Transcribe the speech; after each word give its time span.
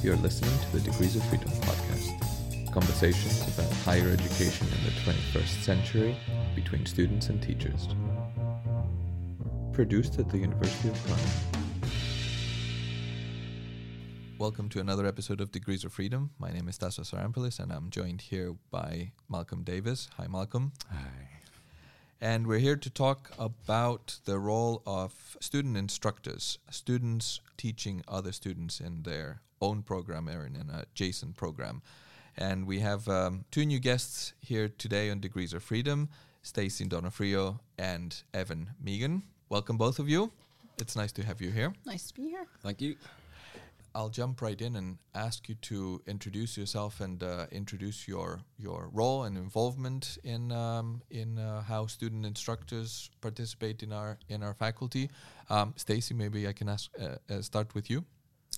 You're 0.00 0.16
listening 0.18 0.56
to 0.60 0.76
the 0.76 0.80
Degrees 0.80 1.16
of 1.16 1.24
Freedom 1.24 1.48
podcast. 1.48 2.72
Conversations 2.72 3.42
about 3.48 3.72
higher 3.78 4.08
education 4.08 4.68
in 4.68 4.84
the 4.84 4.92
21st 5.00 5.64
century 5.64 6.16
between 6.54 6.86
students 6.86 7.30
and 7.30 7.42
teachers. 7.42 7.88
Produced 9.72 10.20
at 10.20 10.28
the 10.28 10.38
University 10.38 10.90
of 10.90 11.10
London. 11.10 11.30
Welcome 14.38 14.68
to 14.68 14.78
another 14.78 15.04
episode 15.04 15.40
of 15.40 15.50
Degrees 15.50 15.84
of 15.84 15.92
Freedom. 15.92 16.30
My 16.38 16.52
name 16.52 16.68
is 16.68 16.78
Tassos 16.78 17.12
Sarampalis 17.12 17.58
and 17.58 17.72
I'm 17.72 17.90
joined 17.90 18.20
here 18.20 18.54
by 18.70 19.10
Malcolm 19.28 19.64
Davis. 19.64 20.08
Hi, 20.16 20.28
Malcolm. 20.28 20.74
Hi. 20.92 21.40
And 22.20 22.46
we're 22.46 22.60
here 22.60 22.76
to 22.76 22.88
talk 22.88 23.32
about 23.36 24.20
the 24.26 24.38
role 24.38 24.80
of 24.86 25.36
student 25.40 25.76
instructors, 25.76 26.58
students 26.70 27.40
teaching 27.56 28.04
other 28.06 28.30
students 28.30 28.78
in 28.78 29.02
their 29.02 29.40
own 29.60 29.82
program 29.82 30.28
Erin, 30.28 30.56
in 30.56 30.70
an 30.70 30.84
adjacent 30.92 31.36
program. 31.36 31.82
And 32.36 32.66
we 32.66 32.80
have 32.80 33.08
um, 33.08 33.44
two 33.50 33.66
new 33.66 33.80
guests 33.80 34.32
here 34.40 34.68
today 34.68 35.10
on 35.10 35.20
Degrees 35.20 35.52
of 35.52 35.62
Freedom 35.62 36.08
Stacey 36.42 36.84
Donofrio 36.86 37.58
and 37.78 38.22
Evan 38.32 38.70
Meighan. 38.82 39.22
Welcome, 39.48 39.76
both 39.76 39.98
of 39.98 40.08
you. 40.08 40.32
It's 40.78 40.96
nice 40.96 41.12
to 41.12 41.22
have 41.22 41.40
you 41.40 41.50
here. 41.50 41.72
Nice 41.84 42.08
to 42.08 42.14
be 42.14 42.28
here. 42.28 42.46
Thank 42.62 42.80
you. 42.80 42.96
I'll 43.94 44.08
jump 44.08 44.40
right 44.40 44.60
in 44.60 44.76
and 44.76 44.98
ask 45.14 45.48
you 45.48 45.56
to 45.56 46.00
introduce 46.06 46.56
yourself 46.56 47.00
and 47.00 47.22
uh, 47.22 47.46
introduce 47.50 48.06
your 48.06 48.40
your 48.56 48.90
role 48.92 49.24
and 49.24 49.36
involvement 49.36 50.18
in 50.22 50.52
um, 50.52 51.02
in 51.10 51.38
uh, 51.38 51.62
how 51.62 51.86
student 51.86 52.24
instructors 52.24 53.10
participate 53.20 53.82
in 53.82 53.92
our 53.92 54.18
in 54.28 54.42
our 54.42 54.54
faculty. 54.54 55.10
Um, 55.50 55.74
Stacey, 55.76 56.14
maybe 56.14 56.46
I 56.46 56.52
can 56.52 56.68
ask 56.68 56.90
uh, 57.00 57.16
uh 57.28 57.42
start 57.42 57.74
with 57.74 57.90
you. 57.90 58.04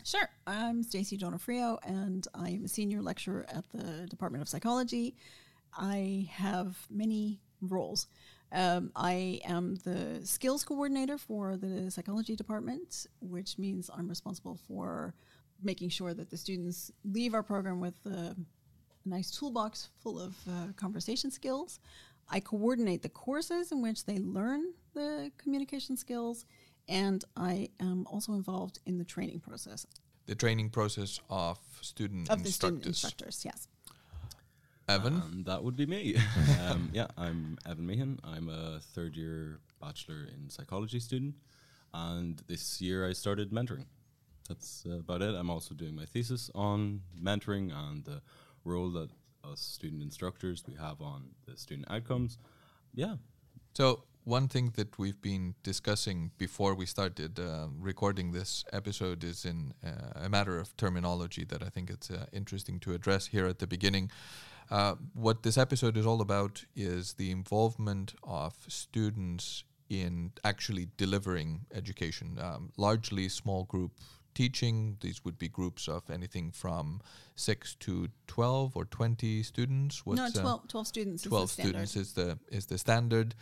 Sure. 0.04 0.28
I'm 0.46 0.82
Stacey 0.82 1.16
Donofrio, 1.16 1.78
and 1.84 2.26
I 2.34 2.50
am 2.50 2.64
a 2.64 2.68
senior 2.68 3.02
lecturer 3.02 3.46
at 3.48 3.64
the 3.70 4.06
Department 4.08 4.42
of 4.42 4.48
Psychology. 4.48 5.14
I 5.76 6.28
have 6.32 6.76
many 6.90 7.40
roles. 7.60 8.06
Um, 8.52 8.90
I 8.96 9.40
am 9.44 9.76
the 9.84 10.20
skills 10.24 10.64
coordinator 10.64 11.18
for 11.18 11.56
the 11.56 11.90
psychology 11.90 12.34
department, 12.34 13.06
which 13.20 13.58
means 13.58 13.90
I'm 13.96 14.08
responsible 14.08 14.58
for 14.66 15.14
making 15.62 15.90
sure 15.90 16.14
that 16.14 16.30
the 16.30 16.36
students 16.36 16.90
leave 17.04 17.34
our 17.34 17.42
program 17.42 17.80
with 17.80 17.94
a 18.06 18.34
nice 19.04 19.30
toolbox 19.30 19.90
full 20.02 20.18
of 20.18 20.34
uh, 20.48 20.72
conversation 20.76 21.30
skills. 21.30 21.78
I 22.28 22.40
coordinate 22.40 23.02
the 23.02 23.08
courses 23.08 23.72
in 23.72 23.82
which 23.82 24.04
they 24.04 24.18
learn 24.18 24.72
the 24.94 25.30
communication 25.38 25.96
skills, 25.96 26.46
and 26.90 27.24
I 27.36 27.68
am 27.80 28.06
also 28.06 28.32
involved 28.32 28.80
in 28.84 28.98
the 28.98 29.04
training 29.04 29.40
process. 29.40 29.86
The 30.26 30.34
training 30.34 30.70
process 30.70 31.20
of 31.30 31.58
student 31.80 32.28
of 32.28 32.40
instructors. 32.40 32.44
the 32.44 32.52
student 32.52 32.86
instructors, 32.86 33.44
yes. 33.44 33.68
Evan? 34.88 35.14
Um, 35.14 35.44
that 35.46 35.62
would 35.62 35.76
be 35.76 35.86
me. 35.86 36.16
um, 36.68 36.90
yeah, 36.92 37.06
I'm 37.16 37.56
Evan 37.64 37.86
Meighan. 37.86 38.18
I'm 38.24 38.48
a 38.48 38.80
third 38.80 39.16
year 39.16 39.60
bachelor 39.80 40.26
in 40.34 40.50
psychology 40.50 40.98
student, 40.98 41.36
and 41.94 42.42
this 42.48 42.80
year 42.80 43.08
I 43.08 43.12
started 43.12 43.52
mentoring. 43.52 43.86
That's 44.48 44.84
uh, 44.84 44.98
about 44.98 45.22
it. 45.22 45.34
I'm 45.34 45.48
also 45.48 45.74
doing 45.74 45.94
my 45.94 46.06
thesis 46.06 46.50
on 46.56 47.02
mentoring 47.16 47.72
and 47.72 48.04
the 48.04 48.20
role 48.64 48.90
that 48.90 49.10
us 49.44 49.60
student 49.60 50.02
instructors 50.02 50.64
we 50.66 50.74
have 50.74 51.00
on 51.00 51.30
the 51.46 51.56
student 51.56 51.88
outcomes. 51.88 52.36
Yeah. 52.92 53.14
So 53.74 54.02
one 54.24 54.48
thing 54.48 54.72
that 54.76 54.98
we've 54.98 55.20
been 55.20 55.54
discussing 55.62 56.30
before 56.38 56.74
we 56.74 56.86
started 56.86 57.38
uh, 57.38 57.68
recording 57.78 58.32
this 58.32 58.64
episode 58.72 59.24
is 59.24 59.44
in 59.44 59.72
uh, 59.84 60.24
a 60.26 60.28
matter 60.28 60.58
of 60.58 60.76
terminology 60.76 61.44
that 61.44 61.62
I 61.62 61.68
think 61.68 61.90
it's 61.90 62.10
uh, 62.10 62.26
interesting 62.32 62.78
to 62.80 62.92
address 62.92 63.26
here 63.26 63.46
at 63.46 63.58
the 63.58 63.66
beginning. 63.66 64.10
Uh, 64.70 64.94
what 65.14 65.42
this 65.42 65.58
episode 65.58 65.96
is 65.96 66.06
all 66.06 66.20
about 66.20 66.64
is 66.76 67.14
the 67.14 67.30
involvement 67.30 68.14
of 68.22 68.54
students 68.68 69.64
in 69.88 70.32
actually 70.44 70.88
delivering 70.96 71.66
education, 71.74 72.38
um, 72.40 72.70
largely 72.76 73.28
small 73.28 73.64
group 73.64 73.92
teaching. 74.34 74.96
These 75.00 75.24
would 75.24 75.38
be 75.38 75.48
groups 75.48 75.88
of 75.88 76.08
anything 76.10 76.50
from 76.50 77.00
six 77.36 77.74
to 77.80 78.08
twelve 78.26 78.76
or 78.76 78.84
twenty 78.84 79.42
students. 79.42 80.04
What's, 80.04 80.34
no, 80.34 80.42
12, 80.42 80.60
uh, 80.60 80.66
12 80.68 80.86
students. 80.86 81.22
Twelve 81.22 81.44
is 81.44 81.50
students 81.50 81.96
is 81.96 82.12
the 82.14 82.38
is 82.48 82.66
the 82.66 82.78
standard, 82.78 83.34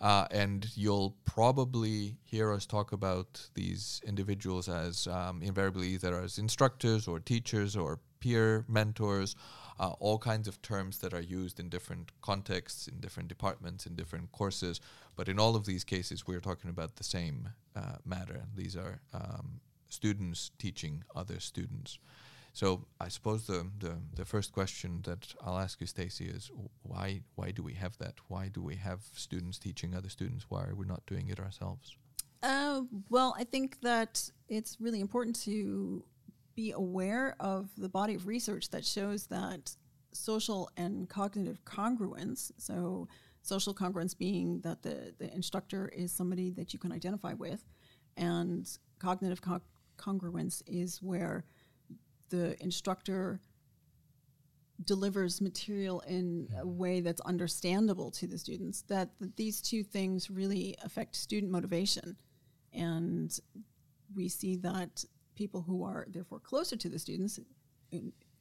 uh, 0.00 0.26
and 0.30 0.66
you'll 0.74 1.16
probably 1.24 2.16
hear 2.24 2.52
us 2.52 2.66
talk 2.66 2.92
about 2.92 3.48
these 3.54 4.00
individuals 4.06 4.68
as 4.68 5.06
um, 5.06 5.42
invariably 5.42 5.88
either 5.88 6.20
as 6.20 6.38
instructors 6.38 7.06
or 7.08 7.20
teachers 7.20 7.76
or 7.76 8.00
peer 8.20 8.64
mentors 8.68 9.36
uh, 9.78 9.90
all 10.00 10.18
kinds 10.18 10.48
of 10.48 10.60
terms 10.62 10.98
that 10.98 11.12
are 11.12 11.20
used 11.20 11.60
in 11.60 11.68
different 11.68 12.12
contexts, 12.22 12.88
in 12.88 13.00
different 13.00 13.28
departments, 13.28 13.86
in 13.86 13.94
different 13.94 14.32
courses. 14.32 14.80
But 15.16 15.28
in 15.28 15.38
all 15.38 15.56
of 15.56 15.66
these 15.66 15.84
cases, 15.84 16.26
we're 16.26 16.40
talking 16.40 16.70
about 16.70 16.96
the 16.96 17.04
same 17.04 17.50
uh, 17.74 17.96
matter. 18.04 18.44
These 18.54 18.76
are 18.76 19.00
um, 19.12 19.60
students 20.00 20.50
teaching 20.58 20.94
other 21.20 21.40
students. 21.40 21.98
So 22.52 22.86
I 23.06 23.08
suppose 23.08 23.46
the, 23.46 23.60
the, 23.84 23.94
the 24.14 24.24
first 24.24 24.50
question 24.52 25.02
that 25.04 25.34
I'll 25.44 25.58
ask 25.58 25.80
you, 25.80 25.86
Stacey, 25.86 26.26
is 26.36 26.50
why 26.82 27.20
why 27.34 27.50
do 27.50 27.62
we 27.62 27.74
have 27.74 27.94
that? 27.98 28.14
Why 28.28 28.48
do 28.56 28.62
we 28.70 28.76
have 28.76 29.00
students 29.14 29.58
teaching 29.58 29.94
other 29.94 30.08
students? 30.08 30.46
Why 30.48 30.62
are 30.68 30.74
we 30.74 30.86
not 30.86 31.02
doing 31.06 31.28
it 31.28 31.38
ourselves? 31.38 31.96
Uh, 32.42 32.82
well, 33.10 33.34
I 33.42 33.44
think 33.44 33.68
that 33.82 34.12
it's 34.48 34.76
really 34.80 35.00
important 35.00 35.36
to 35.44 36.02
be 36.54 36.72
aware 36.72 37.36
of 37.40 37.68
the 37.76 37.88
body 37.88 38.14
of 38.14 38.26
research 38.26 38.70
that 38.70 38.84
shows 38.84 39.26
that 39.26 39.76
social 40.12 40.70
and 40.76 41.08
cognitive 41.08 41.58
congruence, 41.64 42.50
so 42.56 43.06
social 43.42 43.74
congruence 43.74 44.16
being 44.16 44.60
that 44.60 44.82
the, 44.82 45.12
the 45.18 45.32
instructor 45.34 45.88
is 45.88 46.10
somebody 46.10 46.50
that 46.52 46.72
you 46.72 46.78
can 46.78 46.92
identify 46.92 47.34
with, 47.34 47.62
and 48.16 48.78
cognitive 48.98 49.40
co- 49.42 49.60
congruence 49.96 50.62
is 50.66 51.02
where 51.02 51.44
the 52.30 52.60
instructor 52.62 53.40
delivers 54.84 55.40
material 55.40 56.00
in 56.00 56.48
a 56.52 56.60
mm-hmm. 56.60 56.76
way 56.76 57.00
that's 57.00 57.20
understandable 57.22 58.10
to 58.10 58.26
the 58.26 58.36
students 58.36 58.82
that, 58.82 59.10
that 59.20 59.36
these 59.36 59.60
two 59.60 59.82
things 59.82 60.30
really 60.30 60.76
affect 60.84 61.16
student 61.16 61.50
motivation 61.50 62.16
and 62.74 63.40
we 64.14 64.28
see 64.28 64.56
that 64.56 65.04
people 65.34 65.62
who 65.62 65.84
are 65.84 66.06
therefore 66.08 66.40
closer 66.40 66.76
to 66.76 66.88
the 66.88 66.98
students, 66.98 67.38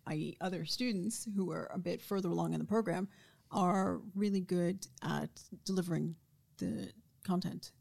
i.e., 0.07 0.37
other 0.41 0.65
students 0.65 1.27
who 1.35 1.51
are 1.51 1.69
a 1.73 1.77
bit 1.77 2.01
further 2.01 2.29
along 2.29 2.53
in 2.53 2.59
the 2.59 2.65
program, 2.65 3.07
are 3.51 4.01
really 4.13 4.41
good 4.41 4.87
at 5.03 5.29
delivering 5.65 6.15
the 6.57 6.89
content 7.23 7.71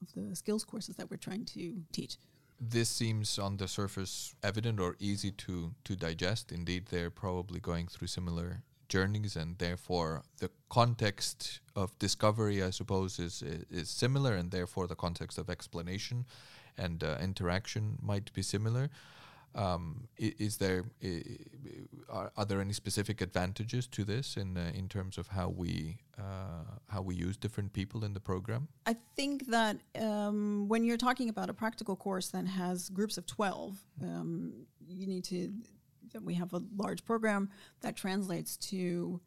of 0.00 0.12
the 0.14 0.34
skills 0.34 0.64
courses 0.64 0.96
that 0.96 1.10
we're 1.10 1.16
trying 1.16 1.44
to 1.44 1.76
teach. 1.92 2.16
This 2.60 2.88
seems 2.88 3.38
on 3.38 3.56
the 3.56 3.68
surface 3.68 4.34
evident 4.42 4.80
or 4.80 4.96
easy 4.98 5.30
to, 5.30 5.74
to 5.84 5.94
digest. 5.94 6.50
Indeed, 6.50 6.86
they're 6.86 7.10
probably 7.10 7.60
going 7.60 7.86
through 7.86 8.08
similar 8.08 8.62
journeys, 8.88 9.36
and 9.36 9.58
therefore 9.58 10.22
the 10.38 10.50
context 10.68 11.60
of 11.76 11.96
discovery, 11.98 12.62
I 12.62 12.70
suppose, 12.70 13.18
is 13.18 13.42
is 13.70 13.90
similar, 13.90 14.34
and 14.34 14.50
therefore 14.50 14.86
the 14.86 14.96
context 14.96 15.38
of 15.38 15.48
explanation 15.50 16.26
and 16.76 17.04
uh, 17.04 17.18
interaction 17.20 17.98
might 18.00 18.32
be 18.32 18.42
similar. 18.42 18.90
Um, 19.54 20.08
is 20.16 20.58
there 20.58 20.84
are, 22.08 22.30
there 22.46 22.60
any 22.60 22.72
specific 22.72 23.20
advantages 23.20 23.86
to 23.88 24.04
this 24.04 24.36
in 24.36 24.56
uh, 24.56 24.70
in 24.74 24.88
terms 24.88 25.18
of 25.18 25.28
how 25.28 25.48
we 25.48 25.98
uh, 26.18 26.76
how 26.88 27.02
we 27.02 27.14
use 27.14 27.36
different 27.36 27.72
people 27.72 28.04
in 28.04 28.14
the 28.14 28.20
program? 28.20 28.68
I 28.86 28.96
think 29.16 29.46
that 29.46 29.78
um, 29.98 30.68
when 30.68 30.84
you're 30.84 30.96
talking 30.96 31.28
about 31.28 31.50
a 31.50 31.54
practical 31.54 31.96
course 31.96 32.28
that 32.28 32.46
has 32.46 32.88
groups 32.88 33.18
of 33.18 33.26
twelve, 33.26 33.76
um, 34.02 34.66
you 34.86 35.06
need 35.06 35.24
to 35.24 35.52
that 36.12 36.22
we 36.22 36.34
have 36.34 36.52
a 36.52 36.62
large 36.76 37.04
program 37.04 37.50
that 37.80 37.96
translates 37.96 38.56
to 38.56 39.20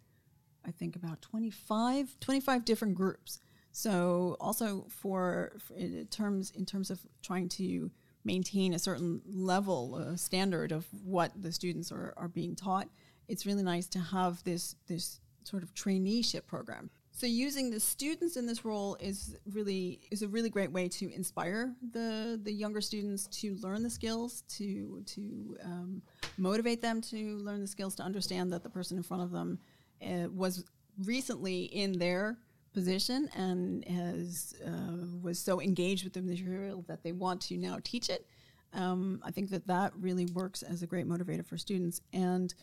I 0.65 0.71
think 0.71 0.95
about 0.95 1.21
25, 1.21 2.19
25 2.19 2.65
different 2.65 2.95
groups. 2.95 3.39
So 3.71 4.37
also 4.39 4.85
for, 4.89 5.53
for 5.59 5.73
in 5.75 6.05
terms 6.07 6.51
in 6.51 6.65
terms 6.65 6.89
of 6.89 6.99
trying 7.23 7.49
to 7.49 7.89
maintain 8.23 8.73
a 8.73 8.79
certain 8.79 9.21
level 9.25 10.15
standard 10.15 10.71
of 10.71 10.85
what 11.03 11.31
the 11.41 11.51
students 11.51 11.91
are, 11.91 12.13
are 12.17 12.27
being 12.27 12.55
taught, 12.55 12.87
it's 13.27 13.45
really 13.45 13.63
nice 13.63 13.87
to 13.87 13.99
have 13.99 14.43
this 14.43 14.75
this 14.87 15.19
sort 15.43 15.63
of 15.63 15.73
traineeship 15.73 16.45
program. 16.45 16.89
So 17.13 17.27
using 17.27 17.69
the 17.69 17.79
students 17.79 18.37
in 18.37 18.45
this 18.45 18.63
role 18.63 18.95
is 18.99 19.37
really 19.51 19.99
is 20.11 20.21
a 20.21 20.27
really 20.27 20.49
great 20.49 20.71
way 20.71 20.87
to 20.89 21.13
inspire 21.13 21.73
the 21.91 22.39
the 22.41 22.51
younger 22.51 22.81
students 22.81 23.27
to 23.41 23.55
learn 23.55 23.83
the 23.83 23.89
skills, 23.89 24.43
to 24.57 25.03
to 25.05 25.57
um, 25.63 26.01
motivate 26.37 26.81
them 26.81 27.01
to 27.01 27.37
learn 27.37 27.61
the 27.61 27.67
skills, 27.67 27.95
to 27.95 28.03
understand 28.03 28.51
that 28.53 28.63
the 28.63 28.69
person 28.69 28.97
in 28.97 29.03
front 29.03 29.23
of 29.23 29.31
them 29.31 29.59
uh, 30.01 30.29
was 30.33 30.63
recently 31.05 31.63
in 31.63 31.99
their 31.99 32.37
position 32.73 33.29
and 33.35 33.85
has 33.87 34.55
uh, 34.65 35.05
was 35.21 35.39
so 35.39 35.61
engaged 35.61 36.03
with 36.03 36.13
the 36.13 36.21
material 36.21 36.83
that 36.87 37.03
they 37.03 37.11
want 37.11 37.41
to 37.41 37.57
now 37.57 37.77
teach 37.83 38.09
it. 38.09 38.25
Um, 38.73 39.21
I 39.23 39.31
think 39.31 39.49
that 39.49 39.67
that 39.67 39.91
really 39.99 40.25
works 40.27 40.63
as 40.63 40.81
a 40.81 40.87
great 40.87 41.07
motivator 41.07 41.45
for 41.45 41.57
students. 41.57 42.01
And 42.13 42.53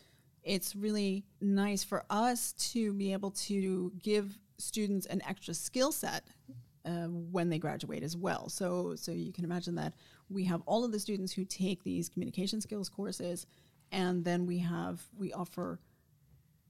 it's 0.43 0.75
really 0.75 1.25
nice 1.41 1.83
for 1.83 2.03
us 2.09 2.53
to 2.71 2.93
be 2.93 3.13
able 3.13 3.31
to 3.31 3.91
give 4.01 4.37
students 4.57 5.05
an 5.05 5.21
extra 5.27 5.53
skill 5.53 5.91
set 5.91 6.23
uh, 6.85 7.05
when 7.07 7.49
they 7.49 7.59
graduate 7.59 8.03
as 8.03 8.17
well. 8.17 8.49
So, 8.49 8.95
so 8.95 9.11
you 9.11 9.31
can 9.31 9.43
imagine 9.43 9.75
that 9.75 9.93
we 10.29 10.43
have 10.45 10.61
all 10.65 10.83
of 10.83 10.91
the 10.91 10.99
students 10.99 11.33
who 11.33 11.45
take 11.45 11.83
these 11.83 12.09
communication 12.09 12.61
skills 12.61 12.89
courses, 12.89 13.45
and 13.91 14.23
then 14.23 14.45
we 14.45 14.59
have 14.59 15.01
we 15.17 15.33
offer 15.33 15.79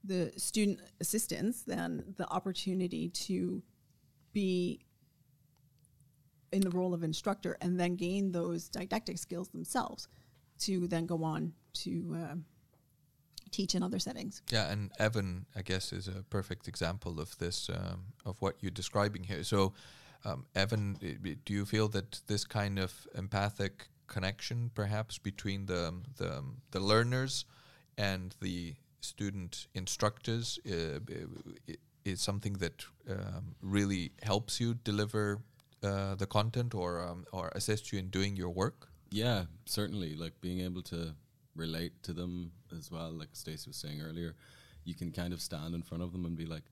the 0.04 0.32
student 0.36 0.80
assistants 1.00 1.62
then 1.62 2.02
the 2.16 2.28
opportunity 2.28 3.08
to 3.08 3.62
be 4.32 4.80
in 6.52 6.60
the 6.60 6.70
role 6.70 6.94
of 6.94 7.02
instructor 7.02 7.56
and 7.60 7.78
then 7.78 7.96
gain 7.96 8.32
those 8.32 8.68
didactic 8.68 9.18
skills 9.18 9.48
themselves 9.48 10.08
to 10.58 10.86
then 10.88 11.06
go 11.06 11.22
on 11.22 11.52
to 11.72 12.16
uh, 12.18 12.34
teach 13.50 13.74
in 13.74 13.82
other 13.82 13.98
settings. 13.98 14.42
Yeah, 14.50 14.70
and 14.70 14.90
Evan, 14.98 15.46
I 15.54 15.62
guess, 15.62 15.92
is 15.92 16.08
a 16.08 16.24
perfect 16.30 16.68
example 16.68 17.20
of 17.20 17.36
this, 17.38 17.68
um, 17.68 18.04
of 18.24 18.40
what 18.40 18.56
you're 18.60 18.70
describing 18.70 19.24
here. 19.24 19.42
So, 19.44 19.72
um, 20.24 20.46
Evan, 20.54 20.94
do 21.44 21.52
you 21.52 21.64
feel 21.64 21.88
that 21.88 22.20
this 22.26 22.44
kind 22.44 22.78
of 22.78 23.06
empathic 23.14 23.88
connection, 24.06 24.70
perhaps 24.74 25.18
between 25.18 25.66
the 25.66 25.94
the, 26.18 26.44
the 26.72 26.80
learners 26.80 27.44
and 27.96 28.34
the 28.42 28.74
student 29.00 29.66
instructors, 29.74 30.58
uh, 30.66 31.00
is 32.04 32.20
something 32.20 32.54
that 32.54 32.84
um, 33.08 33.54
really 33.60 34.12
helps 34.22 34.60
you 34.60 34.74
deliver 34.74 35.40
uh, 35.82 36.14
the 36.14 36.26
content 36.26 36.74
or 36.74 37.00
um, 37.00 37.24
or 37.32 37.50
assist 37.54 37.92
you 37.92 37.98
in 37.98 38.08
doing 38.08 38.36
your 38.36 38.50
work? 38.50 38.88
Yeah, 39.10 39.44
certainly. 39.66 40.14
Like 40.14 40.40
being 40.40 40.60
able 40.60 40.82
to 40.82 41.14
relate 41.56 42.02
to 42.04 42.12
them 42.12 42.52
as 42.76 42.90
well. 42.90 43.10
Like 43.10 43.30
Stacey 43.32 43.70
was 43.70 43.76
saying 43.76 44.00
earlier, 44.02 44.34
you 44.84 44.94
can 44.94 45.10
kind 45.10 45.32
of 45.32 45.40
stand 45.40 45.74
in 45.74 45.82
front 45.82 46.02
of 46.02 46.12
them 46.12 46.24
and 46.24 46.36
be 46.36 46.46
like, 46.46 46.64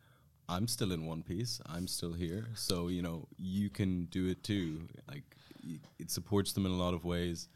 I'm 0.48 0.66
still 0.66 0.92
in 0.92 1.04
one 1.04 1.22
piece. 1.22 1.60
I'm 1.66 1.86
still 1.86 2.12
here. 2.12 2.46
So, 2.54 2.88
you 2.88 3.02
know, 3.02 3.26
you 3.36 3.68
can 3.68 4.06
do 4.06 4.28
it 4.28 4.42
too. 4.42 4.88
Like, 5.06 5.24
it 5.98 6.10
supports 6.10 6.52
them 6.52 6.64
in 6.64 6.72
a 6.72 6.76
lot 6.76 6.94
of 6.94 7.04
ways. 7.04 7.48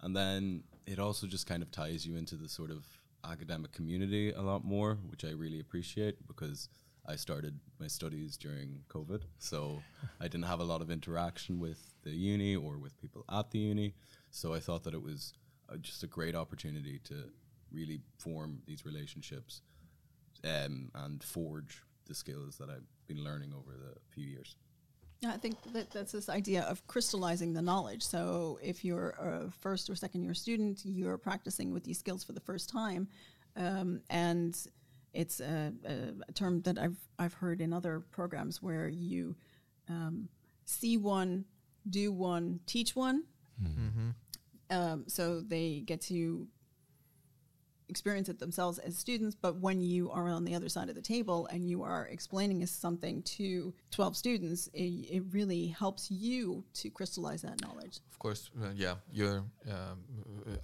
And 0.00 0.16
then 0.16 0.62
it 0.86 0.98
also 0.98 1.26
just 1.26 1.46
kind 1.46 1.62
of 1.62 1.70
ties 1.70 2.06
you 2.06 2.16
into 2.16 2.36
the 2.36 2.48
sort 2.48 2.70
of 2.70 2.86
academic 3.24 3.72
community 3.72 4.32
a 4.32 4.40
lot 4.40 4.64
more, 4.64 4.98
which 5.08 5.24
I 5.24 5.30
really 5.30 5.60
appreciate 5.60 6.26
because 6.26 6.68
I 7.06 7.16
started 7.16 7.58
my 7.80 7.86
studies 7.86 8.36
during 8.36 8.80
COVID. 8.88 9.22
So 9.38 9.82
I 10.20 10.24
didn't 10.24 10.44
have 10.44 10.60
a 10.60 10.64
lot 10.64 10.82
of 10.82 10.90
interaction 10.90 11.58
with 11.58 11.94
the 12.02 12.10
uni 12.10 12.54
or 12.54 12.76
with 12.76 13.00
people 13.00 13.24
at 13.30 13.50
the 13.50 13.58
uni. 13.58 13.94
So 14.30 14.52
I 14.54 14.60
thought 14.60 14.84
that 14.84 14.94
it 14.94 15.02
was 15.02 15.32
uh, 15.72 15.76
just 15.76 16.02
a 16.02 16.06
great 16.06 16.34
opportunity 16.34 16.98
to 17.04 17.30
really 17.72 18.00
form 18.18 18.60
these 18.66 18.84
relationships 18.84 19.62
um, 20.44 20.90
and 20.94 21.22
forge 21.22 21.82
the 22.06 22.14
skills 22.14 22.56
that 22.58 22.68
I've 22.70 22.86
been 23.06 23.24
learning 23.24 23.52
over 23.52 23.72
the 23.72 23.94
few 24.10 24.24
years. 24.24 24.56
Yeah, 25.20 25.32
I 25.32 25.36
think 25.36 25.56
that 25.72 25.90
that's 25.90 26.12
this 26.12 26.28
idea 26.28 26.62
of 26.62 26.86
crystallizing 26.86 27.52
the 27.52 27.62
knowledge. 27.62 28.02
So 28.02 28.58
if 28.62 28.84
you're 28.84 29.10
a 29.10 29.50
first 29.50 29.90
or 29.90 29.96
second 29.96 30.22
year 30.22 30.34
student, 30.34 30.82
you're 30.84 31.18
practicing 31.18 31.72
with 31.72 31.82
these 31.82 31.98
skills 31.98 32.22
for 32.22 32.32
the 32.32 32.40
first 32.40 32.68
time, 32.68 33.08
um, 33.56 34.00
and 34.10 34.56
it's 35.12 35.40
a, 35.40 35.72
a, 36.28 36.32
term 36.34 36.62
that 36.62 36.78
I've 36.78 36.96
I've 37.18 37.34
heard 37.34 37.60
in 37.60 37.72
other 37.72 38.00
programs 38.12 38.62
where 38.62 38.88
you 38.88 39.34
um, 39.88 40.28
see 40.66 40.96
one, 40.96 41.44
do 41.90 42.12
one, 42.12 42.60
teach 42.66 42.94
one. 42.94 43.24
Mm-hmm. 43.60 44.10
Um, 44.70 45.04
so 45.08 45.40
they 45.40 45.82
get 45.84 46.00
to 46.02 46.46
experience 47.88 48.28
it 48.28 48.38
themselves 48.38 48.78
as 48.78 48.96
students, 48.96 49.34
but 49.34 49.56
when 49.56 49.80
you 49.80 50.10
are 50.10 50.28
on 50.28 50.44
the 50.44 50.54
other 50.54 50.68
side 50.68 50.88
of 50.88 50.94
the 50.94 51.02
table 51.02 51.46
and 51.50 51.68
you 51.68 51.82
are 51.82 52.06
explaining 52.06 52.64
something 52.66 53.22
to 53.22 53.72
12 53.90 54.16
students, 54.16 54.68
it, 54.74 54.82
it 54.82 55.22
really 55.30 55.68
helps 55.68 56.10
you 56.10 56.64
to 56.74 56.90
crystallize 56.90 57.42
that 57.42 57.60
knowledge. 57.62 58.00
Of 58.10 58.18
course, 58.18 58.50
uh, 58.60 58.70
yeah. 58.74 58.94
You're, 59.12 59.44
um, 59.70 60.04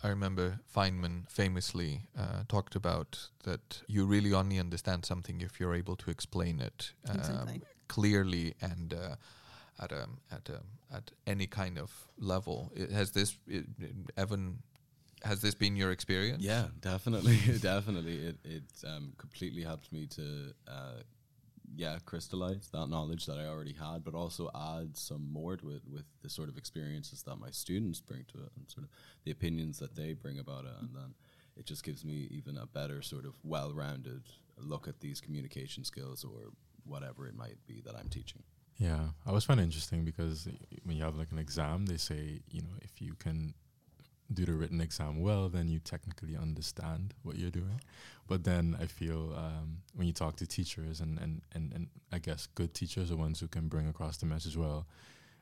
I 0.03 0.09
remember 0.09 0.59
Feynman 0.75 1.31
famously 1.31 2.03
uh, 2.19 2.43
talked 2.49 2.75
about 2.76 3.29
that 3.44 3.82
you 3.87 4.06
really 4.06 4.32
only 4.32 4.59
understand 4.59 5.05
something 5.05 5.41
if 5.41 5.61
you're 5.61 5.75
able 5.75 5.97
to 5.97 6.11
explain 6.11 6.61
it 6.61 6.93
um, 7.09 7.17
exactly. 7.17 7.62
clearly 7.88 8.55
and 8.61 8.94
uh, 8.94 9.17
at 9.82 9.93
a, 9.93 10.06
at 10.31 10.49
a, 10.49 10.61
at 10.94 11.11
any 11.26 11.47
kind 11.47 11.79
of 11.79 11.91
level. 12.19 12.73
It 12.75 12.91
has 12.91 13.12
this 13.12 13.37
it, 13.47 13.67
Evan 14.17 14.62
has 15.25 15.41
this 15.41 15.55
been 15.55 15.76
your 15.76 15.91
experience? 15.91 16.43
Yeah, 16.43 16.67
definitely, 16.81 17.37
definitely. 17.61 18.17
It 18.17 18.37
it 18.44 18.65
um, 18.87 19.12
completely 19.19 19.62
helped 19.62 19.93
me 19.93 20.06
to 20.09 20.55
uh, 20.69 21.03
yeah 21.75 21.99
crystallize 22.05 22.69
that 22.73 22.88
knowledge 22.88 23.26
that 23.26 23.38
I 23.38 23.47
already 23.47 23.73
had, 23.73 24.05
but 24.05 24.15
also 24.15 24.50
add 24.55 24.97
some 24.97 25.32
more 25.32 25.56
to 25.56 25.71
it 25.71 25.82
with 25.91 26.05
the 26.23 26.31
sort 26.31 26.49
of 26.49 26.56
experiences 26.56 27.23
that 27.25 27.37
my 27.37 27.50
students 27.50 28.00
bring 28.00 28.25
to 28.32 28.38
it 28.38 28.50
and 28.56 28.69
sort 28.69 28.85
of 28.85 28.91
the 29.25 29.31
opinions 29.31 29.79
that 29.79 29.97
they 29.97 30.12
bring 30.12 30.38
about 30.38 30.65
it, 30.65 30.75
and 30.81 30.91
then 30.94 31.15
it 31.56 31.67
just 31.67 31.85
gives 31.85 32.05
me 32.05 32.29
even 32.31 32.56
a 32.56 32.67
better 32.67 33.00
sort 33.03 33.25
of 33.25 33.35
well-rounded 33.43 34.23
look 34.59 34.87
at 34.87 35.00
these 35.00 35.21
communication 35.21 35.85
skills 35.85 36.25
or 36.25 36.53
whatever 36.85 37.26
it 37.26 37.37
might 37.37 37.56
be 37.67 37.81
that 37.85 37.97
I'm 37.97 38.09
teaching. 38.09 38.43
Yeah, 38.76 39.09
I 39.25 39.29
always 39.29 39.44
find 39.44 39.61
it 39.61 39.65
interesting 39.65 40.05
because 40.05 40.49
when 40.85 40.97
you 40.97 41.05
have 41.05 41.17
like 41.17 41.31
an 41.31 41.38
exam, 41.38 41.87
they 41.87 41.97
say 41.97 42.41
you 42.50 42.62
know 42.62 42.76
if 42.82 43.00
you 43.00 43.15
can 43.15 43.55
do 44.32 44.44
the 44.44 44.53
written 44.55 44.81
exam 44.81 45.21
well, 45.21 45.49
then 45.49 45.69
you 45.69 45.79
technically 45.79 46.37
understand 46.37 47.15
what 47.23 47.37
you're 47.37 47.50
doing. 47.50 47.81
But 48.26 48.44
then 48.44 48.76
I 48.81 48.87
feel 48.87 49.35
um, 49.37 49.79
when 49.94 50.06
you 50.06 50.12
talk 50.12 50.37
to 50.37 50.47
teachers, 50.47 51.00
and, 51.00 51.19
and, 51.19 51.43
and, 51.53 51.73
and 51.73 51.88
I 52.12 52.19
guess 52.19 52.47
good 52.55 52.73
teachers 52.75 53.11
are 53.11 53.17
ones 53.17 53.41
who 53.41 53.49
can 53.49 53.69
bring 53.69 53.87
across 53.87 54.17
the 54.17 54.26
message 54.26 54.56
well. 54.56 54.87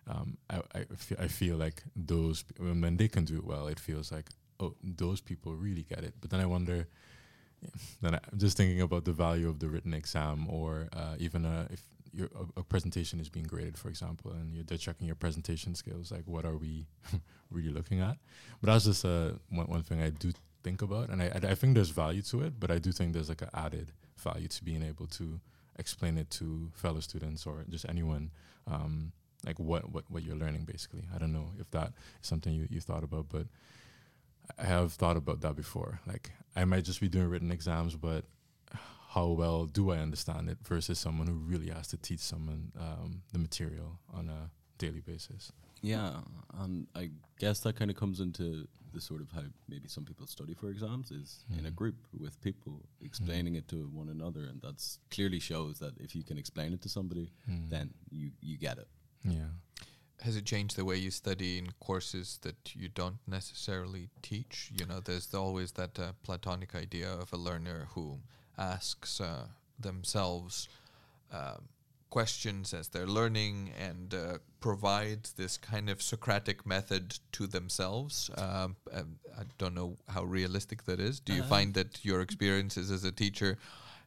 Um, 0.09 0.37
I, 0.51 0.63
I, 0.75 0.85
feel, 0.97 1.19
I 1.21 1.29
feel 1.29 1.57
like 1.57 1.83
those, 1.95 2.45
when 2.59 2.97
they 2.97 3.09
can 3.09 3.25
do 3.25 3.37
it 3.37 3.45
well, 3.45 3.69
it 3.69 3.79
feels 3.79 4.11
like, 4.11 4.31
oh, 4.59 4.75
those 4.83 5.21
people 5.21 5.55
really 5.55 5.85
get 5.85 6.03
it. 6.03 6.15
But 6.21 6.31
then 6.31 6.41
I 6.41 6.47
wonder, 6.47 6.89
then 8.03 8.15
I'm 8.15 8.39
just 8.39 8.57
thinking 8.57 8.81
about 8.81 9.05
the 9.05 9.13
value 9.13 9.49
of 9.49 9.61
the 9.61 9.69
written 9.69 9.95
exam, 9.95 10.49
or 10.49 10.89
uh, 10.93 11.15
even 11.19 11.47
uh, 11.47 11.69
if 11.71 11.83
your 12.13 12.29
a, 12.35 12.61
a, 12.61 12.63
presentation 12.63 13.21
is 13.21 13.29
being 13.29 13.47
graded, 13.47 13.79
for 13.79 13.89
example, 13.89 14.33
and 14.33 14.55
you're, 14.55 14.65
they're 14.65 14.79
checking 14.79 15.07
your 15.07 15.17
presentation 15.17 15.75
skills. 15.75 16.13
Like, 16.13 16.27
what 16.27 16.45
are 16.45 16.57
we 16.57 16.87
really 17.51 17.71
looking 17.71 18.01
at? 18.01 18.19
But 18.61 18.73
that's 18.73 18.85
just 18.85 19.05
uh, 19.05 19.33
one, 19.51 19.67
one 19.67 19.83
thing 19.83 20.03
I 20.03 20.11
do 20.11 20.33
think 20.63 20.83
about, 20.83 21.09
and 21.09 21.23
I, 21.23 21.27
I, 21.27 21.51
I 21.51 21.55
think 21.55 21.75
there's 21.75 21.91
value 21.91 22.23
to 22.23 22.43
it, 22.43 22.61
but 22.61 22.71
I 22.71 22.79
do 22.79 22.93
think 22.93 23.13
there's 23.13 23.29
like 23.29 23.43
an 23.43 23.51
added 23.55 23.93
value 24.19 24.49
to 24.49 24.65
being 24.65 24.83
able 24.83 25.07
to 25.07 25.41
explain 25.79 26.19
it 26.19 26.31
to 26.31 26.71
fellow 26.75 27.01
students 27.01 27.47
or 27.47 27.65
just 27.69 27.87
anyone, 27.89 28.31
um, 28.71 29.13
like 29.45 29.59
what, 29.59 29.91
what 29.91 30.05
what 30.09 30.23
you're 30.23 30.37
learning. 30.37 30.65
Basically, 30.65 31.05
I 31.15 31.19
don't 31.19 31.33
know 31.33 31.51
if 31.59 31.71
that 31.73 31.93
is 32.23 32.29
something 32.29 32.53
you 32.53 32.69
you 32.71 32.81
thought 32.81 33.03
about, 33.03 33.27
but 33.29 33.47
I 34.59 34.65
have 34.65 34.93
thought 34.93 35.17
about 35.17 35.41
that 35.41 35.57
before. 35.57 36.01
Like, 36.07 36.31
I 36.55 36.65
might 36.65 36.85
just 36.85 37.01
be 37.01 37.09
doing 37.09 37.29
written 37.29 37.51
exams, 37.51 37.97
but 37.97 38.25
how 39.15 39.27
well 39.27 39.67
do 39.67 39.91
I 39.91 39.99
understand 39.99 40.49
it 40.49 40.59
versus 40.63 40.99
someone 40.99 41.27
who 41.27 41.35
really 41.35 41.69
has 41.71 41.89
to 41.89 41.97
teach 41.99 42.21
someone 42.21 42.73
um, 42.79 43.23
the 43.33 43.39
material 43.39 43.99
on 44.13 44.31
a 44.31 44.51
daily 44.79 45.01
basis. 45.01 45.53
Yeah, 45.83 46.13
um, 46.59 46.87
I 46.95 47.11
guess 47.39 47.61
that 47.61 47.77
kind 47.77 47.91
of 47.91 47.97
comes 47.97 48.21
into 48.21 48.67
the 48.95 49.01
sort 49.01 49.21
of 49.21 49.31
how 49.33 49.43
maybe 49.69 49.89
some 49.89 50.05
people 50.05 50.27
study 50.27 50.55
for 50.55 50.71
exams 50.71 51.11
is 51.11 51.45
mm. 51.51 51.59
in 51.59 51.67
a 51.67 51.69
hmm. 51.69 51.75
group 51.75 51.97
with 52.19 52.41
people 52.43 52.83
explaining 53.01 53.55
mm. 53.55 53.59
it 53.59 53.69
to 53.69 53.91
one 53.93 54.09
another, 54.09 54.41
and 54.41 54.61
that's 54.63 54.99
clearly 55.11 55.41
shows 55.41 55.79
that 55.79 55.93
if 55.99 56.15
you 56.15 56.23
can 56.23 56.39
explain 56.39 56.73
it 56.73 56.83
to 56.83 56.89
somebody, 56.89 57.33
mm. 57.51 57.69
then 57.69 57.91
you 58.11 58.31
you 58.41 58.57
get 58.57 58.79
it. 58.79 58.89
Yeah. 59.25 59.53
Has 60.21 60.37
it 60.37 60.45
changed 60.45 60.77
the 60.77 60.85
way 60.85 60.97
you 60.97 61.11
study 61.11 61.59
in 61.59 61.69
courses 61.81 62.39
that 62.43 62.77
you 62.77 62.89
don't 62.89 63.19
necessarily 63.27 64.09
teach? 64.23 64.71
You 64.79 64.87
know, 64.87 65.01
there's 65.01 65.35
always 65.35 65.73
that 65.73 65.99
uh, 65.99 66.13
platonic 66.23 66.77
idea 66.77 67.11
of 67.11 67.33
a 67.33 67.37
learner 67.37 67.89
who 67.95 68.21
asks 68.59 69.21
uh, 69.21 69.47
themselves 69.79 70.69
uh, 71.33 71.57
questions 72.11 72.75
as 72.75 72.89
they're 72.89 73.07
learning 73.07 73.73
and 73.79 74.13
uh, 74.13 74.39
provides 74.61 75.33
this 75.33 75.57
kind 75.57 75.89
of 75.89 76.03
Socratic 76.03 76.67
method 76.67 77.19
to 77.33 77.47
themselves. 77.47 78.31
Um, 78.37 78.77
I 78.95 79.45
don't 79.57 79.75
know 79.75 79.97
how 80.09 80.25
realistic 80.25 80.85
that 80.85 81.01
is. 81.01 81.21
Do 81.21 81.33
you 81.33 81.41
uh-huh. 81.41 81.49
find 81.49 81.75
that 81.75 82.05
your 82.05 82.21
experiences 82.21 82.91
as 82.91 83.05
a 83.05 83.13
teacher 83.13 83.57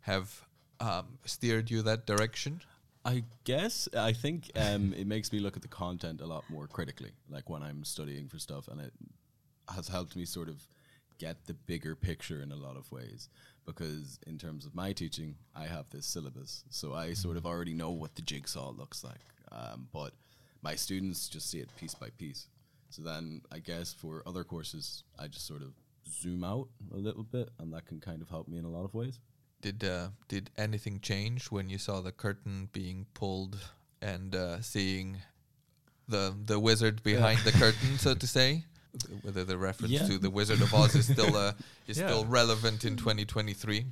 have 0.01 0.45
um, 0.79 1.17
steered 1.25 1.71
you 1.71 1.81
that 1.81 2.05
direction? 2.05 2.61
I 3.03 3.23
guess 3.43 3.89
I 3.97 4.13
think 4.13 4.51
um, 4.55 4.93
it 4.97 5.07
makes 5.07 5.31
me 5.33 5.39
look 5.39 5.55
at 5.55 5.63
the 5.63 5.67
content 5.67 6.21
a 6.21 6.27
lot 6.27 6.43
more 6.49 6.67
critically, 6.67 7.11
like 7.29 7.49
when 7.49 7.63
I'm 7.63 7.83
studying 7.83 8.27
for 8.27 8.37
stuff, 8.37 8.67
and 8.67 8.81
it 8.81 8.93
has 9.73 9.87
helped 9.87 10.15
me 10.15 10.25
sort 10.25 10.49
of 10.49 10.67
get 11.17 11.47
the 11.47 11.53
bigger 11.53 11.95
picture 11.95 12.41
in 12.41 12.51
a 12.51 12.55
lot 12.55 12.77
of 12.77 12.91
ways 12.91 13.29
because 13.65 14.19
in 14.27 14.38
terms 14.38 14.65
of 14.65 14.75
my 14.75 14.93
teaching, 14.93 15.36
I 15.55 15.65
have 15.65 15.89
this 15.89 16.05
syllabus, 16.05 16.63
so 16.69 16.93
I 16.93 17.13
sort 17.13 17.38
of 17.38 17.45
already 17.45 17.74
know 17.74 17.91
what 17.91 18.15
the 18.15 18.22
jigsaw 18.22 18.72
looks 18.72 19.03
like. 19.03 19.19
Um, 19.51 19.88
but 19.91 20.13
my 20.62 20.75
students 20.75 21.27
just 21.29 21.50
see 21.50 21.60
it 21.60 21.69
piece 21.75 21.95
by 21.95 22.10
piece. 22.17 22.48
So 22.89 23.01
then 23.01 23.41
I 23.51 23.60
guess 23.60 23.93
for 23.93 24.24
other 24.25 24.43
courses, 24.43 25.03
I 25.19 25.27
just 25.27 25.48
sort 25.48 25.62
of 25.62 25.74
zoom 26.10 26.43
out 26.43 26.69
a 26.93 26.98
little 26.98 27.24
bit, 27.24 27.50
and 27.60 27.74
that 27.74 27.86
can 27.86 28.00
kind 28.00 28.22
of 28.22 28.29
help 28.29 28.48
me 28.48 28.57
in 28.57 28.65
a 28.65 28.69
lot 28.69 28.86
of 28.86 28.93
ways. 28.93 29.19
Did 29.62 29.84
uh, 29.84 30.10
did 30.27 30.51
anything 30.57 31.00
change 31.00 31.51
when 31.51 31.69
you 31.69 31.77
saw 31.77 32.01
the 32.01 32.12
curtain 32.12 32.69
being 32.72 33.07
pulled 33.13 33.57
and 34.01 34.36
uh, 34.36 34.62
seeing 34.62 35.17
the 36.07 36.36
the 36.45 36.60
wizard 36.60 37.01
behind 37.03 37.39
the 37.39 37.51
curtain, 37.51 37.98
so 37.98 38.13
to 38.13 38.27
say? 38.38 38.65
Whether 39.23 39.43
the 39.43 39.57
reference 39.57 39.91
Yeah. 39.93 40.07
to 40.07 40.17
the 40.17 40.29
Wizard 40.29 40.61
of 40.61 40.73
Oz 40.73 40.95
is 40.95 41.07
still 41.11 41.35
uh, 41.35 41.53
is 41.87 41.97
Yeah. 41.97 42.07
still 42.07 42.25
relevant 42.25 42.85
in 42.85 42.95
2023. 42.97 43.85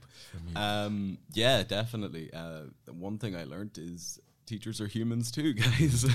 Um, 0.55 1.17
yeah, 1.33 1.63
definitely. 1.63 2.31
Uh, 2.33 2.63
one 2.91 3.17
thing 3.17 3.36
I 3.36 3.43
learned 3.43 3.77
is 3.77 4.19
teachers 4.45 4.79
are 4.81 4.88
humans 4.88 5.31
too, 5.31 5.53
guys. 5.63 6.05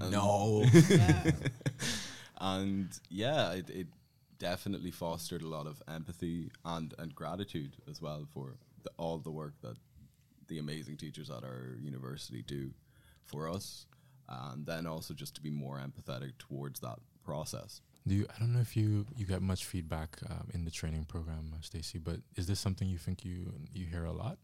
no. 0.00 0.64
Yeah. 0.88 1.30
and 2.40 2.88
yeah, 3.08 3.52
it, 3.52 3.70
it 3.70 3.86
definitely 4.38 4.90
fostered 4.90 5.42
a 5.42 5.48
lot 5.48 5.66
of 5.66 5.82
empathy 5.88 6.50
and, 6.64 6.94
and 6.98 7.14
gratitude 7.14 7.76
as 7.88 8.00
well 8.02 8.26
for 8.34 8.54
the, 8.82 8.90
all 8.98 9.18
the 9.18 9.30
work 9.30 9.54
that 9.62 9.76
the 10.48 10.58
amazing 10.58 10.96
teachers 10.96 11.30
at 11.30 11.42
our 11.42 11.76
university 11.80 12.42
do 12.42 12.70
for 13.24 13.50
us, 13.50 13.86
and 14.28 14.64
then 14.66 14.86
also 14.86 15.12
just 15.14 15.34
to 15.34 15.40
be 15.40 15.50
more 15.50 15.78
empathetic 15.80 16.32
towards 16.38 16.78
that 16.80 16.98
process. 17.24 17.80
Do 18.06 18.14
you? 18.14 18.26
I 18.34 18.38
don't 18.38 18.52
know 18.52 18.60
if 18.60 18.76
you 18.76 19.06
you 19.16 19.26
get 19.26 19.42
much 19.42 19.64
feedback 19.64 20.18
um, 20.30 20.48
in 20.54 20.64
the 20.64 20.70
training 20.70 21.04
program, 21.04 21.52
uh, 21.52 21.60
Stacey. 21.60 21.98
But 21.98 22.20
is 22.36 22.46
this 22.46 22.60
something 22.60 22.88
you 22.88 22.98
think 22.98 23.24
you 23.24 23.52
you 23.72 23.84
hear 23.84 24.04
a 24.04 24.12
lot 24.12 24.38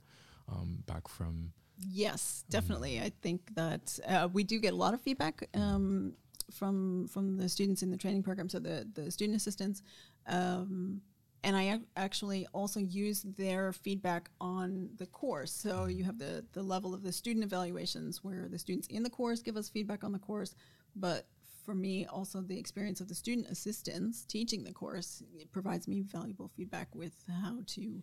um, 0.49 0.83
back 0.87 1.09
from? 1.09 1.53
Yes, 1.79 2.45
definitely. 2.51 3.01
I 3.01 3.13
think 3.23 3.55
that 3.55 3.99
uh, 4.07 4.29
we 4.33 4.45
do 4.45 4.59
get 4.59 4.73
a 4.73 4.77
lot 4.77 4.95
of 4.95 5.01
feedback 5.01 5.49
um, 5.55 6.13
from 6.51 7.09
from 7.09 7.37
the 7.37 7.49
students 7.49 7.83
in 7.83 7.91
the 7.91 7.97
training 7.97 8.23
program, 8.23 8.49
so 8.49 8.59
the 8.59 8.89
the 8.95 9.11
student 9.11 9.37
assistants, 9.37 9.83
um, 10.27 11.01
and 11.45 11.57
I 11.57 11.75
ac- 11.75 11.87
actually 11.97 12.47
also 12.53 12.81
use 12.81 13.23
their 13.23 13.73
feedback 13.73 14.31
on 14.41 14.91
the 14.97 15.07
course. 15.07 15.53
So 15.53 15.87
you 15.87 16.05
have 16.05 16.19
the 16.19 16.45
the 16.53 16.63
level 16.63 16.95
of 16.95 17.03
the 17.03 17.13
student 17.13 17.45
evaluations 17.45 18.25
where 18.25 18.49
the 18.49 18.59
students 18.59 18.89
in 18.89 19.03
the 19.03 19.11
course 19.11 19.41
give 19.41 19.57
us 19.57 19.69
feedback 19.69 20.05
on 20.05 20.13
the 20.13 20.19
course, 20.19 20.55
but 20.97 21.27
for 21.65 21.75
me 21.75 22.07
also 22.07 22.41
the 22.41 22.59
experience 22.59 23.01
of 23.01 23.09
the 23.09 23.15
student 23.15 23.47
assistants 23.49 24.25
teaching 24.25 24.65
the 24.65 24.73
course 24.73 25.23
provides 25.53 25.87
me 25.89 26.01
valuable 26.01 26.51
feedback 26.57 26.95
with 26.95 27.15
how 27.43 27.59
to 27.67 28.03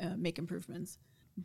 uh, 0.00 0.16
make 0.16 0.38
improvements 0.38 0.98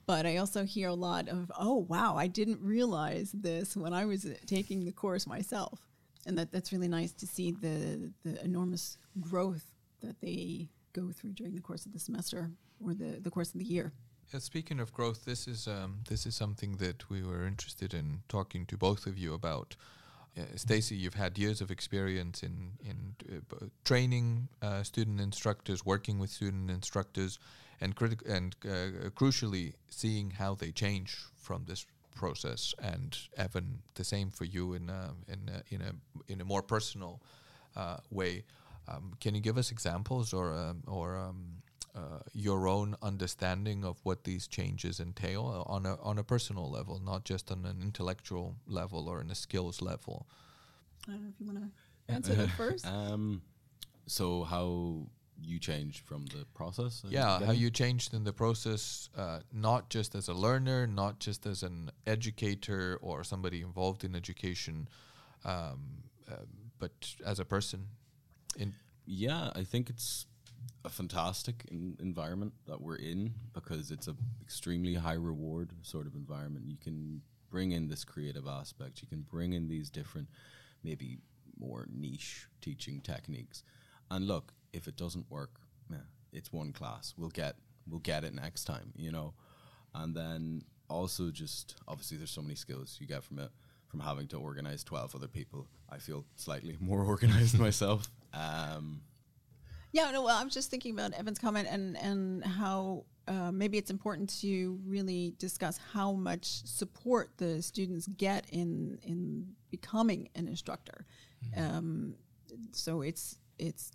but 0.05 0.25
I 0.25 0.37
also 0.37 0.63
hear 0.63 0.89
a 0.89 0.93
lot 0.93 1.29
of, 1.29 1.51
oh, 1.57 1.85
wow, 1.87 2.15
I 2.17 2.27
didn't 2.27 2.59
realize 2.61 3.31
this 3.31 3.77
when 3.77 3.93
I 3.93 4.05
was 4.05 4.25
uh, 4.25 4.33
taking 4.45 4.85
the 4.85 4.91
course 4.91 5.27
myself. 5.27 5.79
And 6.25 6.37
that, 6.37 6.51
that's 6.51 6.71
really 6.71 6.87
nice 6.87 7.11
to 7.13 7.27
see 7.27 7.51
the, 7.51 8.11
the 8.23 8.43
enormous 8.43 8.97
growth 9.19 9.65
that 10.01 10.19
they 10.21 10.69
go 10.93 11.11
through 11.11 11.33
during 11.33 11.53
the 11.53 11.61
course 11.61 11.85
of 11.85 11.93
the 11.93 11.99
semester 11.99 12.49
or 12.83 12.93
the, 12.93 13.19
the 13.21 13.29
course 13.29 13.53
of 13.53 13.59
the 13.59 13.65
year. 13.65 13.91
Speaking 14.39 14.79
of 14.79 14.91
growth, 14.93 15.25
this 15.25 15.47
is 15.47 15.67
um, 15.67 15.99
this 16.09 16.25
is 16.25 16.33
something 16.33 16.77
that 16.77 17.07
we 17.07 17.21
were 17.21 17.45
interested 17.45 17.93
in 17.93 18.21
talking 18.27 18.65
to 18.65 18.77
both 18.77 19.05
of 19.05 19.15
you 19.15 19.31
about. 19.35 19.75
Uh, 20.35 20.41
Stacey, 20.55 20.95
you've 20.95 21.13
had 21.13 21.37
years 21.37 21.61
of 21.61 21.69
experience 21.69 22.41
in 22.41 22.71
in 22.83 23.15
uh, 23.31 23.65
training 23.83 24.47
uh, 24.61 24.83
student 24.83 25.21
instructors, 25.21 25.85
working 25.85 26.19
with 26.19 26.31
student 26.31 26.71
instructors, 26.71 27.39
and 27.81 27.95
critic 27.95 28.21
and 28.27 28.55
uh, 28.65 29.09
crucially 29.15 29.73
seeing 29.89 30.31
how 30.31 30.55
they 30.55 30.71
change 30.71 31.17
from 31.35 31.65
this 31.65 31.85
process. 32.15 32.73
And 32.81 33.17
Evan, 33.37 33.81
the 33.95 34.03
same 34.03 34.31
for 34.31 34.45
you 34.45 34.73
in 34.73 34.89
a, 34.89 35.11
in 35.27 35.49
a, 35.49 35.75
in 35.75 35.81
a 35.81 36.31
in 36.31 36.41
a 36.41 36.45
more 36.45 36.63
personal 36.63 37.21
uh, 37.75 37.97
way. 38.09 38.43
Um, 38.87 39.13
can 39.19 39.35
you 39.35 39.41
give 39.41 39.57
us 39.57 39.71
examples 39.71 40.33
or 40.33 40.53
um, 40.53 40.83
or 40.87 41.17
um, 41.17 41.62
uh, 41.95 42.19
your 42.33 42.67
own 42.67 42.95
understanding 43.01 43.85
of 43.85 43.99
what 44.03 44.23
these 44.23 44.47
changes 44.47 44.99
entail 44.99 45.65
on 45.67 45.85
a 45.85 45.95
on 46.01 46.17
a 46.17 46.23
personal 46.23 46.69
level, 46.69 46.99
not 46.99 47.23
just 47.23 47.51
on 47.51 47.65
an 47.65 47.81
intellectual 47.81 48.55
level 48.67 49.07
or 49.07 49.19
on 49.19 49.29
a 49.29 49.35
skills 49.35 49.81
level? 49.81 50.27
I 51.07 51.11
don't 51.11 51.23
know 51.23 51.29
if 51.29 51.39
you 51.39 51.45
want 51.45 51.59
to 51.59 51.69
answer 52.13 52.33
that 52.33 52.49
first. 52.51 52.85
Um, 52.87 53.41
so 54.07 54.43
how 54.43 55.07
you 55.41 55.59
changed 55.59 56.05
from 56.05 56.25
the 56.27 56.45
process? 56.53 57.03
I 57.05 57.09
Yeah, 57.11 57.45
how 57.45 57.51
you 57.51 57.69
changed 57.69 58.13
in 58.13 58.23
the 58.23 58.33
process, 58.33 59.09
uh, 59.15 59.39
not 59.51 59.89
just 59.89 60.15
as 60.15 60.27
a 60.27 60.33
learner, 60.33 60.87
not 60.87 61.19
just 61.19 61.45
as 61.45 61.63
an 61.63 61.91
educator 62.05 62.97
or 63.01 63.23
somebody 63.23 63.61
involved 63.61 64.03
in 64.03 64.15
education, 64.15 64.87
um, 65.45 66.03
uh, 66.31 66.45
but 66.79 67.15
as 67.25 67.39
a 67.39 67.45
person. 67.45 67.87
In 68.57 68.73
Yeah, 69.05 69.51
I 69.55 69.63
think 69.63 69.89
it's 69.89 70.25
a 70.85 70.89
fantastic 70.89 71.65
in- 71.69 71.97
environment 71.99 72.53
that 72.67 72.81
we're 72.81 72.97
in 72.97 73.33
because 73.53 73.91
it's 73.91 74.07
a 74.07 74.15
extremely 74.41 74.95
high 74.95 75.13
reward 75.13 75.71
sort 75.81 76.07
of 76.07 76.15
environment. 76.15 76.65
You 76.67 76.77
can 76.77 77.21
bring 77.49 77.71
in 77.71 77.87
this 77.87 78.03
creative 78.03 78.47
aspect. 78.47 79.01
You 79.01 79.07
can 79.07 79.21
bring 79.21 79.53
in 79.53 79.67
these 79.67 79.89
different, 79.89 80.27
maybe 80.83 81.19
more 81.59 81.85
niche 81.91 82.47
teaching 82.61 82.99
techniques. 83.01 83.63
And 84.09 84.27
look, 84.27 84.53
if 84.73 84.87
it 84.87 84.97
doesn't 84.97 85.29
work, 85.29 85.59
yeah, 85.89 85.97
it's 86.31 86.51
one 86.51 86.73
class. 86.73 87.13
We'll 87.17 87.29
get 87.29 87.55
we'll 87.87 87.99
get 87.99 88.23
it 88.23 88.33
next 88.33 88.65
time, 88.65 88.91
you 88.95 89.11
know. 89.11 89.33
And 89.93 90.15
then 90.15 90.63
also 90.89 91.29
just 91.31 91.75
obviously 91.87 92.17
there's 92.17 92.31
so 92.31 92.41
many 92.41 92.55
skills 92.55 92.97
you 92.99 93.07
get 93.07 93.23
from 93.23 93.39
it 93.39 93.49
from 93.87 93.99
having 93.99 94.27
to 94.27 94.37
organize 94.37 94.83
12 94.83 95.15
other 95.15 95.27
people. 95.27 95.67
I 95.89 95.99
feel 95.99 96.25
slightly 96.35 96.77
more 96.81 97.03
organized 97.03 97.59
myself. 97.67 98.09
Um, 98.33 99.01
Yeah, 99.93 100.09
no. 100.09 100.23
Well, 100.23 100.35
I 100.35 100.43
was 100.43 100.53
just 100.53 100.71
thinking 100.71 100.93
about 100.93 101.13
Evan's 101.13 101.39
comment 101.39 101.67
and 101.69 101.95
and 101.97 102.43
how 102.43 103.05
uh, 103.27 103.51
maybe 103.51 103.77
it's 103.77 103.91
important 103.91 104.29
to 104.41 104.79
really 104.85 105.35
discuss 105.37 105.79
how 105.93 106.13
much 106.13 106.65
support 106.65 107.29
the 107.37 107.61
students 107.61 108.07
get 108.07 108.45
in 108.49 108.97
in 109.03 109.53
becoming 109.69 110.29
an 110.35 110.47
instructor. 110.47 111.05
Um, 111.55 112.15
so 112.71 113.03
it's 113.03 113.37
it's 113.59 113.91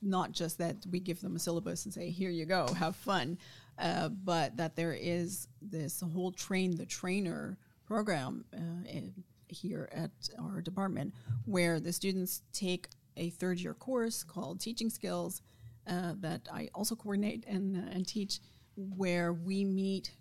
not 0.00 0.30
just 0.32 0.58
that 0.58 0.76
we 0.90 1.00
give 1.00 1.20
them 1.20 1.36
a 1.36 1.38
syllabus 1.38 1.84
and 1.84 1.92
say 1.92 2.08
here 2.08 2.30
you 2.30 2.46
go 2.46 2.66
have 2.78 2.96
fun 2.96 3.36
uh, 3.78 4.08
but 4.08 4.56
that 4.56 4.74
there 4.74 4.94
is 4.94 5.46
this 5.60 6.02
whole 6.14 6.32
train 6.32 6.74
the 6.76 6.86
trainer 6.86 7.58
program 7.86 8.44
uh, 8.54 8.88
in, 8.88 9.12
here 9.48 9.90
at 9.92 10.10
our 10.38 10.62
department 10.62 11.12
where 11.44 11.80
the 11.80 11.92
students 11.92 12.42
take 12.52 12.88
a 13.20 13.30
third 13.30 13.60
year 13.60 13.74
course 13.74 14.24
called 14.24 14.60
teaching 14.60 14.90
skills 14.90 15.42
uh, 15.86 16.14
that 16.18 16.48
i 16.52 16.68
also 16.74 16.94
coordinate 16.96 17.44
and, 17.46 17.76
uh, 17.76 17.90
and 17.92 18.06
teach 18.06 18.40
where 18.76 19.32
we 19.32 19.64
meet 19.64 20.12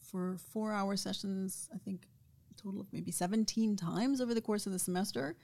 for 0.00 0.36
four 0.52 0.72
hour 0.72 0.96
sessions 0.96 1.68
i 1.74 1.78
think 1.78 2.06
a 2.50 2.54
total 2.62 2.80
of 2.80 2.86
maybe 2.92 3.10
17 3.10 3.76
times 3.76 4.20
over 4.20 4.32
the 4.34 4.40
course 4.40 4.66
of 4.66 4.72
the 4.72 4.78
semester 4.78 5.36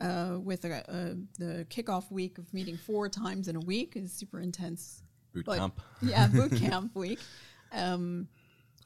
uh, 0.00 0.38
with 0.42 0.64
a, 0.64 0.82
a, 0.88 1.42
the 1.42 1.66
kickoff 1.66 2.10
week 2.10 2.38
of 2.38 2.52
meeting 2.54 2.76
four 2.76 3.08
times 3.08 3.48
in 3.48 3.56
a 3.56 3.60
week 3.60 3.94
is 3.96 4.12
super 4.12 4.40
intense. 4.40 5.02
boot 5.32 5.44
But- 5.44 5.58
camp. 5.58 5.80
Yeah, 6.02 6.28
boot 6.28 6.52
camp 6.56 6.94
week. 6.94 7.18
Um, 7.72 8.28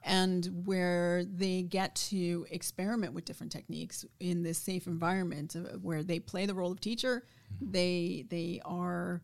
and 0.02 0.48
where 0.64 1.24
they 1.24 1.62
get 1.62 1.94
to 1.96 2.46
experiment 2.50 3.12
with 3.12 3.24
different 3.24 3.50
techniques 3.52 4.04
in 4.20 4.42
this 4.42 4.58
safe 4.58 4.86
environment 4.86 5.56
uh, 5.56 5.76
where 5.78 6.02
they 6.02 6.20
play 6.20 6.46
the 6.46 6.54
role 6.54 6.70
of 6.70 6.80
teacher. 6.80 7.24
They 7.60 8.26
they 8.28 8.60
are 8.64 9.22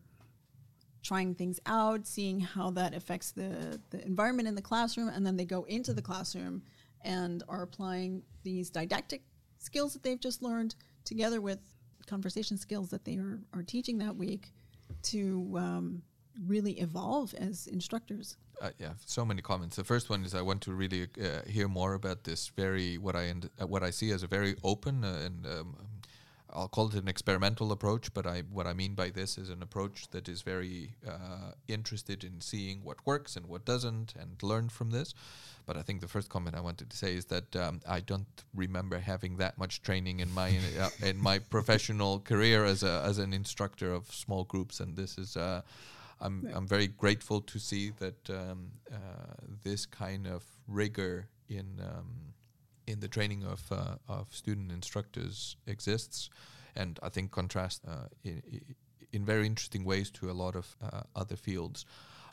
trying 1.03 1.35
things 1.35 1.59
out, 1.65 2.07
seeing 2.07 2.39
how 2.39 2.71
that 2.71 2.93
affects 2.93 3.31
the, 3.31 3.79
the 3.89 4.03
environment 4.05 4.47
in 4.47 4.55
the 4.55 4.61
classroom, 4.61 5.09
and 5.09 5.25
then 5.25 5.35
they 5.35 5.45
go 5.45 5.63
into 5.65 5.93
the 5.93 6.01
classroom 6.01 6.63
and 7.01 7.43
are 7.49 7.61
applying 7.63 8.23
these 8.43 8.69
didactic 8.69 9.21
skills 9.59 9.93
that 9.93 10.01
they've 10.01 10.19
just 10.19 10.41
learned 10.41 10.75
together 11.03 11.41
with 11.41 11.59
conversation 12.07 12.57
skills 12.57 12.89
that 12.89 13.03
they 13.03 13.17
are, 13.17 13.41
are 13.53 13.63
teaching 13.63 13.97
that 13.97 14.15
week 14.15 14.53
to 15.01 15.53
um, 15.57 16.01
really 16.47 16.79
evolve 16.79 17.33
as 17.35 17.67
instructors. 17.67 18.37
uh, 18.61 18.69
yeah, 18.79 18.93
so 19.05 19.25
many 19.25 19.41
comments. 19.41 19.75
The 19.75 19.83
first 19.83 20.09
one 20.09 20.23
is 20.23 20.33
I 20.33 20.41
want 20.41 20.61
to 20.61 20.73
really 20.73 21.07
uh, 21.21 21.41
hear 21.47 21.67
more 21.67 21.93
about 21.95 22.23
this 22.23 22.47
very 22.55 22.97
what 22.97 23.15
I 23.15 23.29
und- 23.29 23.49
uh, 23.61 23.67
what 23.67 23.83
I 23.83 23.89
see 23.89 24.11
as 24.11 24.23
a 24.23 24.27
very 24.27 24.55
open 24.63 25.03
uh, 25.03 25.21
and 25.25 25.45
um, 25.45 25.75
I'll 26.53 26.67
call 26.67 26.87
it 26.87 26.95
an 26.95 27.07
experimental 27.07 27.71
approach. 27.71 28.13
But 28.13 28.25
I 28.25 28.41
what 28.51 28.67
I 28.67 28.73
mean 28.73 28.93
by 28.93 29.09
this 29.09 29.37
is 29.37 29.49
an 29.49 29.61
approach 29.61 30.09
that 30.11 30.29
is 30.29 30.41
very 30.41 30.95
uh, 31.07 31.51
interested 31.67 32.23
in 32.23 32.41
seeing 32.41 32.83
what 32.83 33.05
works 33.05 33.35
and 33.35 33.47
what 33.47 33.65
doesn't 33.65 34.13
and 34.19 34.41
learn 34.41 34.69
from 34.69 34.91
this. 34.91 35.13
But 35.65 35.77
I 35.77 35.81
think 35.81 36.01
the 36.01 36.07
first 36.07 36.29
comment 36.29 36.55
I 36.55 36.61
wanted 36.61 36.89
to 36.89 36.97
say 36.97 37.15
is 37.15 37.25
that 37.25 37.55
um, 37.55 37.81
I 37.87 38.01
don't 38.01 38.43
remember 38.53 38.99
having 38.99 39.37
that 39.37 39.57
much 39.57 39.81
training 39.81 40.19
in 40.19 40.31
my 40.33 40.57
uh, 40.79 40.89
in 41.05 41.21
my 41.21 41.39
professional 41.39 42.19
career 42.19 42.65
as 42.65 42.83
a 42.83 43.01
as 43.05 43.17
an 43.17 43.33
instructor 43.33 43.93
of 43.93 44.11
small 44.13 44.43
groups, 44.43 44.79
and 44.79 44.95
this 44.95 45.17
is. 45.17 45.37
Uh, 45.37 45.61
I'm 46.21 46.49
I'm 46.55 46.67
very 46.67 46.87
grateful 46.87 47.41
to 47.41 47.59
see 47.59 47.91
that 47.99 48.29
um, 48.29 48.71
uh, 48.89 48.95
this 49.63 49.85
kind 49.85 50.25
of 50.25 50.43
rigor 50.67 51.27
in 51.49 51.81
um, 51.81 52.32
in 52.87 52.99
the 52.99 53.07
training 53.07 53.43
of 53.43 53.71
uh, 53.71 53.95
of 54.07 54.33
student 54.33 54.71
instructors 54.71 55.57
exists, 55.67 56.29
and 56.75 56.99
I 57.01 57.09
think 57.09 57.31
contrast 57.31 57.81
uh, 57.87 58.07
in, 58.23 58.41
in 59.11 59.25
very 59.25 59.45
interesting 59.45 59.83
ways 59.85 60.11
to 60.11 60.29
a 60.29 60.33
lot 60.33 60.55
of 60.55 60.75
uh, 60.81 61.01
other 61.15 61.35
fields. 61.35 61.85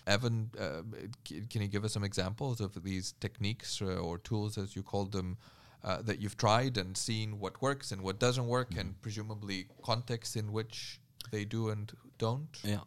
Evan, 0.07 0.51
uh, 0.59 0.83
can 1.25 1.63
you 1.63 1.69
give 1.69 1.85
us 1.85 1.93
some 1.93 2.05
examples 2.05 2.61
of 2.61 2.83
these 2.83 3.15
techniques 3.21 3.83
uh, 3.83 3.97
or 3.97 4.19
tools, 4.19 4.57
as 4.59 4.75
you 4.75 4.83
call 4.83 5.05
them, 5.05 5.37
uh, 5.85 6.03
that 6.03 6.19
you've 6.21 6.37
tried 6.37 6.79
and 6.79 6.97
seen 6.97 7.39
what 7.39 7.61
works 7.61 7.93
and 7.93 8.03
what 8.03 8.19
doesn't 8.19 8.47
work, 8.47 8.77
and 8.77 9.01
presumably 9.03 9.67
contexts 9.83 10.37
in 10.37 10.53
which 10.53 11.01
they 11.31 11.45
do 11.45 11.69
and 11.69 11.93
don't? 12.19 12.59
Yeah. 12.65 12.81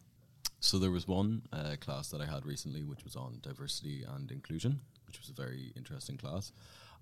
So 0.59 0.79
there 0.79 0.91
was 0.91 1.07
one 1.07 1.43
uh, 1.51 1.75
class 1.79 2.09
that 2.09 2.21
I 2.21 2.25
had 2.25 2.45
recently, 2.45 2.83
which 2.83 3.03
was 3.03 3.15
on 3.15 3.39
diversity 3.41 4.03
and 4.15 4.31
inclusion, 4.31 4.79
which 5.05 5.19
was 5.19 5.29
a 5.29 5.33
very 5.33 5.71
interesting 5.75 6.17
class. 6.17 6.51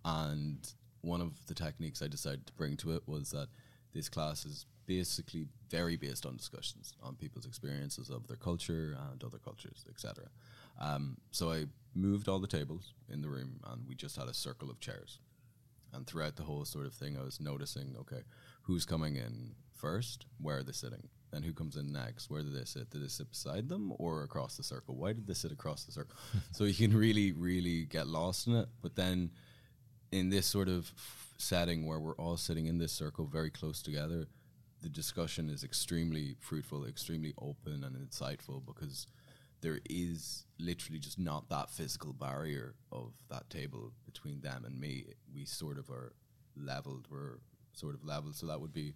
And 0.03 0.57
one 1.01 1.21
of 1.21 1.45
the 1.47 1.53
techniques 1.53 2.01
I 2.01 2.07
decided 2.07 2.47
to 2.47 2.53
bring 2.53 2.77
to 2.77 2.91
it 2.95 3.03
was 3.07 3.31
that 3.31 3.47
this 3.93 4.09
class 4.09 4.45
is 4.45 4.65
basically 4.85 5.45
very 5.69 5.95
based 5.95 6.25
on 6.25 6.35
discussions 6.35 6.93
on 7.01 7.15
people's 7.15 7.45
experiences 7.45 8.09
of 8.09 8.27
their 8.27 8.37
culture 8.37 8.97
and 9.11 9.23
other 9.23 9.37
cultures, 9.37 9.85
etc. 9.89 10.25
Um, 10.79 11.17
so 11.31 11.51
I 11.51 11.65
moved 11.93 12.27
all 12.27 12.39
the 12.39 12.47
tables 12.47 12.93
in 13.09 13.21
the 13.21 13.29
room, 13.29 13.59
and 13.71 13.87
we 13.87 13.95
just 13.95 14.15
had 14.17 14.27
a 14.27 14.33
circle 14.33 14.69
of 14.69 14.79
chairs. 14.79 15.19
And 15.93 16.07
throughout 16.07 16.37
the 16.37 16.43
whole 16.43 16.63
sort 16.65 16.85
of 16.85 16.93
thing, 16.93 17.17
I 17.17 17.23
was 17.23 17.39
noticing, 17.39 17.95
okay, 17.99 18.21
who's 18.63 18.85
coming 18.85 19.17
in 19.17 19.55
first? 19.73 20.25
Where 20.39 20.59
are 20.59 20.63
they 20.63 20.71
sitting? 20.71 21.09
Then 21.31 21.43
who 21.43 21.53
comes 21.53 21.75
in 21.75 21.91
next? 21.91 22.29
Where 22.29 22.41
do 22.41 22.49
they 22.49 22.65
sit? 22.65 22.89
Did 22.89 23.03
they 23.03 23.07
sit 23.07 23.29
beside 23.29 23.69
them 23.69 23.93
or 23.97 24.23
across 24.23 24.57
the 24.57 24.63
circle? 24.63 24.95
Why 24.95 25.13
did 25.13 25.27
they 25.27 25.33
sit 25.33 25.51
across 25.51 25.85
the 25.85 25.91
circle? 25.91 26.17
so 26.51 26.65
you 26.65 26.73
can 26.73 26.95
really, 26.95 27.31
really 27.31 27.85
get 27.85 28.07
lost 28.07 28.47
in 28.47 28.55
it. 28.55 28.67
But 28.81 28.95
then 28.95 29.31
in 30.11 30.29
this 30.29 30.45
sort 30.45 30.67
of 30.67 30.91
setting 31.37 31.87
where 31.87 31.99
we're 31.99 32.15
all 32.15 32.37
sitting 32.37 32.67
in 32.67 32.77
this 32.77 32.91
circle 32.91 33.25
very 33.25 33.49
close 33.49 33.81
together, 33.81 34.27
the 34.81 34.89
discussion 34.89 35.49
is 35.49 35.63
extremely 35.63 36.35
fruitful, 36.39 36.85
extremely 36.85 37.33
open 37.39 37.83
and 37.83 37.95
insightful 37.95 38.65
because 38.65 39.07
there 39.61 39.79
is 39.89 40.45
literally 40.59 40.99
just 40.99 41.19
not 41.19 41.49
that 41.49 41.69
physical 41.69 42.13
barrier 42.13 42.73
of 42.91 43.13
that 43.29 43.49
table 43.49 43.91
between 44.05 44.41
them 44.41 44.65
and 44.65 44.79
me. 44.79 45.05
We 45.33 45.45
sort 45.45 45.77
of 45.77 45.89
are 45.89 46.13
leveled. 46.55 47.07
We're 47.11 47.37
sort 47.73 47.93
of 47.93 48.03
leveled. 48.03 48.35
So 48.35 48.47
that 48.47 48.59
would 48.59 48.73
be 48.73 48.95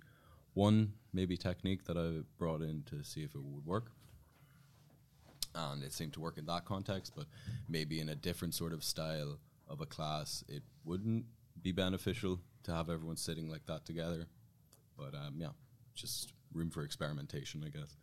one 0.54 0.94
maybe 1.14 1.38
technique 1.38 1.86
that 1.86 1.98
I 1.98 2.24
brought 2.38 2.62
in 2.62 2.84
to 2.90 3.04
see 3.04 3.24
if 3.24 3.36
it 3.36 3.44
would 3.44 3.66
work. 3.66 3.92
And 5.54 5.84
it 5.84 5.94
seemed 5.94 6.14
to 6.14 6.20
work 6.20 6.38
in 6.38 6.46
that 6.48 6.66
context, 6.66 7.14
but 7.16 7.28
maybe 7.70 8.00
in 8.00 8.10
a 8.10 8.16
different 8.16 8.54
sort 8.56 8.74
of 8.74 8.84
style 8.84 9.38
of 9.68 9.82
a 9.82 9.86
class, 9.86 10.44
it 10.48 10.64
wouldn't 10.84 11.26
be 11.62 11.72
beneficial 11.72 12.40
to 12.64 12.72
have 12.74 12.90
everyone 12.90 13.18
sitting 13.18 13.50
like 13.50 13.66
that 13.66 13.86
together. 13.86 14.28
But 14.98 15.14
um, 15.14 15.36
yeah, 15.38 15.50
just 15.94 16.34
room 16.54 16.70
for 16.70 16.84
experimentation, 16.84 17.64
I 17.66 17.70
guess. 17.70 17.96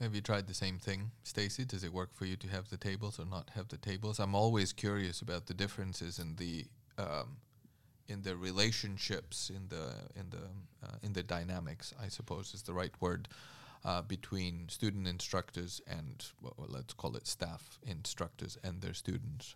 Have 0.00 0.14
you 0.14 0.20
tried 0.20 0.48
the 0.48 0.54
same 0.54 0.78
thing, 0.78 1.12
Stacey? 1.22 1.64
Does 1.64 1.84
it 1.84 1.92
work 1.92 2.14
for 2.14 2.26
you 2.26 2.36
to 2.36 2.48
have 2.48 2.68
the 2.68 2.76
tables 2.76 3.18
or 3.18 3.24
not 3.24 3.50
have 3.54 3.68
the 3.68 3.76
tables? 3.76 4.18
I'm 4.18 4.34
always 4.34 4.72
curious 4.72 5.20
about 5.20 5.46
the 5.46 5.54
differences 5.54 6.18
in 6.18 6.36
the 6.36 6.66
um, 6.98 7.38
in 8.08 8.22
the 8.22 8.36
relationships, 8.36 9.50
in 9.50 9.68
the 9.68 9.94
in 10.18 10.30
the 10.30 10.86
uh, 10.86 10.96
in 11.02 11.12
the 11.12 11.22
dynamics. 11.22 11.94
I 12.02 12.08
suppose 12.08 12.54
is 12.54 12.62
the 12.62 12.74
right 12.74 12.92
word 13.00 13.28
uh, 13.84 14.02
between 14.02 14.68
student 14.68 15.06
instructors 15.06 15.80
and 15.86 16.24
well, 16.42 16.54
let's 16.68 16.94
call 16.94 17.16
it 17.16 17.26
staff 17.26 17.78
instructors 17.86 18.58
and 18.64 18.82
their 18.82 18.94
students. 18.94 19.54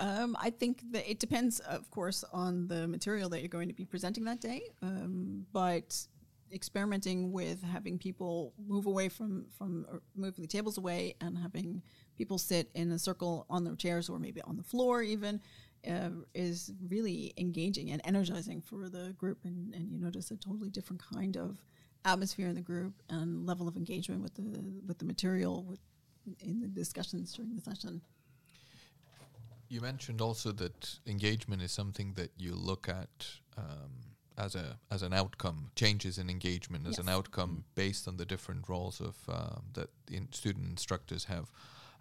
Um, 0.00 0.36
I 0.40 0.50
think 0.50 0.82
that 0.92 1.10
it 1.10 1.18
depends, 1.18 1.60
of 1.60 1.90
course, 1.90 2.24
on 2.32 2.66
the 2.68 2.88
material 2.88 3.28
that 3.30 3.40
you're 3.40 3.48
going 3.48 3.68
to 3.68 3.74
be 3.74 3.84
presenting 3.84 4.24
that 4.24 4.40
day. 4.40 4.62
Um, 4.82 5.46
but 5.52 6.06
experimenting 6.52 7.32
with 7.32 7.62
having 7.62 7.98
people 7.98 8.52
move 8.68 8.86
away 8.86 9.08
from 9.08 9.46
from 9.56 9.86
moving 10.14 10.42
the 10.42 10.48
tables 10.48 10.76
away 10.76 11.14
and 11.20 11.38
having 11.38 11.82
people 12.16 12.38
sit 12.38 12.70
in 12.74 12.92
a 12.92 12.98
circle 12.98 13.46
on 13.48 13.64
their 13.64 13.74
chairs 13.74 14.08
or 14.08 14.18
maybe 14.18 14.40
on 14.42 14.56
the 14.56 14.62
floor 14.62 15.02
even 15.02 15.40
uh, 15.88 16.10
is 16.34 16.72
really 16.88 17.32
engaging 17.38 17.90
and 17.90 18.02
energizing 18.04 18.60
for 18.60 18.88
the 18.88 19.14
group 19.18 19.38
and, 19.44 19.74
and 19.74 19.90
you 19.90 19.98
notice 19.98 20.30
a 20.30 20.36
totally 20.36 20.68
different 20.68 21.02
kind 21.02 21.36
of 21.36 21.56
atmosphere 22.04 22.48
in 22.48 22.54
the 22.54 22.60
group 22.60 22.94
and 23.08 23.46
level 23.46 23.66
of 23.66 23.76
engagement 23.76 24.22
with 24.22 24.34
the 24.34 24.62
with 24.86 24.98
the 24.98 25.04
material 25.04 25.64
with, 25.64 25.80
in 26.40 26.60
the 26.60 26.68
discussions 26.68 27.32
during 27.32 27.54
the 27.54 27.62
session. 27.62 28.00
You 29.72 29.80
mentioned 29.80 30.20
also 30.20 30.52
that 30.52 30.98
engagement 31.06 31.62
is 31.62 31.72
something 31.72 32.12
that 32.12 32.30
you 32.36 32.54
look 32.54 32.90
at 32.90 33.26
um, 33.56 33.92
as 34.36 34.54
a 34.54 34.78
as 34.90 35.02
an 35.02 35.14
outcome, 35.14 35.70
changes 35.76 36.18
in 36.18 36.28
engagement 36.28 36.86
as 36.86 36.98
an 36.98 37.06
Yes. 37.06 37.16
outcome 37.16 37.64
based 37.74 38.06
on 38.06 38.18
the 38.18 38.26
different 38.26 38.68
roles 38.68 39.00
of 39.00 39.16
um, 39.28 39.62
that 39.72 39.88
the 40.06 40.16
in 40.16 40.30
student 40.30 40.66
instructors 40.68 41.24
have. 41.24 41.50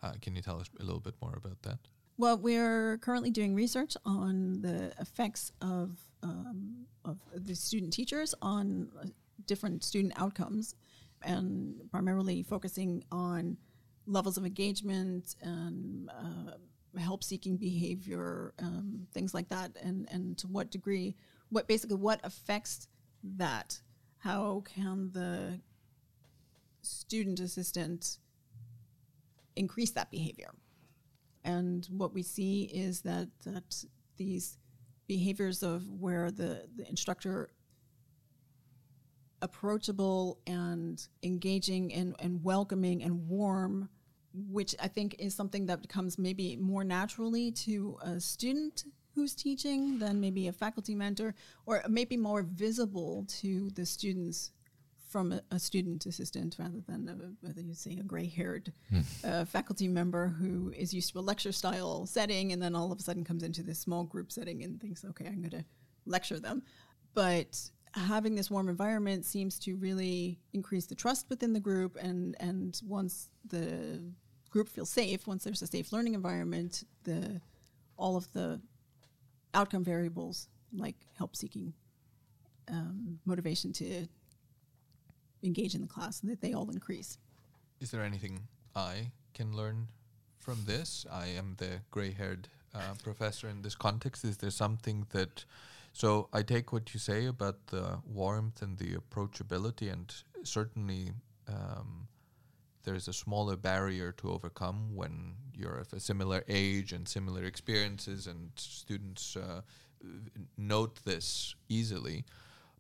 Uh, 0.04 0.16
can 0.22 0.36
you 0.36 0.42
tell 0.42 0.60
us 0.60 0.70
a 0.82 0.84
little 0.84 1.00
bit 1.00 1.16
more 1.22 1.36
about 1.38 1.62
that? 1.62 1.80
Well, 2.18 2.38
we're 2.38 2.98
currently 2.98 3.32
doing 3.32 3.56
research 3.56 3.96
on 4.04 4.62
the 4.62 4.92
effects 5.00 5.54
of 5.62 5.98
um, 6.24 6.88
of 7.06 7.20
the 7.34 7.56
student 7.56 7.94
teachers 7.94 8.36
on 8.42 8.90
uh, 9.00 9.06
different 9.46 9.86
student 9.86 10.12
outcomes, 10.18 10.76
and 11.22 11.90
primarily 11.90 12.44
focusing 12.44 13.06
on 13.14 13.56
levels 14.08 14.38
of 14.38 14.46
engagement 14.46 15.36
and 15.42 16.10
uh, 16.10 16.58
help-seeking 16.98 17.58
behavior, 17.58 18.54
um, 18.60 19.08
things 19.14 19.34
like 19.34 19.50
that, 19.50 19.72
and 19.82 20.08
and 20.12 20.38
to 20.40 20.48
what 20.48 20.72
degree, 20.72 21.16
what 21.50 21.68
basically 21.68 21.98
what 21.98 22.20
affects 22.24 22.88
that? 23.24 23.82
How 24.18 24.64
can 24.66 25.12
the 25.12 25.60
student 26.82 27.40
assistant 27.40 28.18
increase 29.56 29.92
that 29.92 30.12
behavior? 30.12 30.52
and 31.44 31.88
what 31.92 32.14
we 32.14 32.24
see 32.24 32.64
is 32.64 33.02
that 33.02 33.28
that 33.46 33.84
these 34.18 34.58
behaviors 35.08 35.64
of 35.64 35.88
where 35.90 36.32
the, 36.32 36.68
the 36.76 36.88
instructor 36.88 37.50
approachable 39.42 40.40
and 40.46 41.08
engaging 41.24 41.92
and, 41.94 42.16
and 42.20 42.44
welcoming 42.44 43.04
and 43.04 43.28
warm 43.28 43.90
which 44.34 44.76
i 44.80 44.88
think 44.88 45.16
is 45.20 45.34
something 45.36 45.66
that 45.66 45.88
comes 45.90 46.18
maybe 46.18 46.56
more 46.58 46.84
naturally 46.84 47.52
to 47.52 47.98
a 48.02 48.20
student 48.20 48.86
who's 49.14 49.36
teaching 49.36 50.00
than 50.00 50.20
maybe 50.20 50.48
a 50.48 50.54
faculty 50.54 50.96
mentor 50.96 51.36
or 51.66 51.84
maybe 51.90 52.16
more 52.16 52.44
visible 52.44 53.26
to 53.28 53.70
the 53.72 53.86
students 53.86 54.52
from 55.10 55.34
a, 55.34 55.42
a 55.52 55.60
student 55.60 56.06
assistant 56.06 56.56
rather 56.58 56.80
than 56.88 57.10
a, 57.10 57.46
whether 57.46 57.60
you 57.60 57.74
say 57.74 57.98
a 58.00 58.04
gray-haired 58.04 58.72
uh, 59.26 59.44
faculty 59.44 59.90
member 59.90 60.28
who 60.28 60.72
is 60.78 60.94
used 60.94 61.12
to 61.12 61.20
a 61.20 61.22
lecture 61.22 61.52
style 61.52 62.06
setting 62.06 62.54
and 62.54 62.62
then 62.62 62.74
all 62.74 62.94
of 62.94 63.00
a 63.00 63.02
sudden 63.02 63.26
comes 63.26 63.44
into 63.44 63.62
this 63.62 63.80
small 63.80 64.06
group 64.06 64.32
setting 64.32 64.64
and 64.64 64.80
thinks 64.80 65.04
okay 65.04 65.26
i'm 65.26 65.42
going 65.42 65.50
to 65.50 65.66
lecture 66.06 66.40
them. 66.40 66.64
But 67.14 67.60
having 67.94 68.36
this 68.36 68.50
warm 68.50 68.70
environment 68.70 69.26
seems 69.26 69.60
to 69.60 69.76
really 69.76 70.40
increase 70.54 70.86
the 70.86 70.96
trust 70.96 71.30
within 71.30 71.54
the 71.54 71.60
group 71.60 71.98
and 72.02 72.36
and 72.40 72.82
once 72.86 73.30
the 73.46 74.02
group 74.50 74.70
feels 74.70 74.90
safe 74.90 75.28
once 75.28 75.44
there's 75.44 75.62
a 75.62 75.68
safe 75.68 75.92
learning 75.92 76.14
environment 76.14 76.84
the 77.04 77.42
all 77.98 78.16
of 78.16 78.32
the 78.34 78.60
outcome 79.54 79.84
variables 79.84 80.48
like 80.74 80.96
help 81.18 81.36
seeking 81.36 81.74
um, 82.70 83.20
motivation 83.26 83.74
to 83.74 84.08
engage 85.44 85.76
in 85.76 85.82
the 85.82 85.88
class 85.88 86.20
that 86.22 86.42
they 86.42 86.54
all 86.54 86.70
increase 86.70 87.18
Is 87.82 87.92
there 87.92 88.04
anything 88.04 88.48
I 88.76 89.12
can 89.34 89.56
learn 89.56 89.88
from 90.38 90.60
this? 90.66 91.06
I 91.12 91.28
am 91.28 91.56
the 91.58 91.82
gray-haired 91.92 92.48
uh, 92.74 92.94
professor 93.04 93.48
in 93.50 93.62
this 93.64 93.76
context. 93.76 94.24
Is 94.24 94.38
there 94.38 94.52
something 94.52 95.08
that? 95.10 95.46
So 95.94 96.30
I 96.32 96.42
take 96.42 96.72
what 96.72 96.94
you 96.94 97.00
say 97.00 97.26
about 97.26 97.68
the 97.68 98.00
warmth 98.06 98.62
and 98.62 98.78
the 98.78 98.96
approachability, 98.96 99.92
and 99.92 100.14
certainly 100.44 101.12
um, 101.48 102.08
there's 102.84 103.08
a 103.08 103.14
smaller 103.14 103.58
barrier 103.58 104.12
to 104.14 104.32
overcome 104.32 104.96
when 104.96 105.36
you're 105.54 105.78
of 105.78 105.94
a 105.94 106.00
similar 106.00 106.44
age 106.48 106.94
and 106.94 107.08
similar 107.08 107.44
experiences, 107.44 108.28
and 108.28 108.52
students 108.56 109.36
uh, 109.36 109.62
note 110.58 111.00
this 111.04 111.56
easily. 111.70 112.26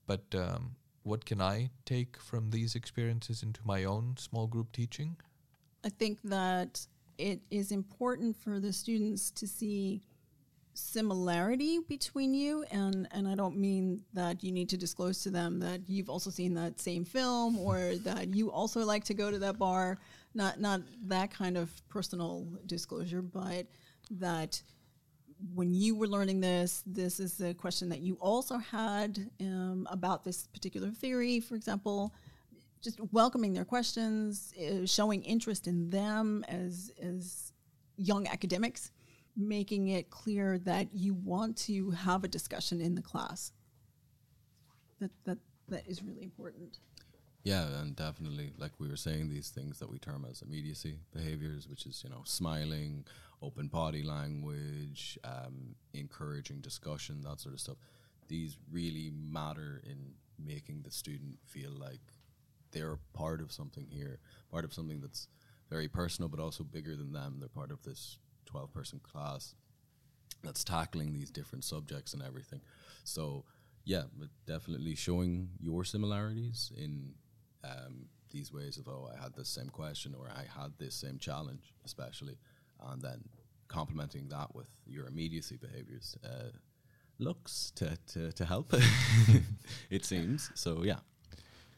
But 0.07 0.23
um, 0.33 0.75
what 1.03 1.25
can 1.25 1.41
I 1.41 1.69
take 1.85 2.17
from 2.17 2.51
these 2.51 2.75
experiences 2.75 3.43
into 3.43 3.61
my 3.65 3.83
own 3.83 4.15
small 4.17 4.47
group 4.47 4.71
teaching? 4.71 5.17
I 5.83 5.89
think 5.89 6.19
that 6.23 6.85
it 7.17 7.41
is 7.49 7.71
important 7.71 8.35
for 8.35 8.59
the 8.59 8.73
students 8.73 9.31
to 9.31 9.47
see 9.47 10.01
similarity 10.73 11.79
between 11.87 12.33
you 12.33 12.63
and 12.71 13.07
and 13.11 13.27
I 13.27 13.35
don't 13.35 13.57
mean 13.57 14.01
that 14.13 14.43
you 14.43 14.51
need 14.51 14.69
to 14.69 14.77
disclose 14.77 15.21
to 15.23 15.29
them 15.29 15.59
that 15.59 15.81
you've 15.87 16.09
also 16.09 16.29
seen 16.29 16.53
that 16.53 16.79
same 16.79 17.03
film 17.03 17.57
or 17.59 17.95
that 18.03 18.33
you 18.33 18.51
also 18.51 18.85
like 18.85 19.03
to 19.05 19.13
go 19.13 19.29
to 19.29 19.39
that 19.39 19.57
bar 19.57 19.97
not 20.33 20.59
not 20.61 20.81
that 21.07 21.31
kind 21.31 21.57
of 21.57 21.69
personal 21.89 22.47
disclosure 22.65 23.21
but 23.21 23.67
that 24.11 24.61
when 25.53 25.73
you 25.73 25.95
were 25.95 26.07
learning 26.07 26.39
this, 26.39 26.83
this 26.85 27.19
is 27.19 27.37
the 27.37 27.53
question 27.53 27.89
that 27.89 27.99
you 27.99 28.17
also 28.21 28.57
had 28.57 29.29
um, 29.39 29.87
about 29.89 30.23
this 30.23 30.47
particular 30.47 30.89
theory, 30.91 31.39
for 31.39 31.55
example. 31.55 32.13
Just 32.81 32.99
welcoming 33.11 33.53
their 33.53 33.65
questions, 33.65 34.53
uh, 34.59 34.85
showing 34.85 35.23
interest 35.23 35.67
in 35.67 35.89
them 35.89 36.43
as 36.47 36.91
as 37.01 37.53
young 37.97 38.27
academics, 38.27 38.91
making 39.35 39.87
it 39.87 40.09
clear 40.09 40.57
that 40.59 40.93
you 40.93 41.13
want 41.13 41.57
to 41.57 41.91
have 41.91 42.23
a 42.23 42.27
discussion 42.27 42.81
in 42.81 42.95
the 42.95 43.01
class. 43.01 43.51
That 44.99 45.11
that 45.25 45.37
that 45.69 45.87
is 45.87 46.03
really 46.03 46.23
important. 46.23 46.79
Yeah, 47.43 47.65
and 47.81 47.95
definitely, 47.95 48.53
like 48.57 48.73
we 48.79 48.87
were 48.87 48.95
saying, 48.95 49.29
these 49.29 49.49
things 49.49 49.79
that 49.79 49.89
we 49.89 49.97
term 49.97 50.27
as 50.29 50.43
immediacy 50.43 50.99
behaviors, 51.11 51.67
which 51.67 51.85
is 51.85 52.03
you 52.03 52.09
know 52.09 52.21
smiling, 52.23 53.05
open 53.41 53.67
body 53.67 54.03
language, 54.03 55.17
um, 55.23 55.75
encouraging 55.93 56.61
discussion, 56.61 57.21
that 57.23 57.39
sort 57.39 57.53
of 57.55 57.59
stuff. 57.59 57.77
These 58.27 58.57
really 58.71 59.11
matter 59.13 59.81
in 59.83 60.13
making 60.43 60.83
the 60.83 60.91
student 60.91 61.39
feel 61.45 61.71
like 61.71 62.01
they're 62.71 62.99
part 63.13 63.41
of 63.41 63.51
something 63.51 63.87
here, 63.89 64.19
part 64.51 64.63
of 64.63 64.73
something 64.73 65.01
that's 65.01 65.27
very 65.69 65.87
personal, 65.87 66.29
but 66.29 66.39
also 66.39 66.63
bigger 66.63 66.95
than 66.95 67.11
them. 67.11 67.37
They're 67.39 67.49
part 67.49 67.71
of 67.71 67.81
this 67.83 68.19
twelve-person 68.51 68.99
class 69.03 69.55
that's 70.43 70.63
tackling 70.63 71.13
these 71.13 71.29
different 71.29 71.63
subjects 71.63 72.13
and 72.13 72.23
everything. 72.23 72.61
So 73.03 73.45
yeah, 73.85 74.03
but 74.17 74.29
definitely 74.45 74.95
showing 74.95 75.49
your 75.59 75.83
similarities 75.83 76.71
in 76.77 77.13
um, 77.63 78.07
these 78.31 78.51
ways 78.53 78.77
of 78.77 78.87
oh, 78.87 79.09
I 79.15 79.21
had 79.21 79.33
the 79.35 79.45
same 79.45 79.69
question 79.69 80.15
or 80.17 80.27
I 80.29 80.45
had 80.61 80.71
this 80.77 80.95
same 80.95 81.17
challenge, 81.19 81.73
especially, 81.85 82.37
and 82.91 83.01
then 83.01 83.23
complementing 83.67 84.27
that 84.29 84.53
with 84.53 84.67
your 84.85 85.07
immediacy 85.07 85.57
behaviors 85.57 86.17
uh, 86.25 86.49
looks 87.19 87.71
to, 87.75 87.97
to, 88.07 88.31
to 88.33 88.45
help. 88.45 88.73
it 89.89 90.05
seems 90.05 90.51
so. 90.55 90.83
Yeah. 90.83 90.99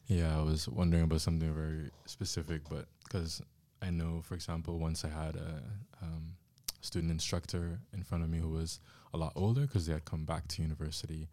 Yeah, 0.07 0.37
I 0.37 0.41
was 0.41 0.67
wondering 0.67 1.03
about 1.03 1.21
something 1.21 1.53
very 1.53 1.89
specific, 2.05 2.61
but 2.69 2.87
because 3.03 3.41
I 3.81 3.89
know, 3.89 4.21
for 4.21 4.33
example, 4.35 4.77
once 4.77 5.05
I 5.05 5.09
had 5.09 5.37
a 5.37 5.63
um, 6.01 6.35
student 6.83 7.11
instructor 7.11 7.79
in 7.93 8.03
front 8.03 8.23
of 8.23 8.29
me 8.29 8.39
who 8.39 8.49
was 8.49 8.79
a 9.13 9.17
lot 9.17 9.33
older 9.35 9.61
because 9.61 9.85
they 9.85 9.93
had 9.93 10.05
come 10.05 10.25
back 10.25 10.47
to 10.49 10.61
university. 10.61 11.29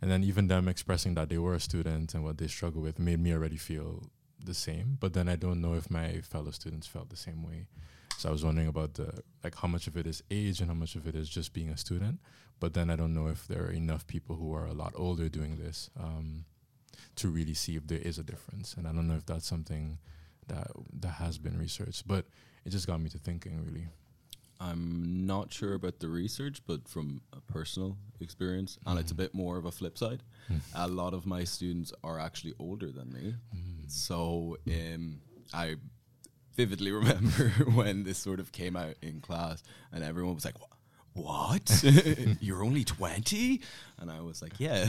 And 0.00 0.10
then 0.10 0.24
even 0.24 0.48
them 0.48 0.66
expressing 0.66 1.14
that 1.14 1.28
they 1.28 1.38
were 1.38 1.54
a 1.54 1.60
student 1.60 2.14
and 2.14 2.24
what 2.24 2.38
they 2.38 2.48
struggle 2.48 2.82
with 2.82 2.98
made 2.98 3.20
me 3.20 3.32
already 3.32 3.56
feel 3.56 4.02
the 4.44 4.54
same 4.54 4.96
but 5.00 5.12
then 5.12 5.28
i 5.28 5.36
don't 5.36 5.60
know 5.60 5.74
if 5.74 5.90
my 5.90 6.20
fellow 6.20 6.50
students 6.50 6.86
felt 6.86 7.10
the 7.10 7.16
same 7.16 7.42
way. 7.42 7.66
So 8.16 8.28
i 8.28 8.32
was 8.32 8.44
wondering 8.44 8.68
about 8.68 8.94
the 8.94 9.22
like 9.42 9.56
how 9.56 9.68
much 9.68 9.86
of 9.86 9.96
it 9.96 10.06
is 10.06 10.22
age 10.30 10.60
and 10.60 10.68
how 10.68 10.74
much 10.74 10.94
of 10.94 11.06
it 11.06 11.14
is 11.14 11.28
just 11.28 11.52
being 11.52 11.70
a 11.70 11.76
student 11.76 12.20
but 12.60 12.74
then 12.74 12.90
i 12.90 12.96
don't 12.96 13.14
know 13.14 13.28
if 13.28 13.46
there 13.46 13.64
are 13.64 13.70
enough 13.70 14.06
people 14.06 14.36
who 14.36 14.54
are 14.54 14.66
a 14.66 14.72
lot 14.72 14.92
older 14.96 15.28
doing 15.28 15.56
this 15.56 15.90
um, 15.98 16.44
to 17.16 17.28
really 17.28 17.54
see 17.54 17.76
if 17.76 17.86
there 17.86 17.98
is 17.98 18.18
a 18.18 18.22
difference. 18.22 18.74
And 18.74 18.86
i 18.86 18.92
don't 18.92 19.08
know 19.08 19.16
if 19.16 19.26
that's 19.26 19.46
something 19.46 19.98
that 20.48 20.68
that 21.00 21.14
has 21.24 21.38
been 21.38 21.58
researched 21.58 22.06
but 22.06 22.26
it 22.64 22.70
just 22.70 22.86
got 22.86 23.00
me 23.00 23.08
to 23.10 23.18
thinking 23.18 23.64
really 23.64 23.88
I'm 24.62 25.26
not 25.26 25.52
sure 25.52 25.74
about 25.74 25.98
the 25.98 26.08
research, 26.08 26.62
but 26.66 26.86
from 26.88 27.20
a 27.32 27.40
personal 27.52 27.96
experience, 28.20 28.78
and 28.86 28.98
it's 28.98 29.10
a 29.10 29.14
bit 29.14 29.34
more 29.34 29.56
of 29.58 29.64
a 29.64 29.72
flip 29.72 29.98
side. 29.98 30.22
a 30.74 30.86
lot 30.86 31.14
of 31.14 31.26
my 31.26 31.44
students 31.44 31.92
are 32.04 32.18
actually 32.20 32.54
older 32.58 32.90
than 32.92 33.12
me, 33.12 33.34
so 33.88 34.56
um, 34.68 35.20
I 35.52 35.76
vividly 36.54 36.92
remember 37.00 37.48
when 37.74 38.04
this 38.04 38.18
sort 38.18 38.38
of 38.40 38.52
came 38.52 38.76
out 38.76 38.94
in 39.02 39.20
class, 39.20 39.62
and 39.92 40.04
everyone 40.04 40.34
was 40.34 40.44
like, 40.44 40.58
"What? 40.60 40.68
What? 41.14 41.84
You're 42.40 42.62
only 42.62 42.84
20?" 42.84 43.60
And 43.98 44.10
I 44.10 44.20
was 44.20 44.40
like, 44.42 44.60
"Yeah," 44.60 44.86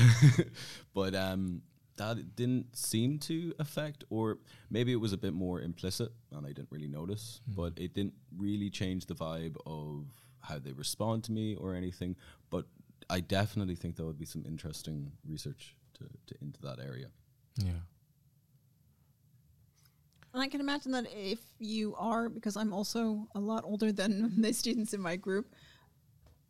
but 0.93 1.15
um, 1.15 1.61
that 1.97 2.35
didn't 2.35 2.75
seem 2.75 3.19
to 3.19 3.53
affect, 3.59 4.03
or 4.09 4.39
maybe 4.69 4.91
it 4.91 4.97
was 4.97 5.13
a 5.13 5.17
bit 5.17 5.33
more 5.33 5.61
implicit 5.61 6.11
and 6.31 6.45
I 6.45 6.49
didn't 6.49 6.69
really 6.71 6.87
notice, 6.87 7.41
hmm. 7.45 7.53
but 7.55 7.73
it 7.77 7.93
didn't 7.93 8.13
really 8.35 8.69
change 8.69 9.05
the 9.05 9.15
vibe 9.15 9.55
of 9.65 10.05
how 10.39 10.59
they 10.59 10.71
respond 10.73 11.23
to 11.25 11.31
me 11.31 11.55
or 11.55 11.75
anything. 11.75 12.15
But 12.49 12.65
I 13.09 13.19
definitely 13.19 13.75
think 13.75 13.95
there 13.95 14.05
would 14.05 14.19
be 14.19 14.25
some 14.25 14.43
interesting 14.45 15.11
research 15.27 15.75
to, 15.95 16.05
to 16.27 16.35
into 16.41 16.61
that 16.61 16.79
area. 16.79 17.07
yeah 17.57 17.71
And 20.33 20.41
I 20.41 20.47
can 20.47 20.61
imagine 20.61 20.91
that 20.93 21.05
if 21.13 21.39
you 21.59 21.95
are, 21.97 22.29
because 22.29 22.57
I'm 22.57 22.73
also 22.73 23.27
a 23.35 23.39
lot 23.39 23.63
older 23.65 23.91
than 23.91 24.33
the 24.41 24.53
students 24.53 24.93
in 24.93 25.01
my 25.01 25.15
group, 25.15 25.53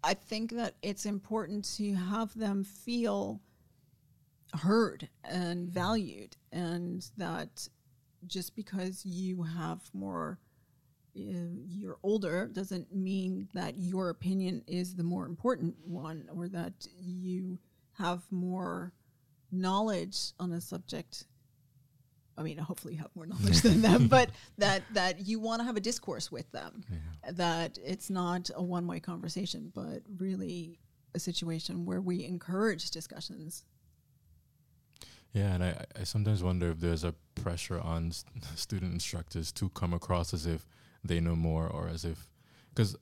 I 0.04 0.14
think 0.14 0.52
that 0.52 0.76
it's 0.82 1.06
important 1.06 1.66
to 1.78 1.94
have 1.94 2.38
them 2.38 2.64
feel 2.64 3.42
heard 4.54 5.10
and 5.24 5.70
valued, 5.70 6.38
and 6.52 7.06
that 7.18 7.68
just 8.28 8.56
because 8.56 9.06
you 9.06 9.44
have 9.44 9.82
more, 9.94 10.40
uh, 11.18 11.22
you're 11.68 11.98
older, 12.04 12.48
doesn't 12.48 12.94
mean 12.96 13.50
that 13.54 13.78
your 13.78 14.10
opinion 14.10 14.64
is 14.68 14.96
the 14.96 15.04
more 15.04 15.26
important 15.26 15.76
one 15.86 16.30
or 16.36 16.48
that 16.48 16.88
you 17.00 17.60
have 17.98 18.24
more 18.32 18.94
knowledge 19.52 20.32
on 20.40 20.52
a 20.52 20.62
subject 20.62 21.26
I 22.36 22.42
mean, 22.42 22.58
hopefully 22.58 22.96
you 22.96 23.00
have 23.00 23.16
more 23.16 23.28
knowledge 23.28 23.62
than 23.62 23.82
them, 23.82 24.08
but 24.10 24.30
that 24.58 24.84
that 24.94 25.28
you 25.28 25.40
want 25.40 25.60
to 25.60 25.66
have 25.66 25.78
a 25.78 25.82
discourse 25.82 26.32
with 26.32 26.52
them. 26.52 26.82
That 27.32 27.78
it's 27.84 28.10
not 28.10 28.50
a 28.56 28.64
one 28.64 28.88
way 28.88 29.00
conversation, 29.00 29.72
but 29.74 30.02
really 30.18 30.80
a 31.14 31.20
situation 31.20 31.86
where 31.86 32.02
we 32.02 32.26
encourage 32.26 32.90
discussions. 32.90 33.66
Yeah, 35.34 35.54
and 35.56 35.64
I, 35.64 35.86
I 36.00 36.04
sometimes 36.04 36.44
wonder 36.44 36.70
if 36.70 36.80
there's 36.80 37.04
a 37.04 37.14
pressure 37.36 37.80
on 37.80 38.08
s- 38.10 38.24
student 38.56 38.94
instructors 38.94 39.52
to 39.54 39.70
come 39.70 39.94
across 39.94 40.34
as 40.34 40.46
if 40.46 40.66
they 41.04 41.20
know 41.20 41.36
more 41.36 41.68
or 41.68 41.88
as 41.88 42.06
if, 42.06 42.30
because 42.74 42.96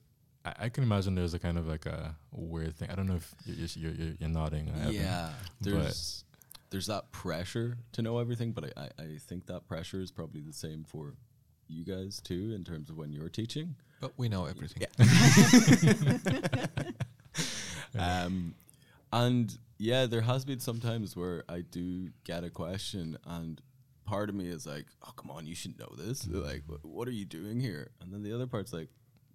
I, 0.44 0.54
I 0.60 0.68
can 0.70 0.82
imagine 0.82 1.14
there's 1.14 1.34
a 1.34 1.38
kind 1.38 1.58
of 1.58 1.66
like 1.68 1.86
a 1.86 2.16
weird 2.32 2.74
thing. 2.74 2.90
I 2.90 2.94
don't 2.94 3.06
know 3.06 3.16
if 3.16 3.34
you're, 3.44 3.66
you're, 3.74 3.92
you're, 3.94 4.14
you're 4.18 4.28
nodding. 4.30 4.70
Evan, 4.70 4.92
Yeah, 4.94 5.30
there's 5.60 6.24
there's 6.70 6.86
that 6.86 7.12
pressure 7.12 7.76
to 7.92 8.02
know 8.02 8.18
everything, 8.18 8.52
but 8.52 8.72
I, 8.76 8.82
I, 8.82 9.02
I 9.02 9.18
think 9.18 9.46
that 9.46 9.66
pressure 9.68 10.00
is 10.00 10.10
probably 10.10 10.40
the 10.40 10.54
same 10.54 10.84
for 10.84 11.12
you 11.68 11.84
guys 11.84 12.20
too 12.22 12.52
in 12.54 12.64
terms 12.64 12.88
of 12.88 12.96
when 12.96 13.12
you're 13.12 13.28
teaching. 13.28 13.74
But 14.00 14.12
we 14.16 14.28
know 14.30 14.46
everything. 14.46 14.86
Um, 17.98 18.54
and 19.12 19.56
yeah, 19.82 20.06
there 20.06 20.20
has 20.20 20.44
been 20.44 20.60
some 20.60 20.78
times 20.78 21.16
where 21.16 21.42
I 21.48 21.62
do 21.62 22.10
get 22.22 22.44
a 22.44 22.50
question, 22.50 23.18
and 23.26 23.60
part 24.04 24.28
of 24.28 24.36
me 24.36 24.46
is 24.46 24.64
like, 24.64 24.86
"Oh, 25.02 25.10
come 25.16 25.30
on, 25.30 25.46
you 25.46 25.56
should 25.56 25.76
know 25.78 25.92
this. 25.98 26.26
Like, 26.28 26.62
wh- 26.66 26.84
what 26.84 27.08
are 27.08 27.12
you 27.12 27.24
doing 27.24 27.58
here?" 27.60 27.90
And 28.00 28.12
then 28.12 28.22
the 28.22 28.32
other 28.32 28.46
part's 28.46 28.72
like, 28.72 28.90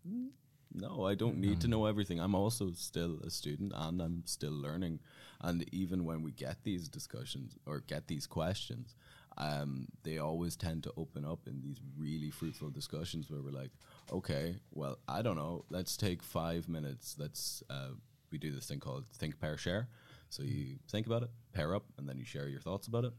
"Mm, 0.08 0.30
"No, 0.74 1.06
I 1.06 1.16
don't 1.16 1.38
need 1.38 1.60
to 1.62 1.68
know 1.68 1.86
everything. 1.86 2.20
I'm 2.22 2.34
also 2.36 2.72
still 2.72 3.20
a 3.20 3.30
student, 3.30 3.74
and 3.76 4.02
I'm 4.02 4.24
still 4.26 4.54
learning. 4.54 5.02
And 5.42 5.66
even 5.74 6.06
when 6.06 6.24
we 6.24 6.32
get 6.32 6.64
these 6.64 6.88
discussions 6.88 7.58
or 7.66 7.82
get 7.82 8.08
these 8.08 8.26
questions." 8.28 8.96
Um, 9.40 9.88
they 10.02 10.18
always 10.18 10.56
tend 10.56 10.82
to 10.84 10.94
open 10.98 11.24
up 11.24 11.42
in 11.46 11.62
these 11.62 11.80
really 11.96 12.32
fruitful 12.32 12.72
discussions 12.72 13.30
where 13.30 13.40
we're 13.40 13.52
like, 13.52 13.70
okay, 14.12 14.56
well, 14.72 14.98
I 15.08 15.22
don't 15.22 15.36
know. 15.36 15.64
Let's 15.70 15.96
take 15.96 16.24
five 16.24 16.68
minutes. 16.68 17.16
Let's 17.20 17.62
uh, 17.70 17.90
we 18.32 18.40
do 18.40 18.52
this 18.52 18.66
thing 18.68 18.80
called 18.80 19.06
think, 19.10 19.40
pair, 19.40 19.56
share. 19.56 19.90
So 20.30 20.44
you 20.44 20.78
think 20.90 21.08
about 21.08 21.24
it, 21.24 21.30
pair 21.54 21.76
up, 21.76 21.86
and 21.98 22.08
then 22.08 22.18
you 22.18 22.26
share 22.26 22.48
your 22.48 22.60
thoughts 22.60 22.88
about 22.88 23.06
it, 23.06 23.14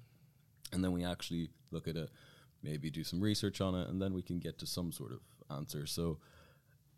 and 0.73 0.85
then 0.85 0.93
we 0.93 1.05
actually 1.05 1.51
look 1.71 1.89
at 1.89 1.97
it, 1.97 2.11
maybe 2.63 2.91
do 2.91 3.05
some 3.05 3.21
research 3.21 3.61
on 3.61 3.75
it, 3.75 3.89
and 3.89 4.01
then 4.01 4.13
we 4.15 4.23
can 4.23 4.39
get 4.39 4.59
to 4.59 4.67
some 4.67 4.93
sort 4.93 5.13
of 5.13 5.21
answer. 5.51 5.87
So 5.87 6.19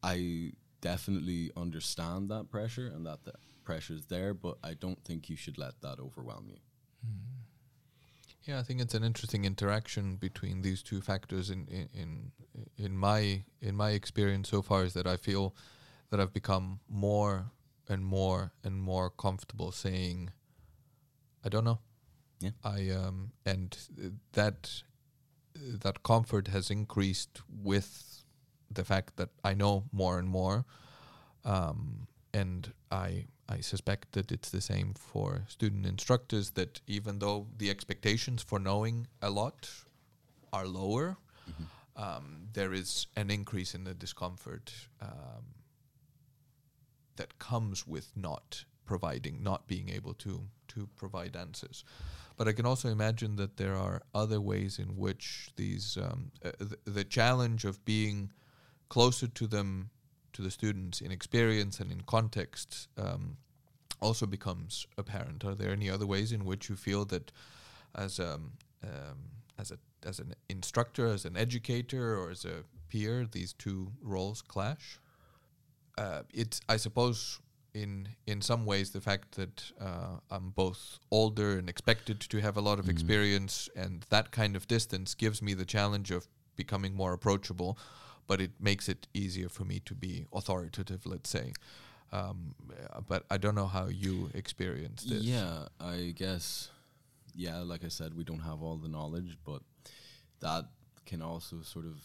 I 0.03 0.53
definitely 0.81 1.51
understand 1.57 2.31
that 2.31 2.51
pressure 2.51 2.87
and 2.87 3.07
that 3.07 3.25
the 3.25 3.33
pressure 3.65 3.95
is 3.95 4.07
there, 4.07 4.35
but 4.35 4.59
I 4.65 4.75
don't 4.75 5.03
think 5.05 5.29
you 5.29 5.37
should 5.37 5.59
let 5.59 5.81
that 5.83 6.01
overwhelm 6.01 6.47
you. 6.49 6.59
Hmm. 7.05 7.41
Yeah, 8.45 8.59
I 8.59 8.63
think 8.63 8.81
it's 8.81 8.95
an 8.95 9.05
interesting 9.05 9.45
interaction 9.45 10.17
between 10.17 10.63
these 10.63 10.83
two 10.83 11.01
factors. 11.01 11.51
In 11.51 11.67
in 11.69 11.89
in, 11.93 12.33
in 12.77 12.97
my 12.97 13.45
in 13.61 13.77
my 13.77 13.91
experience 13.91 14.49
so 14.49 14.63
far 14.63 14.85
is 14.85 14.95
that 14.95 15.07
I 15.07 15.17
feel 15.17 15.55
that 16.11 16.21
I've 16.21 16.33
become 16.33 16.81
more 16.89 17.53
and 17.91 18.05
more 18.05 18.53
and 18.65 18.81
more 18.81 19.11
comfortable 19.11 19.73
saying, 19.73 20.31
"I 21.45 21.49
don't 21.49 21.65
know." 21.65 21.81
Yeah. 22.41 22.53
I 22.65 22.91
um 22.91 23.33
and 23.45 23.77
that 24.33 24.83
that 25.57 26.03
comfort 26.03 26.49
has 26.49 26.71
increased 26.71 27.43
with 27.63 28.25
the 28.71 28.85
fact 28.85 29.17
that 29.17 29.31
I 29.45 29.55
know 29.55 29.85
more 29.93 30.19
and 30.19 30.29
more, 30.29 30.65
um, 31.45 32.07
and 32.33 32.73
I 32.91 33.27
I 33.49 33.61
suspect 33.61 34.13
that 34.13 34.31
it's 34.33 34.51
the 34.51 34.61
same 34.61 34.95
for 34.95 35.45
student 35.49 35.85
instructors. 35.87 36.53
That 36.53 36.81
even 36.87 37.19
though 37.19 37.49
the 37.59 37.69
expectations 37.69 38.43
for 38.43 38.59
knowing 38.59 39.09
a 39.21 39.29
lot 39.29 39.69
are 40.53 40.67
lower, 40.67 41.17
um, 41.97 42.49
there 42.53 42.73
is 42.73 43.07
an 43.17 43.31
increase 43.31 43.75
in 43.75 43.85
the 43.85 43.95
discomfort 43.95 44.73
um, 45.03 45.45
that 47.17 47.39
comes 47.39 47.87
with 47.87 48.13
not 48.17 48.65
providing, 48.87 49.43
not 49.43 49.67
being 49.67 49.89
able 49.89 50.15
to 50.15 50.49
to 50.69 50.89
provide 50.97 51.37
answers. 51.37 51.85
But 52.37 52.49
I 52.49 52.53
can 52.53 52.67
also 52.67 52.89
imagine 52.89 53.37
that 53.37 53.57
there 53.57 53.77
are 53.77 54.03
other 54.15 54.41
ways 54.41 54.79
in 54.79 54.97
which 54.97 55.51
these 55.57 55.97
um, 55.97 56.31
uh, 56.45 56.53
th- 56.59 56.81
the 56.85 57.05
challenge 57.05 57.65
of 57.65 57.85
being 57.85 58.33
closer 58.89 59.29
to 59.29 59.47
them, 59.47 59.91
to 60.33 60.43
the 60.43 60.51
students 60.51 61.01
in 61.01 61.13
experience 61.13 61.81
and 61.81 61.93
in 61.93 62.01
context, 62.03 62.89
um, 62.97 63.37
also 64.01 64.27
becomes 64.27 64.87
apparent. 64.97 65.45
Are 65.45 65.55
there 65.55 65.73
any 65.73 65.91
other 65.91 66.07
ways 66.07 66.33
in 66.33 66.45
which 66.45 66.71
you 66.71 66.77
feel 66.77 67.05
that, 67.07 67.31
as 67.95 68.19
um, 68.19 68.53
um, 68.83 69.19
as 69.59 69.71
a 69.71 69.79
as 70.09 70.19
an 70.19 70.35
instructor, 70.49 71.07
as 71.09 71.25
an 71.25 71.37
educator, 71.37 72.17
or 72.19 72.31
as 72.31 72.45
a 72.45 72.65
peer, 72.89 73.27
these 73.31 73.53
two 73.53 73.93
roles 74.03 74.41
clash? 74.43 74.99
Uh, 75.99 76.23
it's 76.33 76.61
I 76.69 76.77
suppose 76.79 77.41
in 77.75 78.09
in 78.27 78.41
some 78.43 78.65
ways 78.67 78.91
the 78.91 79.01
fact 79.01 79.33
that 79.37 79.73
uh, 79.81 80.19
I'm 80.31 80.51
both 80.51 80.99
older 81.11 81.59
and 81.59 81.69
expected 81.69 82.21
to 82.21 82.41
have 82.41 82.57
a 82.57 82.61
lot 82.61 82.79
of 82.79 82.87
Mhm. 82.87 82.91
experience 82.91 83.69
and 83.77 84.05
that 84.11 84.31
kind 84.31 84.57
of 84.57 84.67
distance 84.67 85.15
gives 85.15 85.41
me 85.43 85.55
the 85.55 85.65
challenge 85.67 86.11
of 86.11 86.27
becoming 86.57 86.95
more 86.95 87.13
approachable, 87.13 87.79
but 88.27 88.41
it 88.41 88.51
makes 88.61 88.89
it 88.89 89.07
easier 89.15 89.49
for 89.49 89.65
me 89.65 89.81
to 89.81 89.95
be 89.95 90.27
authoritative, 90.33 91.07
let's 91.07 91.31
say. 91.31 91.53
Um, 92.13 92.55
but 93.07 93.25
I 93.31 93.39
don't 93.39 93.55
know 93.55 93.69
how 93.69 93.87
you 93.87 94.31
experience 94.35 95.05
this. 95.05 95.23
Yeah, 95.23 95.69
I 95.79 96.13
guess. 96.17 96.71
Yeah, 97.37 97.59
like 97.61 97.85
I 97.85 97.89
said, 97.89 98.15
we 98.15 98.25
don't 98.25 98.41
have 98.43 98.63
all 98.63 98.77
the 98.77 98.89
knowledge, 98.89 99.39
but 99.45 99.63
that 100.41 100.65
can 101.07 101.23
also 101.23 101.63
sort 101.63 101.87
of 101.87 102.03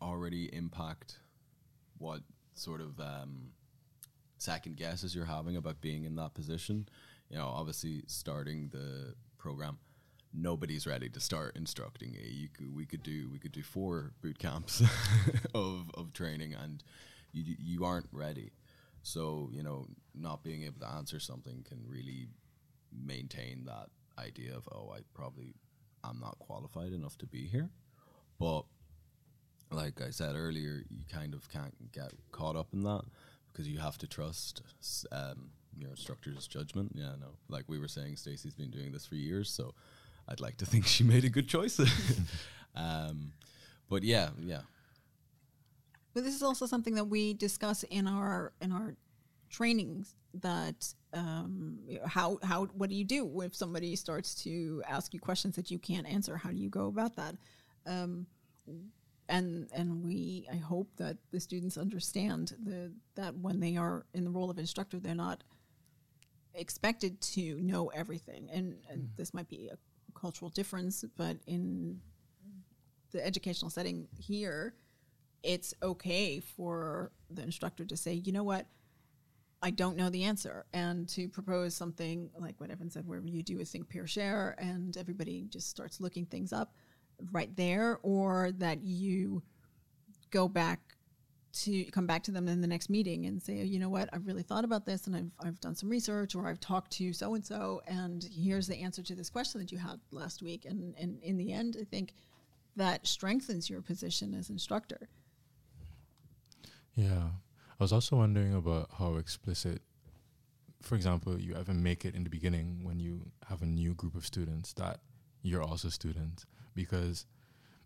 already 0.00 0.44
impact 0.54 1.18
what 1.98 2.22
sort 2.54 2.80
of 2.80 2.98
um, 3.00 3.50
second 4.38 4.76
guesses 4.76 5.14
you're 5.14 5.24
having 5.24 5.56
about 5.56 5.80
being 5.80 6.04
in 6.04 6.16
that 6.16 6.34
position. 6.34 6.88
You 7.30 7.38
know, 7.38 7.46
obviously 7.46 8.02
starting 8.06 8.68
the 8.68 9.14
program, 9.38 9.78
nobody's 10.32 10.86
ready 10.86 11.08
to 11.08 11.20
start 11.20 11.56
instructing. 11.56 12.16
You 12.20 12.48
could, 12.48 12.74
we 12.74 12.86
could 12.86 13.02
do 13.02 13.28
we 13.32 13.38
could 13.38 13.52
do 13.52 13.62
four 13.62 14.12
boot 14.22 14.38
camps 14.38 14.82
of 15.54 15.90
of 15.94 16.12
training, 16.12 16.54
and 16.54 16.82
you 17.32 17.56
you 17.58 17.84
aren't 17.84 18.08
ready. 18.12 18.52
So 19.02 19.50
you 19.52 19.62
know, 19.62 19.86
not 20.14 20.44
being 20.44 20.64
able 20.64 20.80
to 20.80 20.88
answer 20.88 21.20
something 21.20 21.64
can 21.68 21.80
really 21.88 22.28
maintain 22.92 23.64
that 23.66 23.88
idea 24.18 24.54
of 24.54 24.68
oh, 24.70 24.92
I 24.94 25.00
probably 25.14 25.54
I'm 26.02 26.20
not 26.20 26.38
qualified 26.38 26.92
enough 26.92 27.16
to 27.18 27.26
be 27.26 27.46
here. 27.46 27.70
But 28.38 28.64
like 29.74 30.00
I 30.00 30.10
said 30.10 30.34
earlier, 30.36 30.84
you 30.88 31.04
kind 31.12 31.34
of 31.34 31.48
can't 31.50 31.92
get 31.92 32.12
caught 32.32 32.56
up 32.56 32.68
in 32.72 32.82
that 32.84 33.02
because 33.52 33.68
you 33.68 33.78
have 33.78 33.98
to 33.98 34.06
trust 34.06 34.62
um, 35.12 35.50
your 35.78 35.90
instructor's 35.90 36.46
judgment. 36.46 36.92
Yeah, 36.94 37.12
no, 37.20 37.36
like 37.48 37.64
we 37.68 37.78
were 37.78 37.88
saying, 37.88 38.16
Stacey's 38.16 38.54
been 38.54 38.70
doing 38.70 38.92
this 38.92 39.06
for 39.06 39.14
years, 39.14 39.50
so 39.50 39.74
I'd 40.28 40.40
like 40.40 40.56
to 40.58 40.66
think 40.70 40.86
she 40.86 41.04
made 41.04 41.24
a 41.24 41.28
good 41.28 41.48
choice. 41.48 41.80
um, 42.74 43.32
but 43.88 44.02
yeah, 44.02 44.30
yeah, 44.40 44.62
But 46.14 46.24
this 46.24 46.34
is 46.34 46.42
also 46.42 46.66
something 46.66 46.94
that 46.94 47.04
we 47.04 47.34
discuss 47.34 47.82
in 47.84 48.06
our 48.06 48.52
in 48.60 48.72
our 48.72 48.96
trainings. 49.50 50.14
That 50.40 50.92
um, 51.12 51.78
how 52.06 52.38
how 52.42 52.64
what 52.66 52.90
do 52.90 52.96
you 52.96 53.04
do 53.04 53.40
if 53.42 53.54
somebody 53.54 53.94
starts 53.94 54.34
to 54.42 54.82
ask 54.88 55.14
you 55.14 55.20
questions 55.20 55.54
that 55.56 55.70
you 55.70 55.78
can't 55.78 56.08
answer? 56.08 56.36
How 56.36 56.50
do 56.50 56.56
you 56.56 56.68
go 56.68 56.86
about 56.86 57.14
that? 57.16 57.36
Um, 57.86 58.26
and 59.28 59.68
and 59.72 60.04
we 60.04 60.46
I 60.52 60.56
hope 60.56 60.88
that 60.96 61.16
the 61.30 61.40
students 61.40 61.76
understand 61.76 62.54
the 62.62 62.92
that 63.14 63.36
when 63.36 63.60
they 63.60 63.76
are 63.76 64.04
in 64.14 64.24
the 64.24 64.30
role 64.30 64.50
of 64.50 64.58
instructor, 64.58 64.98
they're 65.00 65.14
not 65.14 65.42
expected 66.54 67.20
to 67.20 67.60
know 67.60 67.88
everything. 67.88 68.48
And, 68.52 68.76
and 68.88 69.02
hmm. 69.02 69.06
this 69.16 69.34
might 69.34 69.48
be 69.48 69.68
a 69.72 69.78
cultural 70.18 70.50
difference, 70.50 71.04
but 71.16 71.36
in 71.46 72.00
the 73.10 73.24
educational 73.24 73.70
setting 73.70 74.08
here, 74.18 74.74
it's 75.42 75.74
okay 75.82 76.40
for 76.40 77.12
the 77.30 77.42
instructor 77.42 77.84
to 77.84 77.96
say, 77.96 78.14
you 78.14 78.32
know 78.32 78.44
what, 78.44 78.66
I 79.62 79.70
don't 79.70 79.96
know 79.96 80.10
the 80.10 80.24
answer, 80.24 80.64
and 80.72 81.08
to 81.10 81.28
propose 81.28 81.74
something 81.74 82.30
like 82.38 82.54
what 82.58 82.70
Evan 82.70 82.90
said, 82.90 83.06
where 83.06 83.20
you 83.24 83.42
do 83.42 83.60
a 83.60 83.64
think, 83.64 83.88
peer, 83.88 84.06
share, 84.06 84.54
and 84.58 84.96
everybody 84.96 85.46
just 85.48 85.68
starts 85.68 86.00
looking 86.00 86.26
things 86.26 86.52
up 86.52 86.74
right 87.32 87.54
there, 87.56 87.98
or 88.02 88.52
that 88.58 88.82
you 88.82 89.42
go 90.30 90.48
back 90.48 90.80
to 91.52 91.84
come 91.92 92.06
back 92.06 92.24
to 92.24 92.32
them 92.32 92.48
in 92.48 92.60
the 92.60 92.66
next 92.66 92.90
meeting 92.90 93.26
and 93.26 93.40
say, 93.40 93.54
you 93.54 93.78
know 93.78 93.88
what, 93.88 94.08
I've 94.12 94.26
really 94.26 94.42
thought 94.42 94.64
about 94.64 94.84
this, 94.86 95.06
and 95.06 95.14
I've 95.14 95.30
I've 95.46 95.60
done 95.60 95.74
some 95.74 95.88
research, 95.88 96.34
or 96.34 96.48
I've 96.48 96.60
talked 96.60 96.90
to 96.92 97.12
so 97.12 97.34
and 97.34 97.44
so, 97.44 97.80
and 97.86 98.28
here's 98.32 98.66
the 98.66 98.76
answer 98.76 99.02
to 99.02 99.14
this 99.14 99.30
question 99.30 99.60
that 99.60 99.70
you 99.70 99.78
had 99.78 100.00
last 100.10 100.42
week, 100.42 100.64
and 100.64 100.94
and 100.98 101.20
in 101.22 101.36
the 101.36 101.52
end, 101.52 101.76
I 101.80 101.84
think 101.84 102.14
that 102.76 103.06
strengthens 103.06 103.70
your 103.70 103.80
position 103.82 104.34
as 104.34 104.50
instructor. 104.50 105.08
Yeah. 106.94 107.28
I 107.78 107.82
was 107.82 107.92
also 107.92 108.16
wondering 108.16 108.54
about 108.54 108.88
how 108.98 109.16
explicit, 109.16 109.82
for 110.80 110.94
example, 110.94 111.38
you 111.40 111.54
ever 111.54 111.74
make 111.74 112.04
it 112.04 112.14
in 112.14 112.24
the 112.24 112.30
beginning 112.30 112.80
when 112.82 113.00
you 113.00 113.30
have 113.48 113.62
a 113.62 113.66
new 113.66 113.94
group 113.94 114.14
of 114.14 114.24
students 114.24 114.72
that 114.74 115.00
you're 115.42 115.62
also 115.62 115.88
students. 115.88 116.46
Because 116.74 117.26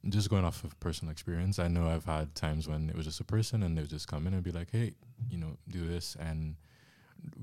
just 0.09 0.31
going 0.31 0.44
off 0.44 0.64
of 0.64 0.79
personal 0.81 1.11
experience, 1.12 1.59
I 1.59 1.68
know 1.68 1.88
I've 1.88 2.05
had 2.05 2.35
times 2.35 2.68
when 2.68 2.88
it 2.88 2.96
was 2.96 3.07
just 3.07 3.20
a 3.20 3.24
person 3.24 3.62
and 3.62 3.77
they 3.77 3.83
would 3.83 3.90
just 3.90 4.09
come 4.09 4.27
in 4.27 4.35
and 4.35 4.42
be 4.42 4.53
like, 4.53 4.70
hey, 4.70 4.92
you 5.31 5.38
know, 5.38 5.57
do 5.68 5.87
this. 5.87 6.16
And 6.20 6.57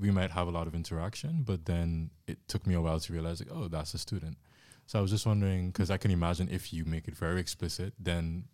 we 0.00 0.10
might 0.10 0.30
have 0.30 0.48
a 0.48 0.50
lot 0.50 0.66
of 0.66 0.74
interaction, 0.74 1.42
but 1.44 1.66
then 1.66 2.10
it 2.26 2.38
took 2.48 2.66
me 2.66 2.74
a 2.74 2.80
while 2.80 2.98
to 2.98 3.12
realize, 3.12 3.40
like, 3.40 3.50
oh, 3.52 3.68
that's 3.68 3.92
a 3.94 3.98
student. 3.98 4.38
So 4.86 4.98
I 4.98 5.02
was 5.02 5.10
just 5.10 5.26
wondering, 5.26 5.68
because 5.70 5.90
I 5.90 5.98
can 5.98 6.10
imagine 6.10 6.48
if 6.50 6.72
you 6.72 6.84
make 6.84 7.08
it 7.08 7.16
very 7.16 7.40
explicit, 7.40 7.92
then 7.98 8.44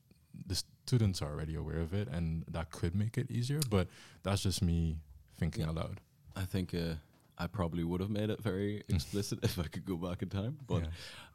the 0.47 0.61
students 0.87 1.23
are 1.23 1.31
already 1.31 1.55
aware 1.55 1.79
of 1.79 1.93
it, 1.95 2.09
and 2.09 2.45
that 2.51 2.71
could 2.71 2.95
make 2.97 3.19
it 3.19 3.31
easier. 3.31 3.61
But 3.71 3.87
that's 4.25 4.43
just 4.43 4.63
me 4.63 4.97
thinking 5.39 5.65
Yeah. 5.65 5.71
aloud. 5.71 6.01
I 6.35 6.45
think 6.45 6.75
uh, 6.75 6.95
I 7.43 7.47
probably 7.49 7.85
would 7.85 8.01
have 8.01 8.11
made 8.11 8.31
it 8.31 8.41
very 8.43 8.83
explicit 8.89 9.41
if 9.43 9.59
I 9.59 9.65
could 9.65 9.85
go 9.85 9.97
back 9.97 10.23
in 10.23 10.29
time. 10.29 10.59
But 10.67 10.83
Yeah. 10.83 10.89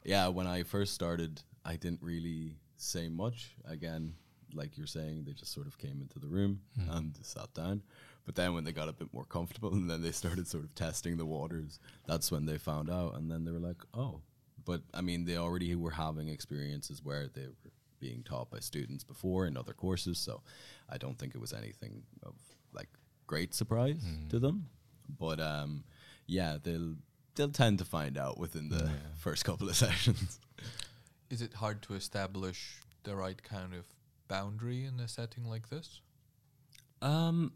yeah, 0.05 0.27
when 0.29 0.47
I 0.47 0.63
first 0.63 0.93
started, 0.93 1.41
I 1.65 1.75
didn't 1.75 2.01
really 2.01 2.55
say 2.77 3.09
much. 3.09 3.55
Again, 3.65 4.13
like 4.53 4.77
you're 4.77 4.87
saying, 4.87 5.25
they 5.25 5.33
just 5.33 5.51
sort 5.51 5.67
of 5.67 5.77
came 5.77 6.01
into 6.01 6.19
the 6.19 6.27
room 6.27 6.61
Mm. 6.79 6.97
and 6.97 7.17
sat 7.21 7.53
down. 7.53 7.83
But 8.25 8.35
then 8.35 8.53
when 8.53 8.63
they 8.63 8.71
got 8.73 8.89
a 8.89 8.93
bit 8.93 9.13
more 9.13 9.25
comfortable 9.25 9.73
and 9.73 9.89
then 9.89 10.01
they 10.01 10.11
started 10.11 10.47
sort 10.47 10.63
of 10.63 10.73
testing 10.75 11.17
the 11.17 11.25
waters, 11.25 11.79
that's 12.05 12.31
when 12.31 12.45
they 12.45 12.57
found 12.57 12.89
out. 12.89 13.15
And 13.15 13.29
then 13.31 13.43
they 13.45 13.51
were 13.51 13.59
like, 13.59 13.81
oh. 13.93 14.21
But 14.65 14.81
I 14.93 15.01
mean, 15.01 15.25
they 15.25 15.37
already 15.37 15.75
were 15.75 15.91
having 15.91 16.27
experiences 16.29 17.03
where 17.03 17.27
they 17.27 17.47
were 17.47 17.71
being 17.99 18.21
taught 18.23 18.49
by 18.51 18.59
students 18.59 19.03
before 19.03 19.47
in 19.47 19.57
other 19.57 19.73
courses. 19.73 20.17
So 20.19 20.41
I 20.89 20.97
don't 20.97 21.17
think 21.17 21.35
it 21.35 21.41
was 21.41 21.53
anything 21.53 22.03
of 22.23 22.35
like 22.73 22.89
great 23.27 23.53
surprise 23.53 24.03
Mm. 24.05 24.29
to 24.29 24.39
them. 24.39 24.69
But 25.09 25.39
um, 25.39 25.85
yeah, 26.27 26.57
they'll 26.61 26.95
they'll 27.35 27.49
tend 27.49 27.79
to 27.79 27.85
find 27.85 28.17
out 28.17 28.37
within 28.37 28.69
the 28.69 28.85
Yeah. 28.85 28.91
first 29.15 29.45
couple 29.45 29.69
of 29.69 29.75
sessions. 29.85 30.39
Is 31.29 31.41
it 31.41 31.53
hard 31.53 31.81
to 31.83 31.93
establish 31.93 32.81
the 33.03 33.15
right 33.15 33.41
kind 33.43 33.73
of 33.73 33.85
boundary 34.27 34.85
in 34.85 34.99
a 34.99 35.07
setting 35.07 35.45
like 35.45 35.69
this? 35.69 36.01
Um, 37.01 37.53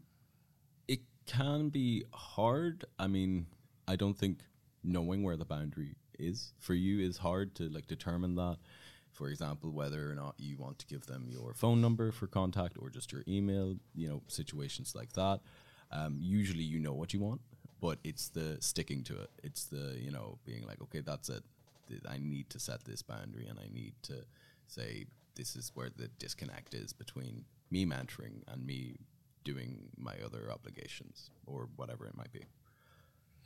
it 0.88 1.00
can 1.26 1.68
be 1.68 2.04
hard. 2.12 2.84
I 2.98 3.06
mean, 3.08 3.46
I 3.88 3.96
don't 3.96 4.16
think 4.16 4.38
knowing 4.84 5.22
where 5.22 5.36
the 5.36 5.44
boundary 5.44 5.96
is 6.18 6.52
for 6.60 6.74
you 6.74 7.00
is 7.04 7.18
hard 7.18 7.54
to 7.56 7.68
like 7.68 7.86
determine 7.86 8.36
that. 8.36 8.58
For 9.10 9.28
example, 9.28 9.70
whether 9.72 10.10
or 10.10 10.14
not 10.14 10.34
you 10.38 10.56
want 10.56 10.78
to 10.78 10.86
give 10.86 11.06
them 11.06 11.26
your 11.28 11.52
phone 11.54 11.80
number 11.80 12.12
for 12.12 12.26
contact 12.26 12.76
or 12.78 12.88
just 12.88 13.12
your 13.12 13.22
email, 13.28 13.74
you 13.94 14.08
know, 14.08 14.22
situations 14.28 14.94
like 14.94 15.12
that. 15.14 15.40
Um, 15.90 16.16
usually 16.20 16.62
you 16.62 16.78
know 16.78 16.94
what 16.94 17.12
you 17.12 17.20
want, 17.20 17.42
but 17.82 17.98
it's 18.04 18.28
the 18.28 18.56
sticking 18.60 19.02
to 19.02 19.14
it. 19.20 19.30
It's 19.42 19.64
the, 19.64 19.98
you 20.00 20.12
know, 20.12 20.38
being 20.46 20.64
like, 20.64 20.80
okay, 20.82 21.00
that's 21.00 21.28
it. 21.28 21.42
I 22.08 22.16
need 22.18 22.48
to 22.50 22.60
set 22.60 22.84
this 22.84 23.02
boundary 23.02 23.48
and 23.48 23.58
I 23.58 23.66
need 23.74 23.94
to 24.04 24.24
say 24.68 25.06
this 25.34 25.56
is 25.56 25.72
where 25.74 25.90
the 25.94 26.06
disconnect 26.18 26.74
is 26.74 26.92
between 26.92 27.44
me 27.70 27.84
mentoring 27.84 28.44
and 28.46 28.64
me 28.64 28.94
doing 29.44 29.88
my 29.98 30.14
other 30.24 30.48
obligations 30.50 31.30
or 31.44 31.68
whatever 31.74 32.06
it 32.06 32.16
might 32.16 32.32
be. 32.32 32.44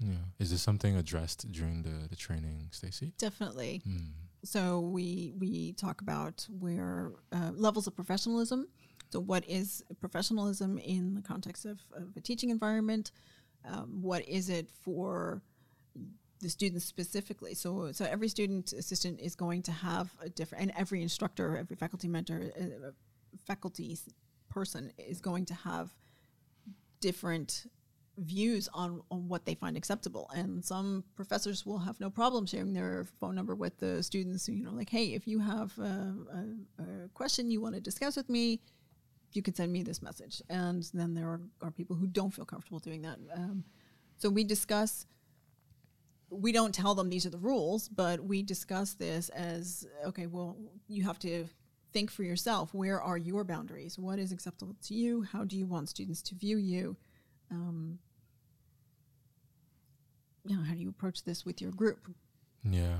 Yeah. 0.01 0.13
Is 0.39 0.51
this 0.51 0.61
something 0.61 0.95
addressed 0.95 1.51
during 1.51 1.83
the, 1.83 2.07
the 2.07 2.17
training, 2.17 2.69
Stacey? 2.71 3.15
Definitely. 3.17 3.81
Mm. 3.89 4.11
So 4.45 4.81
we 4.81 5.33
we 5.39 5.73
talk 5.73 6.03
about 6.03 6.47
where 6.61 7.13
uh, 7.33 7.53
levels 7.55 7.87
of 7.87 7.97
professionalism. 7.97 8.69
So 9.11 9.21
what 9.21 9.49
is 9.49 9.83
professionalism 9.99 10.77
in 10.79 11.15
the 11.15 11.23
context 11.23 11.65
of, 11.65 11.81
of 11.95 12.15
a 12.17 12.21
teaching 12.21 12.51
environment? 12.51 13.13
Um, 13.67 14.03
what 14.03 14.27
is 14.29 14.49
it 14.49 14.69
for 14.83 15.43
the 16.41 16.49
students 16.49 16.85
specifically? 16.85 17.55
So 17.55 17.93
so 17.93 18.05
every 18.05 18.29
student 18.29 18.73
assistant 18.73 19.21
is 19.21 19.35
going 19.35 19.63
to 19.63 19.73
have 19.73 20.11
a 20.21 20.29
different, 20.29 20.63
and 20.63 20.73
every 20.77 21.03
instructor, 21.03 21.57
every 21.57 21.77
faculty 21.77 22.09
mentor, 22.09 22.53
uh, 22.61 22.91
faculty 23.47 23.99
person 24.49 24.93
is 24.99 25.21
going 25.21 25.45
to 25.47 25.55
have 25.55 25.91
different 27.01 27.67
views 28.19 28.69
on, 28.73 29.03
on 29.11 29.29
what 29.29 29.45
they 29.45 29.55
find 29.55 29.77
acceptable. 29.77 30.31
And 30.35 30.65
some 30.65 31.05
professors 31.17 31.67
will 31.67 31.79
have 31.79 32.01
no 32.01 32.09
problem 32.09 32.47
sharing 32.47 32.73
their 32.73 33.07
phone 33.21 33.35
number 33.35 33.55
with 33.55 33.79
the 33.79 34.03
students. 34.03 34.49
You 34.49 34.65
know, 34.65 34.73
like, 34.73 34.89
hey, 34.89 35.15
if 35.15 35.27
you 35.27 35.39
have 35.41 35.77
a, 35.79 36.15
a, 36.33 36.83
a 36.83 37.09
question 37.13 37.51
you 37.51 37.61
want 37.61 37.75
to 37.75 37.81
discuss 37.81 38.17
with 38.17 38.31
me, 38.31 38.61
you 39.37 39.43
can 39.43 39.55
send 39.55 39.73
me 39.73 39.83
this 39.83 40.03
message. 40.03 40.43
And 40.49 40.89
then 40.95 41.15
there 41.15 41.27
are, 41.27 41.41
are 41.63 41.71
people 41.71 41.97
who 41.97 42.07
don't 42.07 42.33
feel 42.33 42.45
comfortable 42.45 42.79
doing 42.79 43.03
that. 43.03 43.19
Um, 43.35 43.65
so 44.19 44.29
we 44.29 44.45
discuss. 44.45 45.07
We 46.29 46.51
don't 46.51 46.75
tell 46.75 46.97
them 46.97 47.09
these 47.09 47.25
are 47.25 47.31
the 47.31 47.39
rules, 47.39 47.89
but 47.89 48.21
we 48.21 48.43
discuss 48.43 48.95
this 48.95 49.29
as 49.29 49.87
okay. 50.07 50.27
Well, 50.27 50.57
you 50.89 51.05
have 51.05 51.21
to 51.21 51.47
think 51.93 52.11
for 52.11 52.25
yourself. 52.25 52.75
Where 52.75 53.01
are 53.01 53.17
your 53.17 53.45
boundaries? 53.45 53.99
What 53.99 54.19
is 54.19 54.33
acceptable 54.33 54.75
to 54.87 54.95
you? 54.95 55.23
How 55.23 55.45
do 55.45 55.57
you 55.57 55.67
want 55.67 55.89
students 55.89 56.23
to 56.23 56.35
view 56.35 56.57
you? 56.57 56.97
Um, 57.51 58.01
you 60.45 60.57
know, 60.57 60.63
how 60.63 60.75
do 60.75 60.81
you 60.81 60.89
approach 60.89 61.25
this 61.25 61.45
with 61.45 61.61
your 61.61 61.71
group? 61.71 62.09
Yeah. 62.65 62.99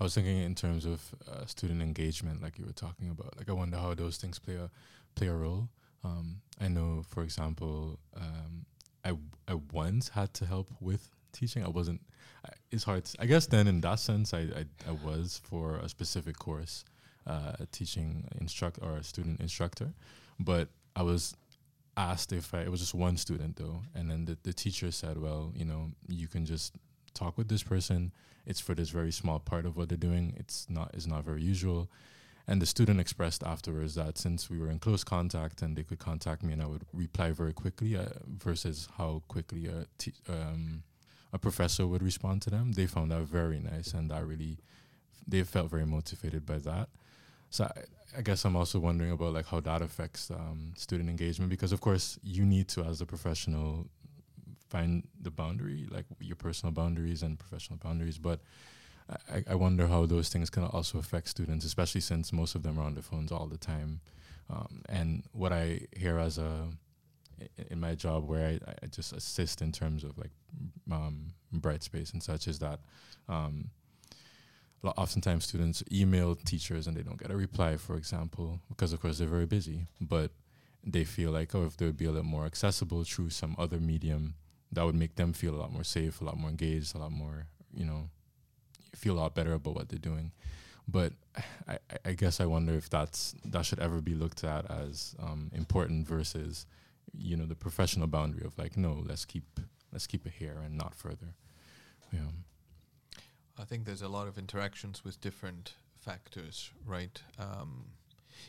I 0.00 0.04
was 0.04 0.14
thinking 0.14 0.38
in 0.38 0.54
terms 0.54 0.84
of 0.84 1.02
uh, 1.30 1.46
student 1.46 1.82
engagement, 1.82 2.40
like 2.42 2.58
you 2.58 2.64
were 2.64 2.72
talking 2.72 3.10
about. 3.10 3.36
Like, 3.36 3.48
I 3.48 3.52
wonder 3.52 3.76
how 3.76 3.94
those 3.94 4.16
things 4.16 4.38
play 4.38 4.54
a 4.54 4.70
play 5.14 5.26
a 5.26 5.34
role. 5.34 5.68
Um, 6.04 6.40
I 6.60 6.68
know, 6.68 7.04
for 7.08 7.22
example, 7.22 7.98
um, 8.16 8.66
I 9.04 9.12
I 9.52 9.54
once 9.72 10.08
had 10.08 10.34
to 10.34 10.46
help 10.46 10.70
with 10.80 11.08
teaching. 11.32 11.64
I 11.64 11.68
wasn't. 11.68 12.00
I, 12.44 12.50
it's 12.70 12.84
hard. 12.84 13.04
To, 13.04 13.22
I 13.22 13.26
guess 13.26 13.46
then, 13.46 13.66
in 13.66 13.80
that 13.82 13.98
sense, 14.00 14.34
I, 14.34 14.40
I 14.40 14.64
I 14.88 14.92
was 15.04 15.40
for 15.44 15.76
a 15.76 15.88
specific 15.88 16.38
course, 16.38 16.84
uh, 17.26 17.52
teaching 17.72 18.24
instruct 18.40 18.78
or 18.82 18.96
a 18.96 19.04
student 19.04 19.40
instructor, 19.40 19.92
but 20.38 20.68
I 20.94 21.02
was 21.02 21.34
asked 21.96 22.32
if 22.32 22.54
I, 22.54 22.60
it 22.60 22.70
was 22.70 22.80
just 22.80 22.94
one 22.94 23.16
student 23.16 23.56
though, 23.56 23.82
and 23.94 24.10
then 24.10 24.24
the, 24.24 24.38
the 24.44 24.52
teacher 24.52 24.90
said, 24.92 25.20
well, 25.20 25.52
you 25.54 25.64
know, 25.64 25.90
you 26.08 26.28
can 26.28 26.46
just 26.46 26.74
talk 27.14 27.36
with 27.36 27.48
this 27.48 27.62
person. 27.62 28.12
It's 28.46 28.60
for 28.60 28.74
this 28.74 28.90
very 28.90 29.12
small 29.12 29.40
part 29.40 29.66
of 29.66 29.76
what 29.76 29.88
they're 29.88 29.98
doing. 29.98 30.34
It's 30.38 30.66
not 30.70 30.90
it's 30.94 31.06
not 31.06 31.24
very 31.24 31.42
usual. 31.42 31.90
And 32.50 32.62
the 32.62 32.66
student 32.66 32.98
expressed 32.98 33.44
afterwards 33.44 33.94
that 33.96 34.16
since 34.16 34.48
we 34.48 34.58
were 34.58 34.70
in 34.70 34.78
close 34.78 35.04
contact 35.04 35.60
and 35.60 35.76
they 35.76 35.82
could 35.82 35.98
contact 35.98 36.42
me 36.42 36.54
and 36.54 36.62
I 36.62 36.66
would 36.66 36.86
reply 36.94 37.30
very 37.32 37.52
quickly 37.52 37.94
uh, 37.94 38.06
versus 38.26 38.88
how 38.96 39.22
quickly 39.28 39.66
a, 39.66 39.84
t- 39.98 40.14
um, 40.30 40.82
a 41.30 41.38
professor 41.38 41.86
would 41.86 42.02
respond 42.02 42.40
to 42.42 42.50
them, 42.50 42.72
they 42.72 42.86
found 42.86 43.10
that 43.12 43.20
very 43.24 43.60
nice 43.60 43.92
and 43.92 44.10
that 44.10 44.26
really, 44.26 44.56
they 45.26 45.42
felt 45.42 45.68
very 45.70 45.84
motivated 45.84 46.46
by 46.46 46.56
that. 46.56 46.88
So 47.50 47.64
I, 47.64 47.82
I 48.16 48.22
guess 48.22 48.46
I'm 48.46 48.56
also 48.56 48.78
wondering 48.78 49.10
about 49.10 49.34
like 49.34 49.46
how 49.46 49.60
that 49.60 49.82
affects 49.82 50.30
um, 50.30 50.72
student 50.74 51.10
engagement 51.10 51.50
because 51.50 51.72
of 51.72 51.82
course 51.82 52.18
you 52.22 52.46
need 52.46 52.68
to 52.68 52.82
as 52.82 53.02
a 53.02 53.06
professional 53.06 53.90
find 54.70 55.06
the 55.20 55.30
boundary, 55.30 55.86
like 55.90 56.06
your 56.18 56.36
personal 56.36 56.72
boundaries 56.72 57.22
and 57.22 57.38
professional 57.38 57.78
boundaries. 57.78 58.16
But 58.16 58.40
I, 59.08 59.44
I 59.50 59.54
wonder 59.54 59.86
how 59.86 60.06
those 60.06 60.28
things 60.28 60.50
can 60.50 60.64
also 60.64 60.98
affect 60.98 61.28
students, 61.28 61.64
especially 61.64 62.00
since 62.00 62.32
most 62.32 62.54
of 62.54 62.62
them 62.62 62.78
are 62.78 62.84
on 62.84 62.94
their 62.94 63.02
phones 63.02 63.32
all 63.32 63.46
the 63.46 63.56
time. 63.56 64.00
Um, 64.50 64.82
and 64.88 65.22
what 65.32 65.52
I 65.52 65.80
hear 65.96 66.18
as 66.18 66.38
a 66.38 66.68
in 67.70 67.78
my 67.78 67.94
job 67.94 68.28
where 68.28 68.46
I, 68.46 68.58
I 68.82 68.86
just 68.86 69.12
assist 69.12 69.62
in 69.62 69.70
terms 69.70 70.02
of 70.02 70.18
like 70.18 70.32
um, 70.90 71.34
Brightspace 71.54 72.12
and 72.12 72.22
such 72.22 72.48
is 72.48 72.58
that 72.58 72.80
um, 73.28 73.70
oftentimes 74.84 75.44
students 75.44 75.82
email 75.92 76.34
teachers 76.34 76.86
and 76.86 76.96
they 76.96 77.02
don't 77.02 77.20
get 77.20 77.30
a 77.30 77.36
reply, 77.36 77.76
for 77.76 77.96
example, 77.96 78.60
because 78.68 78.92
of 78.92 79.00
course 79.00 79.18
they're 79.18 79.28
very 79.28 79.46
busy. 79.46 79.86
But 80.00 80.32
they 80.84 81.04
feel 81.04 81.30
like, 81.30 81.54
oh, 81.54 81.64
if 81.64 81.76
they 81.76 81.86
would 81.86 81.96
be 81.96 82.06
a 82.06 82.10
little 82.10 82.24
more 82.24 82.46
accessible 82.46 83.04
through 83.04 83.30
some 83.30 83.54
other 83.58 83.78
medium, 83.78 84.34
that 84.72 84.84
would 84.84 84.94
make 84.94 85.16
them 85.16 85.32
feel 85.32 85.54
a 85.54 85.60
lot 85.60 85.72
more 85.72 85.84
safe, 85.84 86.20
a 86.20 86.24
lot 86.24 86.36
more 86.36 86.50
engaged, 86.50 86.94
a 86.94 86.98
lot 86.98 87.12
more, 87.12 87.46
you 87.72 87.84
know, 87.84 88.10
feel 88.98 89.14
a 89.14 89.20
lot 89.20 89.34
better 89.34 89.52
about 89.54 89.74
what 89.74 89.88
they're 89.88 89.98
doing. 89.98 90.32
But 90.86 91.12
I, 91.68 91.78
I 92.04 92.12
guess 92.12 92.40
I 92.40 92.46
wonder 92.46 92.74
if 92.74 92.88
that's 92.88 93.34
that 93.44 93.66
should 93.66 93.78
ever 93.78 94.00
be 94.00 94.14
looked 94.14 94.42
at 94.42 94.70
as 94.70 95.14
um, 95.18 95.50
important 95.54 96.08
versus, 96.08 96.66
you 97.16 97.36
know, 97.36 97.44
the 97.46 97.54
professional 97.54 98.06
boundary 98.06 98.44
of 98.46 98.58
like, 98.58 98.76
no, 98.76 99.02
let's 99.06 99.24
keep 99.24 99.60
let's 99.92 100.06
keep 100.06 100.26
it 100.26 100.32
here 100.38 100.58
and 100.64 100.76
not 100.76 100.94
further. 100.94 101.34
Yeah. 102.12 102.20
I 103.58 103.64
think 103.64 103.84
there's 103.84 104.02
a 104.02 104.08
lot 104.08 104.28
of 104.28 104.38
interactions 104.38 105.04
with 105.04 105.20
different 105.20 105.74
factors, 106.00 106.70
right? 106.86 107.20
Um, 107.38 107.86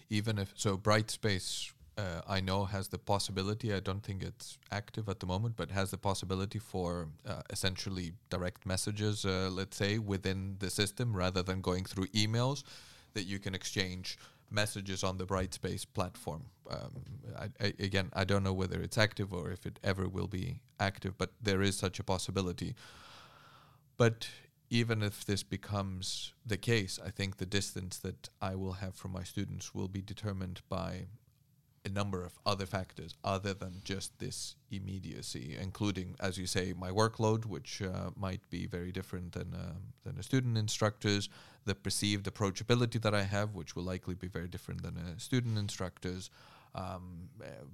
even 0.09 0.38
if 0.38 0.53
so, 0.55 0.77
Brightspace 0.77 1.71
uh, 1.99 2.21
I 2.27 2.39
know 2.39 2.65
has 2.65 2.88
the 2.88 2.97
possibility. 2.97 3.73
I 3.73 3.79
don't 3.79 4.03
think 4.03 4.23
it's 4.23 4.57
active 4.71 5.09
at 5.09 5.19
the 5.19 5.25
moment, 5.25 5.55
but 5.57 5.71
has 5.71 5.91
the 5.91 5.97
possibility 5.97 6.59
for 6.59 7.07
uh, 7.27 7.41
essentially 7.49 8.13
direct 8.29 8.65
messages, 8.65 9.25
uh, 9.25 9.49
let's 9.51 9.77
say, 9.77 9.99
within 9.99 10.55
the 10.59 10.69
system 10.69 11.15
rather 11.15 11.43
than 11.43 11.62
going 11.62 11.85
through 11.85 12.07
emails, 12.07 12.63
that 13.13 13.23
you 13.23 13.39
can 13.39 13.53
exchange 13.53 14.17
messages 14.51 15.03
on 15.03 15.17
the 15.17 15.25
Brightspace 15.25 15.85
platform. 15.93 16.43
Um, 16.69 16.93
I, 17.38 17.65
I, 17.65 17.73
again, 17.79 18.09
I 18.13 18.23
don't 18.23 18.43
know 18.43 18.53
whether 18.53 18.79
it's 18.81 18.97
active 18.97 19.33
or 19.33 19.51
if 19.51 19.65
it 19.65 19.79
ever 19.83 20.07
will 20.07 20.27
be 20.27 20.62
active, 20.79 21.17
but 21.17 21.31
there 21.41 21.62
is 21.62 21.77
such 21.77 21.99
a 21.99 22.03
possibility. 22.03 22.75
But 23.97 24.29
even 24.69 25.03
if 25.03 25.25
this 25.25 25.43
becomes 25.43 26.33
the 26.45 26.57
case, 26.57 26.99
I 27.05 27.09
think 27.09 27.38
the 27.38 27.45
distance 27.45 27.97
that 27.97 28.29
I 28.41 28.55
will 28.55 28.73
have 28.73 28.95
from 28.95 29.12
my 29.12 29.23
students 29.23 29.75
will 29.75 29.88
be 29.88 30.01
determined 30.01 30.62
by 30.69 31.07
a 31.85 31.89
number 31.89 32.23
of 32.23 32.37
other 32.45 32.65
factors 32.65 33.15
other 33.23 33.53
than 33.53 33.81
just 33.83 34.17
this 34.19 34.55
immediacy, 34.71 35.57
including, 35.59 36.15
as 36.19 36.37
you 36.37 36.45
say, 36.45 36.73
my 36.77 36.89
workload, 36.89 37.45
which 37.45 37.81
uh, 37.81 38.09
might 38.15 38.41
be 38.49 38.65
very 38.65 38.91
different 38.91 39.31
than 39.33 39.53
uh, 39.53 39.73
than 40.03 40.17
a 40.17 40.23
student 40.23 40.57
instructor's, 40.57 41.29
the 41.65 41.75
perceived 41.75 42.25
approachability 42.25 43.01
that 43.01 43.13
I 43.13 43.23
have, 43.23 43.55
which 43.55 43.75
will 43.75 43.83
likely 43.83 44.15
be 44.15 44.27
very 44.27 44.47
different 44.47 44.83
than 44.83 44.97
a 44.97 45.19
student 45.19 45.57
instructor's, 45.57 46.29
um, 46.75 47.29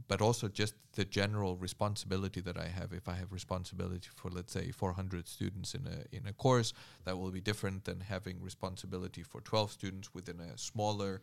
but 0.08 0.22
also 0.22 0.48
just 0.48 0.76
the 0.94 1.06
general 1.06 1.58
responsibility 1.58 2.42
that 2.42 2.58
I 2.58 2.68
have. 2.68 2.94
If 2.94 3.08
I 3.10 3.16
have 3.16 3.32
responsibility 3.32 4.10
for, 4.16 4.30
let's 4.30 4.54
say, 4.54 4.72
400 4.72 5.28
students 5.28 5.74
in 5.74 5.88
a 5.88 6.16
in 6.16 6.28
a 6.28 6.34
course, 6.34 6.74
that 7.06 7.18
will 7.18 7.32
be 7.32 7.42
different 7.42 7.86
than 7.86 8.02
having 8.02 8.42
responsibility 8.42 9.24
for 9.24 9.42
12 9.42 9.72
students 9.72 10.14
within 10.14 10.40
a 10.40 10.58
smaller, 10.58 11.22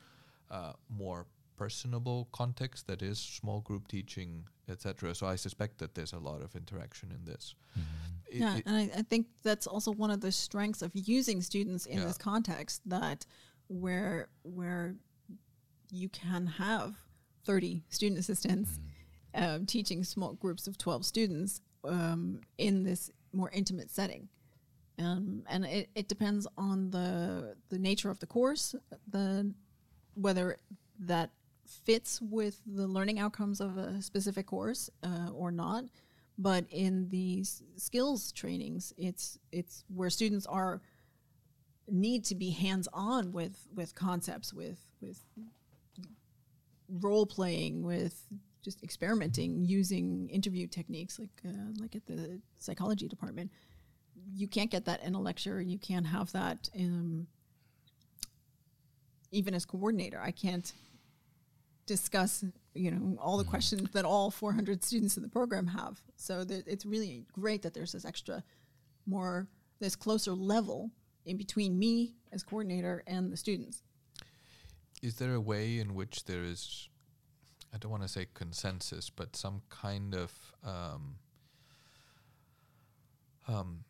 uh, 0.50 0.72
more 0.88 1.26
personable 1.56 2.28
context 2.32 2.86
that 2.86 3.02
is 3.02 3.18
small 3.18 3.60
group 3.60 3.88
teaching, 3.88 4.44
etc. 4.68 5.14
So 5.14 5.26
I 5.26 5.36
suspect 5.36 5.78
that 5.78 5.94
there's 5.94 6.12
a 6.12 6.18
lot 6.18 6.42
of 6.42 6.54
interaction 6.56 7.10
in 7.10 7.24
this. 7.24 7.54
Mm-hmm. 7.78 8.42
yeah, 8.42 8.58
and 8.66 8.76
I, 8.76 8.98
I, 8.98 9.02
think 9.02 9.26
that's 9.42 9.66
also 9.66 9.92
one 9.92 10.10
of 10.10 10.20
the 10.20 10.32
strengths 10.32 10.82
of 10.82 10.90
using 10.94 11.42
students 11.42 11.86
in 11.86 11.98
yeah. 11.98 12.04
this 12.04 12.18
context 12.18 12.82
that 12.86 13.26
where 13.68 14.28
where 14.42 14.94
you 15.90 16.08
can 16.08 16.46
have 16.46 16.94
30 17.44 17.82
student 17.88 18.18
assistants 18.18 18.80
mm-hmm. 19.34 19.44
um, 19.44 19.66
teaching 19.66 20.04
small 20.04 20.34
groups 20.34 20.66
of 20.66 20.78
12 20.78 21.04
students 21.04 21.60
um, 21.84 22.40
in 22.58 22.82
this 22.84 23.10
more 23.32 23.50
intimate 23.50 23.90
setting. 23.90 24.28
Um, 24.98 25.42
and 25.48 25.64
it, 25.64 25.88
it 25.94 26.08
depends 26.08 26.46
on 26.56 26.90
the 26.90 27.56
the 27.70 27.78
nature 27.78 28.10
of 28.10 28.18
the 28.20 28.26
course, 28.26 28.74
the 29.10 29.52
whether 30.14 30.58
that 31.00 31.30
fits 31.84 32.20
with 32.20 32.60
the 32.66 32.86
learning 32.86 33.18
outcomes 33.18 33.60
of 33.60 33.76
a 33.76 34.00
specific 34.02 34.46
course 34.46 34.90
uh, 35.02 35.30
or 35.32 35.50
not. 35.50 35.84
But 36.38 36.64
in 36.70 37.08
these 37.08 37.62
skills 37.76 38.32
trainings, 38.32 38.92
it's 38.96 39.38
it's 39.52 39.84
where 39.94 40.10
students 40.10 40.46
are 40.46 40.80
need 41.88 42.24
to 42.24 42.34
be 42.34 42.50
hands 42.50 42.88
on 42.92 43.32
with 43.32 43.66
with 43.74 43.94
concepts, 43.94 44.52
with 44.52 44.80
with 45.00 45.22
role 46.88 47.26
playing, 47.26 47.82
with 47.82 48.26
just 48.62 48.82
experimenting 48.82 49.64
using 49.64 50.28
interview 50.30 50.66
techniques 50.66 51.18
like 51.18 51.30
uh, 51.46 51.72
like 51.78 51.94
at 51.94 52.06
the 52.06 52.40
psychology 52.58 53.08
department. 53.08 53.50
You 54.34 54.48
can't 54.48 54.70
get 54.70 54.84
that 54.86 55.02
in 55.02 55.14
a 55.14 55.20
lecture. 55.20 55.60
You 55.60 55.78
can't 55.78 56.06
have 56.06 56.32
that 56.32 56.68
in, 56.72 57.26
even 59.30 59.52
as 59.52 59.64
coordinator. 59.64 60.20
I 60.20 60.30
can't 60.30 60.72
discuss 61.86 62.44
you 62.74 62.90
know 62.90 63.16
all 63.20 63.36
the 63.36 63.42
mm-hmm. 63.42 63.50
questions 63.50 63.90
that 63.90 64.04
all 64.04 64.30
400 64.30 64.84
students 64.84 65.16
in 65.16 65.22
the 65.22 65.28
program 65.28 65.66
have 65.66 66.00
so 66.16 66.44
th- 66.44 66.64
it's 66.66 66.86
really 66.86 67.26
great 67.32 67.62
that 67.62 67.74
there's 67.74 67.92
this 67.92 68.04
extra 68.04 68.42
more 69.06 69.48
this 69.80 69.96
closer 69.96 70.32
level 70.32 70.90
in 71.26 71.36
between 71.36 71.78
me 71.78 72.14
as 72.32 72.42
coordinator 72.42 73.02
and 73.06 73.32
the 73.32 73.36
students 73.36 73.82
is 75.02 75.16
there 75.16 75.34
a 75.34 75.40
way 75.40 75.78
in 75.78 75.94
which 75.94 76.24
there 76.24 76.44
is 76.44 76.88
i 77.74 77.78
don't 77.78 77.90
want 77.90 78.02
to 78.02 78.08
say 78.08 78.26
consensus 78.32 79.10
but 79.10 79.34
some 79.34 79.62
kind 79.68 80.14
of 80.14 80.32
um, 80.64 81.16
um, 83.48 83.84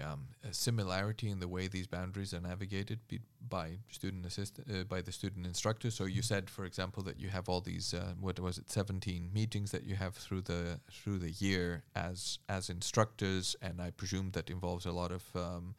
um, 0.00 0.28
a 0.48 0.52
similarity 0.52 1.28
in 1.30 1.40
the 1.40 1.48
way 1.48 1.68
these 1.68 1.86
boundaries 1.86 2.32
are 2.34 2.40
navigated 2.40 3.00
by 3.48 3.78
student 3.90 4.26
assist 4.26 4.60
uh, 4.60 4.84
by 4.84 5.00
the 5.02 5.12
student 5.12 5.46
instructor. 5.46 5.90
So 5.90 6.04
you 6.04 6.22
said, 6.22 6.50
for 6.50 6.64
example, 6.64 7.02
that 7.04 7.18
you 7.18 7.28
have 7.28 7.48
all 7.48 7.60
these 7.60 7.94
uh, 7.94 8.14
what 8.20 8.38
was 8.40 8.58
it, 8.58 8.70
seventeen 8.70 9.30
meetings 9.32 9.70
that 9.70 9.84
you 9.84 9.96
have 9.96 10.14
through 10.14 10.42
the 10.42 10.80
through 10.90 11.18
the 11.18 11.30
year 11.30 11.84
as 11.94 12.38
as 12.48 12.70
instructors, 12.70 13.56
and 13.60 13.80
I 13.80 13.90
presume 13.90 14.30
that 14.32 14.50
involves 14.50 14.86
a 14.86 14.92
lot 14.92 15.12
of 15.12 15.24
um, 15.34 15.74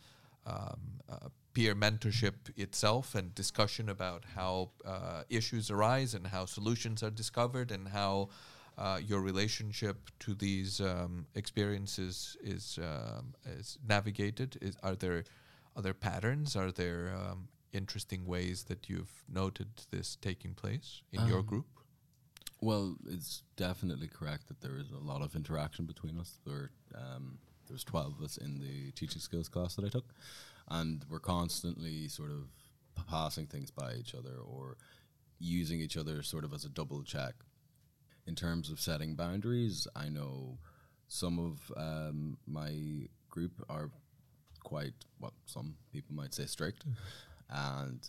um, 0.45 0.80
uh, 1.09 1.30
peer 1.53 1.74
mentorship 1.74 2.34
itself 2.57 3.16
and 3.16 3.34
discussion 3.34 3.89
about 3.89 4.24
how 4.36 4.70
uh, 4.86 5.24
issues 5.30 5.72
arise 5.72 6.13
and 6.13 6.28
how 6.28 6.45
solutions 6.45 7.01
are 7.01 7.09
discovered 7.09 7.72
and 7.72 7.88
how 7.89 8.30
uh, 8.78 8.99
your 9.05 9.21
relationship 9.21 10.09
to 10.19 10.34
these 10.36 10.82
um, 10.82 11.28
experiences 11.36 12.38
is 12.41 12.78
um, 12.82 13.34
is 13.45 13.78
navigated? 13.88 14.57
Is 14.61 14.76
are 14.84 14.95
there 14.95 15.23
are 15.76 15.82
there 15.82 15.93
patterns? 15.93 16.55
Are 16.55 16.71
there 16.71 17.13
um, 17.15 17.47
interesting 17.71 18.26
ways 18.26 18.63
that 18.65 18.89
you've 18.89 19.23
noted 19.28 19.67
this 19.91 20.15
taking 20.15 20.53
place 20.53 21.01
in 21.11 21.28
your 21.28 21.39
Um, 21.39 21.45
group? 21.45 21.65
Well, 22.61 22.95
it's 23.05 23.43
definitely 23.57 24.07
correct 24.07 24.47
that 24.47 24.61
there 24.61 24.78
is 24.78 24.89
a 24.91 24.97
lot 25.11 25.21
of 25.21 25.36
interaction 25.36 25.86
between 25.86 26.17
us. 26.19 26.39
There, 26.45 26.71
um, 26.95 27.38
there's 27.67 27.84
12 27.84 28.17
of 28.17 28.23
us 28.23 28.38
in 28.38 28.59
the 28.59 28.91
teaching 28.91 29.21
skills 29.21 29.49
class 29.49 29.76
that 29.76 29.86
I 29.86 29.89
took, 29.89 30.13
and 30.69 31.05
we're 31.09 31.19
constantly 31.19 32.07
sort 32.07 32.32
of 32.32 32.47
passing 33.07 33.45
things 33.45 33.71
by 33.71 33.95
each 33.95 34.15
other 34.15 34.38
or 34.38 34.78
using 35.38 35.82
each 35.82 35.97
other 35.97 36.23
sort 36.23 36.43
of 36.45 36.53
as 36.53 36.63
a 36.65 36.69
double 36.69 37.03
check. 37.03 37.36
In 38.28 38.36
terms 38.36 38.71
of 38.71 38.80
setting 38.80 39.15
boundaries, 39.15 39.88
I 39.95 40.09
know 40.09 40.57
some 41.07 41.38
of 41.38 41.71
um, 41.78 42.38
my 42.47 43.07
group 43.30 43.63
are 43.69 43.91
quite 44.63 44.95
what 45.19 45.34
some 45.45 45.76
people 45.93 46.15
might 46.15 46.34
say 46.34 46.47
strict, 46.47 46.86
and 47.49 47.99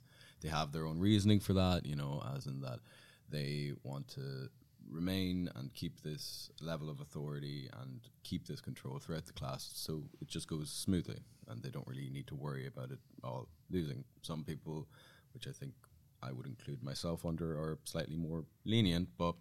they 0.40 0.48
have 0.48 0.72
their 0.72 0.86
own 0.86 0.98
reasoning 0.98 1.40
for 1.40 1.52
that. 1.52 1.84
You 1.84 1.96
know, 1.96 2.22
as 2.34 2.46
in 2.46 2.62
that 2.62 2.80
they 3.28 3.72
want 3.82 4.08
to 4.08 4.48
remain 4.90 5.50
and 5.54 5.74
keep 5.74 6.00
this 6.02 6.50
level 6.62 6.88
of 6.88 7.00
authority 7.00 7.68
and 7.82 8.00
keep 8.22 8.46
this 8.46 8.60
control 8.60 8.98
throughout 8.98 9.26
the 9.26 9.32
class, 9.34 9.70
so 9.74 10.04
it 10.22 10.28
just 10.28 10.48
goes 10.48 10.70
smoothly, 10.70 11.20
and 11.48 11.62
they 11.62 11.70
don't 11.70 11.86
really 11.86 12.08
need 12.08 12.26
to 12.28 12.34
worry 12.34 12.66
about 12.66 12.90
it 12.90 13.00
all 13.22 13.48
losing. 13.70 14.04
Some 14.22 14.44
people, 14.44 14.88
which 15.34 15.46
I 15.46 15.52
think 15.52 15.74
I 16.22 16.32
would 16.32 16.46
include 16.46 16.82
myself 16.82 17.26
under, 17.26 17.52
are 17.52 17.78
slightly 17.84 18.16
more 18.16 18.44
lenient, 18.64 19.08
but 19.18 19.34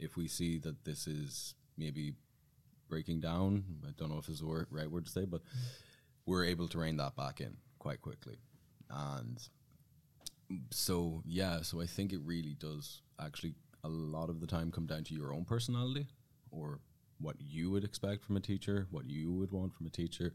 if 0.00 0.16
we 0.16 0.26
see 0.26 0.58
that 0.58 0.84
this 0.84 1.06
is 1.06 1.54
maybe 1.76 2.14
breaking 2.88 3.20
down, 3.20 3.64
I 3.86 3.92
don't 3.96 4.10
know 4.10 4.18
if 4.18 4.28
it's 4.28 4.40
the 4.40 4.66
right 4.70 4.90
word 4.90 5.04
to 5.06 5.10
say, 5.10 5.24
but 5.24 5.42
we're 6.26 6.44
able 6.44 6.68
to 6.68 6.78
rein 6.78 6.96
that 6.96 7.16
back 7.16 7.40
in 7.40 7.56
quite 7.78 8.00
quickly. 8.00 8.38
And 8.90 9.38
so, 10.70 11.22
yeah, 11.26 11.62
so 11.62 11.80
I 11.80 11.86
think 11.86 12.12
it 12.12 12.20
really 12.24 12.56
does 12.58 13.02
actually 13.20 13.54
a 13.84 13.88
lot 13.88 14.28
of 14.28 14.40
the 14.40 14.46
time 14.46 14.72
come 14.72 14.86
down 14.86 15.04
to 15.04 15.14
your 15.14 15.32
own 15.32 15.44
personality 15.44 16.08
or 16.50 16.80
what 17.20 17.36
you 17.38 17.70
would 17.70 17.84
expect 17.84 18.24
from 18.24 18.36
a 18.36 18.40
teacher, 18.40 18.86
what 18.90 19.08
you 19.08 19.32
would 19.32 19.52
want 19.52 19.74
from 19.74 19.86
a 19.86 19.90
teacher. 19.90 20.34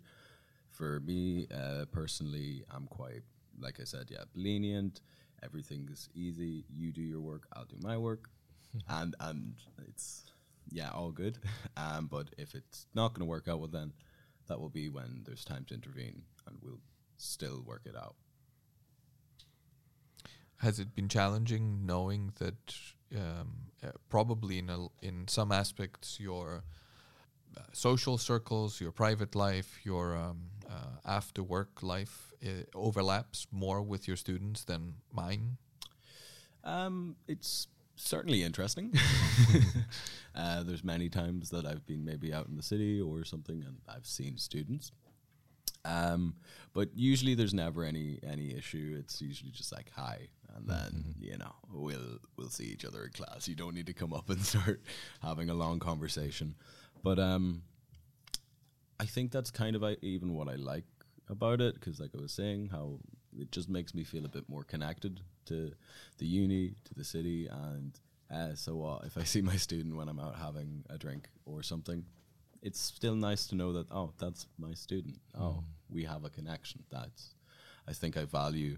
For 0.71 0.99
me, 1.01 1.47
uh, 1.53 1.85
personally, 1.91 2.63
I'm 2.69 2.85
quite, 2.87 3.23
like 3.59 3.79
I 3.79 3.83
said, 3.85 4.07
yeah, 4.09 4.23
lenient. 4.35 5.01
Everything 5.43 5.87
is 5.91 6.09
easy. 6.13 6.65
You 6.69 6.91
do 6.91 7.01
your 7.01 7.21
work, 7.21 7.47
I'll 7.53 7.65
do 7.65 7.77
my 7.81 7.97
work, 7.97 8.29
and 8.87 9.15
and 9.19 9.55
it's 9.87 10.23
yeah, 10.71 10.89
all 10.91 11.11
good. 11.11 11.39
Um, 11.77 12.07
but 12.07 12.29
if 12.37 12.55
it's 12.55 12.87
not 12.93 13.13
going 13.13 13.19
to 13.19 13.29
work 13.29 13.49
out, 13.49 13.59
well, 13.59 13.67
then 13.67 13.91
that 14.47 14.59
will 14.59 14.69
be 14.69 14.87
when 14.87 15.23
there's 15.25 15.43
time 15.43 15.65
to 15.67 15.73
intervene, 15.73 16.21
and 16.47 16.57
we'll 16.61 16.79
still 17.17 17.61
work 17.65 17.81
it 17.85 17.97
out. 17.97 18.15
Has 20.57 20.79
it 20.79 20.95
been 20.95 21.09
challenging 21.09 21.85
knowing 21.85 22.31
that 22.39 22.75
um, 23.13 23.71
uh, 23.83 23.91
probably 24.09 24.59
in 24.59 24.69
a, 24.69 24.87
in 25.01 25.27
some 25.27 25.51
aspects 25.51 26.17
your 26.17 26.63
uh, 27.57 27.61
social 27.73 28.17
circles, 28.17 28.79
your 28.79 28.93
private 28.93 29.35
life, 29.35 29.79
your 29.83 30.15
um, 30.15 30.49
uh, 30.69 30.97
after 31.05 31.43
work 31.43 31.83
life 31.83 32.31
uh, 32.45 32.63
overlaps 32.73 33.47
more 33.51 33.81
with 33.81 34.07
your 34.07 34.17
students 34.17 34.63
than 34.63 34.95
mine? 35.11 35.57
Um, 36.63 37.17
it's 37.27 37.67
certainly 37.95 38.43
interesting. 38.43 38.93
uh, 40.35 40.63
there's 40.63 40.83
many 40.83 41.09
times 41.09 41.49
that 41.49 41.65
I've 41.65 41.85
been 41.85 42.05
maybe 42.05 42.33
out 42.33 42.47
in 42.47 42.55
the 42.55 42.63
city 42.63 43.01
or 43.01 43.23
something, 43.23 43.63
and 43.65 43.77
I've 43.87 44.05
seen 44.05 44.37
students. 44.37 44.91
Um, 45.85 46.35
but 46.73 46.89
usually 46.95 47.35
there's 47.35 47.53
never 47.53 47.83
any 47.83 48.19
any 48.27 48.55
issue. 48.55 48.95
It's 48.99 49.21
usually 49.21 49.51
just 49.51 49.71
like 49.71 49.91
hi, 49.95 50.27
and 50.55 50.67
then 50.67 51.15
you 51.19 51.37
know 51.37 51.53
we'll 51.71 52.19
we'll 52.37 52.49
see 52.49 52.65
each 52.65 52.85
other 52.85 53.03
in 53.03 53.11
class. 53.11 53.47
You 53.47 53.55
don't 53.55 53.75
need 53.75 53.85
to 53.87 53.93
come 53.93 54.13
up 54.13 54.29
and 54.29 54.41
start 54.45 54.81
having 55.21 55.49
a 55.49 55.53
long 55.53 55.79
conversation. 55.79 56.55
But 57.03 57.19
um, 57.19 57.61
I 58.99 59.05
think 59.05 59.31
that's 59.31 59.51
kind 59.51 59.75
of 59.75 59.83
I, 59.83 59.97
even 60.01 60.33
what 60.33 60.49
I 60.49 60.55
like 60.55 60.85
about 61.29 61.61
it 61.61 61.75
because, 61.75 61.99
like 61.99 62.11
I 62.17 62.21
was 62.21 62.31
saying, 62.31 62.69
how 62.71 62.99
it 63.37 63.51
just 63.51 63.69
makes 63.69 63.93
me 63.93 64.03
feel 64.03 64.25
a 64.25 64.29
bit 64.29 64.49
more 64.49 64.63
connected 64.63 65.21
to 65.45 65.71
the 66.17 66.25
uni, 66.25 66.75
to 66.85 66.93
the 66.93 67.03
city, 67.03 67.47
and 67.47 67.99
uh, 68.33 68.55
so 68.55 68.83
uh, 68.83 68.99
if 69.05 69.17
I 69.17 69.23
see 69.23 69.41
my 69.41 69.55
student 69.55 69.95
when 69.95 70.09
I'm 70.09 70.19
out 70.19 70.35
having 70.37 70.83
a 70.89 70.97
drink 70.97 71.29
or 71.45 71.63
something, 71.63 72.05
it's 72.61 72.79
still 72.79 73.15
nice 73.15 73.47
to 73.47 73.55
know 73.55 73.73
that 73.73 73.91
oh, 73.91 74.13
that's 74.17 74.47
my 74.57 74.73
student. 74.73 75.19
Oh, 75.39 75.63
we 75.89 76.03
have 76.05 76.23
a 76.25 76.29
connection. 76.29 76.83
That's 76.89 77.35
I 77.87 77.93
think 77.93 78.17
I 78.17 78.25
value 78.25 78.77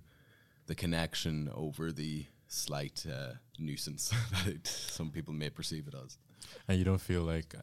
the 0.66 0.76
connection 0.76 1.50
over 1.54 1.92
the 1.92 2.26
slight 2.48 3.06
uh, 3.10 3.34
nuisance 3.58 4.10
that 4.32 4.48
it, 4.48 4.68
some 4.68 5.10
people 5.10 5.34
may 5.34 5.50
perceive 5.50 5.88
it 5.88 5.96
as. 5.96 6.18
And 6.68 6.78
you 6.78 6.86
don't 6.86 7.02
feel 7.02 7.24
like 7.24 7.56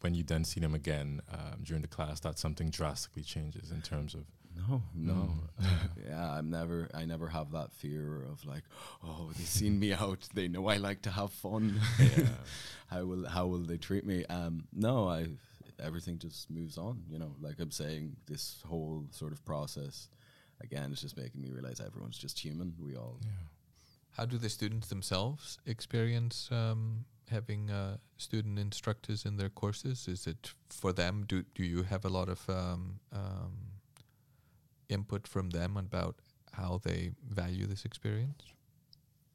when 0.00 0.14
you 0.14 0.24
then 0.24 0.44
see 0.44 0.60
them 0.60 0.74
again 0.74 1.20
um, 1.32 1.62
during 1.62 1.82
the 1.82 1.88
class 1.88 2.20
that 2.20 2.38
something 2.38 2.70
drastically 2.70 3.22
changes 3.22 3.70
in 3.70 3.82
terms 3.82 4.14
of 4.14 4.24
No, 4.56 4.82
no. 4.94 5.28
yeah, 6.06 6.30
I'm 6.30 6.50
never. 6.50 6.88
I 6.94 7.04
never 7.04 7.28
have 7.28 7.52
that 7.52 7.72
fear 7.72 8.24
of 8.30 8.44
like, 8.44 8.64
oh, 9.04 9.30
they've 9.36 9.46
seen 9.46 9.78
me 9.78 9.92
out. 9.92 10.28
They 10.34 10.48
know 10.48 10.66
I 10.68 10.76
like 10.76 11.02
to 11.02 11.10
have 11.10 11.32
fun. 11.32 11.80
how 12.88 13.04
will 13.04 13.26
how 13.26 13.46
will 13.46 13.64
they 13.64 13.78
treat 13.78 14.04
me? 14.04 14.24
Um, 14.26 14.64
no, 14.72 15.08
I. 15.08 15.26
Everything 15.82 16.18
just 16.18 16.48
moves 16.50 16.78
on. 16.78 17.02
You 17.10 17.18
know, 17.18 17.34
like 17.40 17.58
I'm 17.58 17.72
saying, 17.72 18.16
this 18.26 18.62
whole 18.68 19.04
sort 19.10 19.32
of 19.32 19.44
process, 19.44 20.08
again, 20.60 20.92
is 20.92 21.00
just 21.00 21.16
making 21.16 21.40
me 21.40 21.50
realize 21.50 21.80
everyone's 21.80 22.18
just 22.18 22.38
human. 22.38 22.74
We 22.78 22.96
all. 22.96 23.18
How 24.10 24.26
do 24.26 24.38
the 24.38 24.50
students 24.50 24.88
themselves 24.88 25.58
experience 25.66 26.48
um, 26.52 27.06
having 27.30 27.70
uh, 27.70 27.96
student 28.18 28.58
instructors 28.58 29.24
in 29.24 29.38
their 29.38 29.48
courses? 29.48 30.06
Is 30.06 30.26
it 30.26 30.52
for 30.68 30.92
them? 30.92 31.24
Do 31.26 31.44
do 31.54 31.64
you 31.64 31.82
have 31.82 32.04
a 32.04 32.10
lot 32.10 32.28
of 32.28 32.48
um, 32.48 33.00
um, 33.12 33.71
input 34.92 35.26
from 35.26 35.50
them 35.50 35.76
about 35.76 36.16
how 36.52 36.80
they 36.84 37.12
value 37.28 37.66
this 37.66 37.84
experience? 37.84 38.44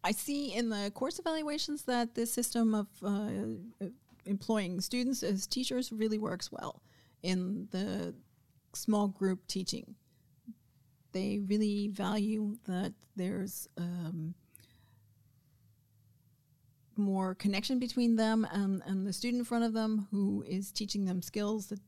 I 0.04 0.12
see 0.12 0.54
in 0.54 0.70
the 0.70 0.92
course 0.94 1.20
evaluations 1.20 1.84
that 1.84 2.16
this 2.16 2.32
system 2.32 2.74
of 2.74 2.88
uh, 3.04 3.88
employing 4.26 4.80
students 4.82 5.24
as 5.24 5.48
teachers 5.48 5.92
really 5.92 6.18
works 6.18 6.52
well 6.52 6.82
in 7.24 7.68
the 7.72 8.14
small 8.74 9.08
group 9.08 9.48
teaching. 9.48 9.96
They 11.12 11.40
really 11.46 11.88
value 11.88 12.58
that 12.68 12.94
there's 13.16 13.68
um, 13.78 14.36
more 16.96 17.36
connection 17.36 17.80
between 17.80 18.16
them 18.16 18.48
and, 18.52 18.82
and 18.86 19.06
the 19.06 19.14
student 19.14 19.42
in 19.42 19.46
front 19.46 19.64
of 19.64 19.74
them 19.74 20.08
who 20.12 20.44
is 20.48 20.72
teaching 20.72 21.06
them 21.06 21.22
skills 21.22 21.68
that 21.68 21.80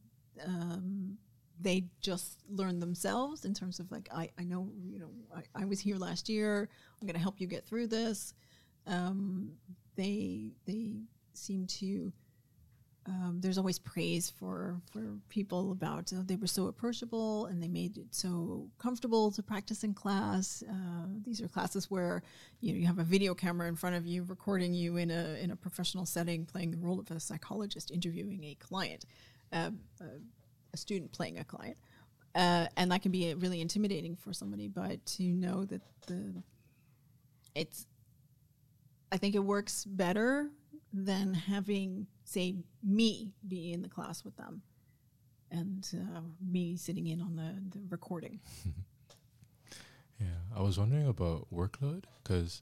um, 0.46 1.18
they 1.60 1.86
just 2.02 2.40
learn 2.50 2.80
themselves 2.80 3.46
in 3.46 3.54
terms 3.54 3.80
of 3.80 3.92
like 3.92 4.10
I, 4.14 4.30
I 4.40 4.44
know 4.44 4.70
you 4.88 5.00
know 5.00 5.10
I, 5.36 5.64
I 5.64 5.66
was 5.66 5.80
here 5.80 5.98
last 5.98 6.30
year. 6.30 6.70
I'm 7.02 7.08
going 7.08 7.16
to 7.16 7.22
help 7.22 7.40
you 7.40 7.48
get 7.48 7.66
through 7.66 7.88
this. 7.88 8.34
Um, 8.88 9.52
they 9.96 10.52
they 10.66 10.94
seem 11.34 11.68
to 11.68 12.12
um, 13.10 13.40
there's 13.42 13.58
always 13.58 13.80
praise 13.80 14.30
for 14.30 14.80
for 14.92 15.18
people 15.30 15.72
about 15.72 16.12
uh, 16.14 16.22
they 16.26 16.36
were 16.36 16.48
so 16.48 16.68
approachable 16.68 17.48
and 17.48 17.62
they 17.62 17.68
made 17.68 17.98
it 17.98 18.08
so 18.12 18.70
comfortable 18.78 19.32
to 19.32 19.42
practice 19.42 19.84
in 19.84 19.94
class. 19.94 20.64
Uh, 20.70 21.08
these 21.26 21.42
are 21.42 21.48
classes 21.48 21.90
where 21.90 22.22
you 22.62 22.72
know 22.72 22.80
you 22.80 22.86
have 22.86 23.00
a 23.00 23.04
video 23.04 23.34
camera 23.34 23.68
in 23.68 23.76
front 23.76 23.96
of 23.96 24.06
you 24.06 24.24
recording 24.24 24.74
you 24.74 24.98
in 24.98 25.10
a 25.12 25.42
in 25.42 25.52
a 25.52 25.56
professional 25.56 26.06
setting, 26.06 26.46
playing 26.46 26.72
the 26.72 26.78
role 26.78 27.00
of 27.00 27.10
a 27.12 27.20
psychologist 27.20 27.90
interviewing 27.90 28.44
a 28.44 28.56
client, 28.56 29.06
uh, 29.52 29.72
uh, 30.02 30.06
a 30.74 30.78
student 30.78 31.12
playing 31.12 31.40
a 31.40 31.44
client, 31.44 31.78
uh, 32.36 32.68
and 32.78 32.92
that 32.92 33.02
can 33.02 33.12
be 33.12 33.34
really 33.36 33.62
intimidating 33.62 34.16
for 34.16 34.34
somebody. 34.34 34.68
But 34.68 35.06
to 35.18 35.24
know 35.24 35.66
that 35.66 35.82
the 36.08 36.44
it's 37.56 37.88
I 39.12 39.18
think 39.18 39.36
it 39.36 39.40
works 39.40 39.86
better 39.86 40.50
than 40.94 41.34
having, 41.34 42.08
say, 42.24 42.56
me 42.84 43.32
be 43.48 43.74
in 43.74 43.82
the 43.82 43.90
class 43.90 44.24
with 44.24 44.36
them. 44.38 44.62
and 45.52 45.88
uh, 45.96 46.22
me 46.48 46.76
sitting 46.78 47.08
in 47.08 47.22
on 47.22 47.36
the, 47.36 47.80
the 47.80 47.86
recording. 47.90 48.40
Yeah, 50.20 50.28
I 50.56 50.62
was 50.62 50.78
wondering 50.78 51.08
about 51.08 51.48
workload 51.54 52.04
because, 52.22 52.62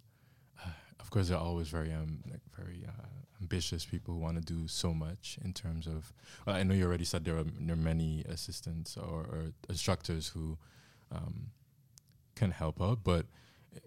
uh, 0.64 0.70
of 1.00 1.10
course, 1.10 1.30
they're 1.30 1.38
always 1.40 1.70
very 1.70 1.92
um 1.92 2.20
like 2.30 2.42
very 2.56 2.86
uh, 2.88 2.92
ambitious 3.42 3.86
people 3.86 4.14
who 4.14 4.20
want 4.20 4.36
to 4.36 4.54
do 4.54 4.68
so 4.68 4.94
much 4.94 5.38
in 5.44 5.54
terms 5.54 5.88
of. 5.88 6.14
Well, 6.46 6.56
I 6.56 6.64
know 6.64 6.74
you 6.74 6.86
already 6.86 7.06
said 7.06 7.26
there 7.26 7.38
are 7.38 7.44
there 7.44 7.74
are 7.74 7.80
many 7.80 8.24
assistants 8.28 8.98
or, 8.98 9.22
or 9.22 9.52
instructors 9.70 10.30
who 10.30 10.58
um, 11.12 11.52
can 12.36 12.52
help 12.52 12.82
out, 12.82 13.00
but 13.04 13.26
uh, 13.76 13.80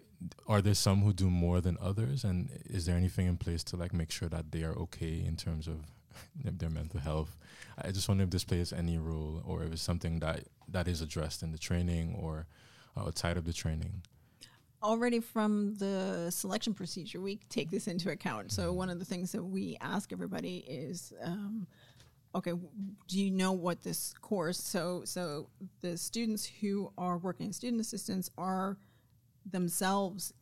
are 0.47 0.61
there 0.61 0.73
some 0.73 1.01
who 1.01 1.13
do 1.13 1.29
more 1.29 1.61
than 1.61 1.77
others? 1.81 2.23
And 2.23 2.49
is 2.65 2.85
there 2.85 2.97
anything 2.97 3.27
in 3.27 3.37
place 3.37 3.63
to 3.65 3.77
like 3.77 3.93
make 3.93 4.11
sure 4.11 4.29
that 4.29 4.51
they 4.51 4.63
are 4.63 4.73
okay 4.73 5.23
in 5.25 5.35
terms 5.35 5.67
of 5.67 5.85
their 6.43 6.69
mental 6.69 6.99
health? 6.99 7.37
I 7.77 7.91
just 7.91 8.07
wonder 8.07 8.23
if 8.23 8.29
this 8.29 8.43
plays 8.43 8.73
any 8.73 8.97
role 8.97 9.41
or 9.45 9.63
if 9.63 9.73
it's 9.73 9.81
something 9.81 10.19
that 10.19 10.47
that 10.67 10.87
is 10.87 11.01
addressed 11.01 11.43
in 11.43 11.51
the 11.51 11.57
training 11.57 12.15
or 12.19 12.47
outside 12.97 13.37
of 13.37 13.45
the 13.45 13.53
training. 13.53 14.03
Already 14.83 15.19
from 15.19 15.75
the 15.75 16.31
selection 16.31 16.73
procedure, 16.73 17.21
we 17.21 17.39
take 17.49 17.69
this 17.69 17.87
into 17.87 18.09
account. 18.09 18.51
So 18.51 18.73
one 18.73 18.89
of 18.89 18.97
the 18.97 19.05
things 19.05 19.31
that 19.31 19.43
we 19.43 19.77
ask 19.79 20.11
everybody 20.11 20.65
is, 20.67 21.13
um, 21.21 21.67
okay, 22.33 22.53
do 23.07 23.19
you 23.19 23.29
know 23.29 23.51
what 23.51 23.83
this 23.83 24.13
course? 24.21 24.59
So 24.59 25.03
so 25.05 25.49
the 25.81 25.97
students 25.97 26.45
who 26.61 26.91
are 26.97 27.19
working 27.19 27.49
as 27.49 27.57
student 27.57 27.79
assistants 27.79 28.31
are 28.39 28.77
themselves 29.45 30.33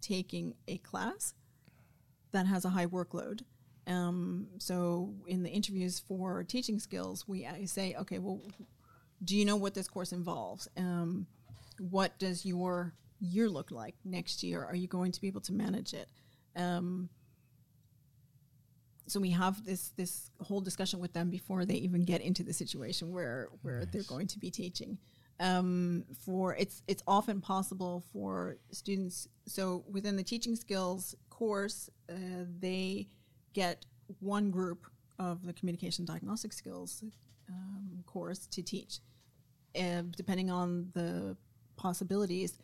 taking 0.00 0.54
a 0.66 0.78
class 0.78 1.34
that 2.32 2.46
has 2.46 2.64
a 2.64 2.70
high 2.70 2.86
workload. 2.86 3.42
Um, 3.86 4.48
so 4.58 5.14
in 5.26 5.42
the 5.44 5.50
interviews 5.50 6.00
for 6.00 6.42
teaching 6.42 6.80
skills, 6.80 7.28
we 7.28 7.46
I 7.46 7.66
say, 7.66 7.94
okay, 8.00 8.18
well, 8.18 8.40
do 9.22 9.36
you 9.36 9.44
know 9.44 9.56
what 9.56 9.74
this 9.74 9.86
course 9.86 10.12
involves? 10.12 10.68
Um, 10.76 11.26
what 11.78 12.18
does 12.18 12.44
your 12.44 12.94
year 13.24 13.48
look 13.48 13.70
like 13.70 13.94
next 14.04 14.42
year? 14.42 14.64
Are 14.64 14.74
you 14.76 14.88
going 14.88 15.12
to 15.12 15.20
be 15.20 15.26
able 15.26 15.40
to 15.42 15.52
manage 15.52 15.94
it? 15.94 16.08
Um, 16.56 17.08
so 19.06 19.20
we 19.20 19.30
have 19.30 19.64
this 19.64 19.90
this 19.96 20.30
whole 20.40 20.60
discussion 20.60 20.98
with 20.98 21.12
them 21.12 21.30
before 21.30 21.64
they 21.64 21.74
even 21.74 22.04
get 22.04 22.20
into 22.20 22.42
the 22.42 22.52
situation 22.52 23.12
where 23.12 23.48
where 23.62 23.84
they're 23.84 24.02
going 24.02 24.26
to 24.28 24.38
be 24.38 24.50
teaching. 24.50 24.98
Um, 25.40 26.04
for 26.24 26.54
it's 26.54 26.82
it's 26.86 27.02
often 27.06 27.40
possible 27.40 28.04
for 28.12 28.58
students. 28.70 29.28
So 29.46 29.84
within 29.90 30.16
the 30.16 30.22
teaching 30.22 30.56
skills 30.56 31.14
course, 31.28 31.90
uh, 32.10 32.46
they 32.60 33.08
get 33.52 33.84
one 34.20 34.50
group 34.50 34.86
of 35.18 35.44
the 35.44 35.52
communication 35.52 36.04
diagnostic 36.04 36.52
skills 36.52 37.04
um, 37.48 38.02
course 38.06 38.46
to 38.46 38.62
teach. 38.62 39.00
And 39.74 40.12
depending 40.12 40.50
on 40.50 40.90
the 40.94 41.36
possibilities, 41.76 42.58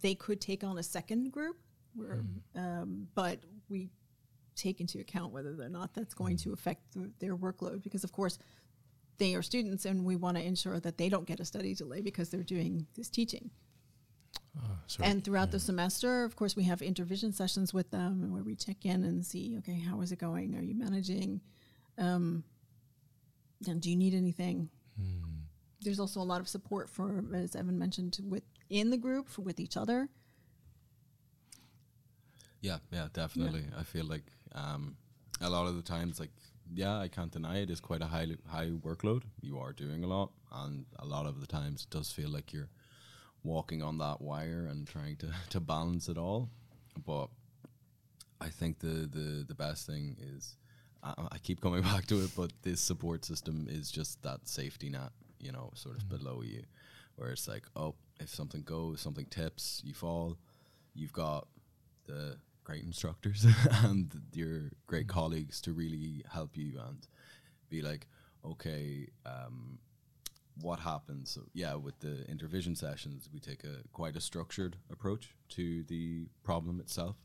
they 0.00 0.14
could 0.14 0.40
take 0.40 0.64
on 0.64 0.78
a 0.78 0.82
second 0.82 1.32
group, 1.32 1.56
where, 1.94 2.24
um, 2.54 3.08
but 3.14 3.40
we 3.68 3.90
take 4.54 4.80
into 4.80 4.98
account 5.00 5.32
whether 5.32 5.54
or 5.60 5.68
not 5.68 5.94
that's 5.94 6.14
going 6.14 6.36
to 6.38 6.52
affect 6.52 6.92
th- 6.94 7.06
their 7.18 7.36
workload 7.36 7.82
because, 7.82 8.04
of 8.04 8.12
course, 8.12 8.38
they 9.18 9.34
are 9.34 9.42
students 9.42 9.84
and 9.84 10.04
we 10.04 10.16
want 10.16 10.36
to 10.36 10.42
ensure 10.42 10.80
that 10.80 10.98
they 10.98 11.08
don't 11.08 11.26
get 11.26 11.40
a 11.40 11.44
study 11.44 11.74
delay 11.74 12.00
because 12.00 12.30
they're 12.30 12.42
doing 12.42 12.86
this 12.94 13.08
teaching. 13.08 13.50
Uh, 14.56 14.76
And 15.06 15.24
throughout 15.24 15.50
the 15.50 15.60
semester, 15.60 16.24
of 16.24 16.36
course, 16.36 16.56
we 16.56 16.64
have 16.64 16.80
intervision 16.80 17.32
sessions 17.34 17.72
with 17.72 17.90
them 17.90 18.30
where 18.32 18.42
we 18.42 18.54
check 18.54 18.84
in 18.84 19.04
and 19.04 19.24
see, 19.24 19.56
okay, 19.58 19.78
how 19.78 20.00
is 20.00 20.12
it 20.12 20.18
going? 20.18 20.54
Are 20.54 20.62
you 20.62 20.74
managing? 20.74 21.40
Um, 21.98 22.44
and 23.66 23.80
do 23.80 23.90
you 23.90 23.96
need 23.96 24.14
anything? 24.14 24.68
There's 25.80 26.00
also 26.00 26.20
a 26.20 26.22
lot 26.22 26.40
of 26.40 26.48
support 26.48 26.88
for, 26.90 27.24
as 27.34 27.56
Evan 27.56 27.78
mentioned, 27.78 28.18
with 28.22 28.42
in 28.68 28.90
the 28.90 28.96
group 28.96 29.28
for, 29.28 29.42
with 29.42 29.60
each 29.60 29.76
other. 29.76 30.08
Yeah, 32.60 32.78
yeah, 32.92 33.08
definitely. 33.12 33.64
I 33.76 33.82
feel 33.82 34.06
like 34.06 34.24
um, 34.54 34.96
a 35.40 35.50
lot 35.50 35.66
of 35.66 35.76
the 35.76 35.82
times, 35.82 36.20
like, 36.20 36.30
yeah, 36.72 36.96
I 36.96 37.08
can't 37.08 37.30
deny 37.30 37.58
it 37.58 37.70
is 37.70 37.80
quite 37.80 38.02
a 38.02 38.06
high 38.06 38.28
high 38.48 38.70
workload. 38.70 39.22
You 39.40 39.58
are 39.58 39.72
doing 39.72 40.04
a 40.04 40.06
lot, 40.06 40.30
and 40.52 40.86
a 40.98 41.04
lot 41.04 41.26
of 41.26 41.40
the 41.40 41.46
times 41.46 41.82
it 41.82 41.90
does 41.90 42.12
feel 42.12 42.30
like 42.30 42.52
you're 42.52 42.70
walking 43.42 43.82
on 43.82 43.98
that 43.98 44.20
wire 44.20 44.68
and 44.70 44.86
trying 44.86 45.16
to 45.16 45.34
to 45.50 45.60
balance 45.60 46.08
it 46.08 46.16
all. 46.16 46.48
But 47.04 47.28
I 48.40 48.48
think 48.48 48.78
the 48.78 49.08
the 49.10 49.44
the 49.46 49.54
best 49.54 49.86
thing 49.86 50.16
is. 50.36 50.56
I 51.02 51.14
I 51.32 51.38
keep 51.38 51.60
coming 51.60 51.82
back 51.92 52.06
to 52.06 52.22
it, 52.22 52.30
but 52.36 52.52
this 52.62 52.80
support 52.80 53.24
system 53.24 53.66
is 53.68 53.90
just 53.90 54.22
that 54.22 54.46
safety 54.46 54.88
net, 54.88 55.10
you 55.40 55.50
know, 55.50 55.70
sort 55.74 55.96
of 55.96 56.08
below 56.08 56.42
you, 56.42 56.62
where 57.16 57.30
it's 57.30 57.48
like, 57.48 57.64
oh, 57.74 57.96
if 58.22 58.30
something 58.30 58.62
goes, 58.62 59.00
something 59.00 59.26
tips, 59.26 59.82
you 59.84 59.94
fall, 59.94 60.38
you've 60.94 61.12
got 61.12 61.48
the 62.06 62.36
great 62.64 62.84
instructors 62.84 63.46
and 63.84 64.12
your 64.32 64.70
great 64.86 65.08
colleagues 65.08 65.60
to 65.62 65.72
really 65.72 66.24
help 66.32 66.56
you 66.56 66.78
and 66.88 67.06
be 67.68 67.82
like, 67.82 68.06
okay, 68.44 69.08
um, 69.26 69.78
what 70.60 70.78
happens? 70.78 71.30
So 71.30 71.42
yeah, 71.54 71.74
with 71.74 71.98
the 72.00 72.24
intervision 72.30 72.76
sessions, 72.76 73.28
we 73.32 73.40
take 73.40 73.64
a 73.64 73.88
quite 73.92 74.16
a 74.16 74.20
structured 74.20 74.76
approach 74.90 75.34
to 75.50 75.82
the 75.84 76.26
problem 76.42 76.80
itself, 76.80 77.16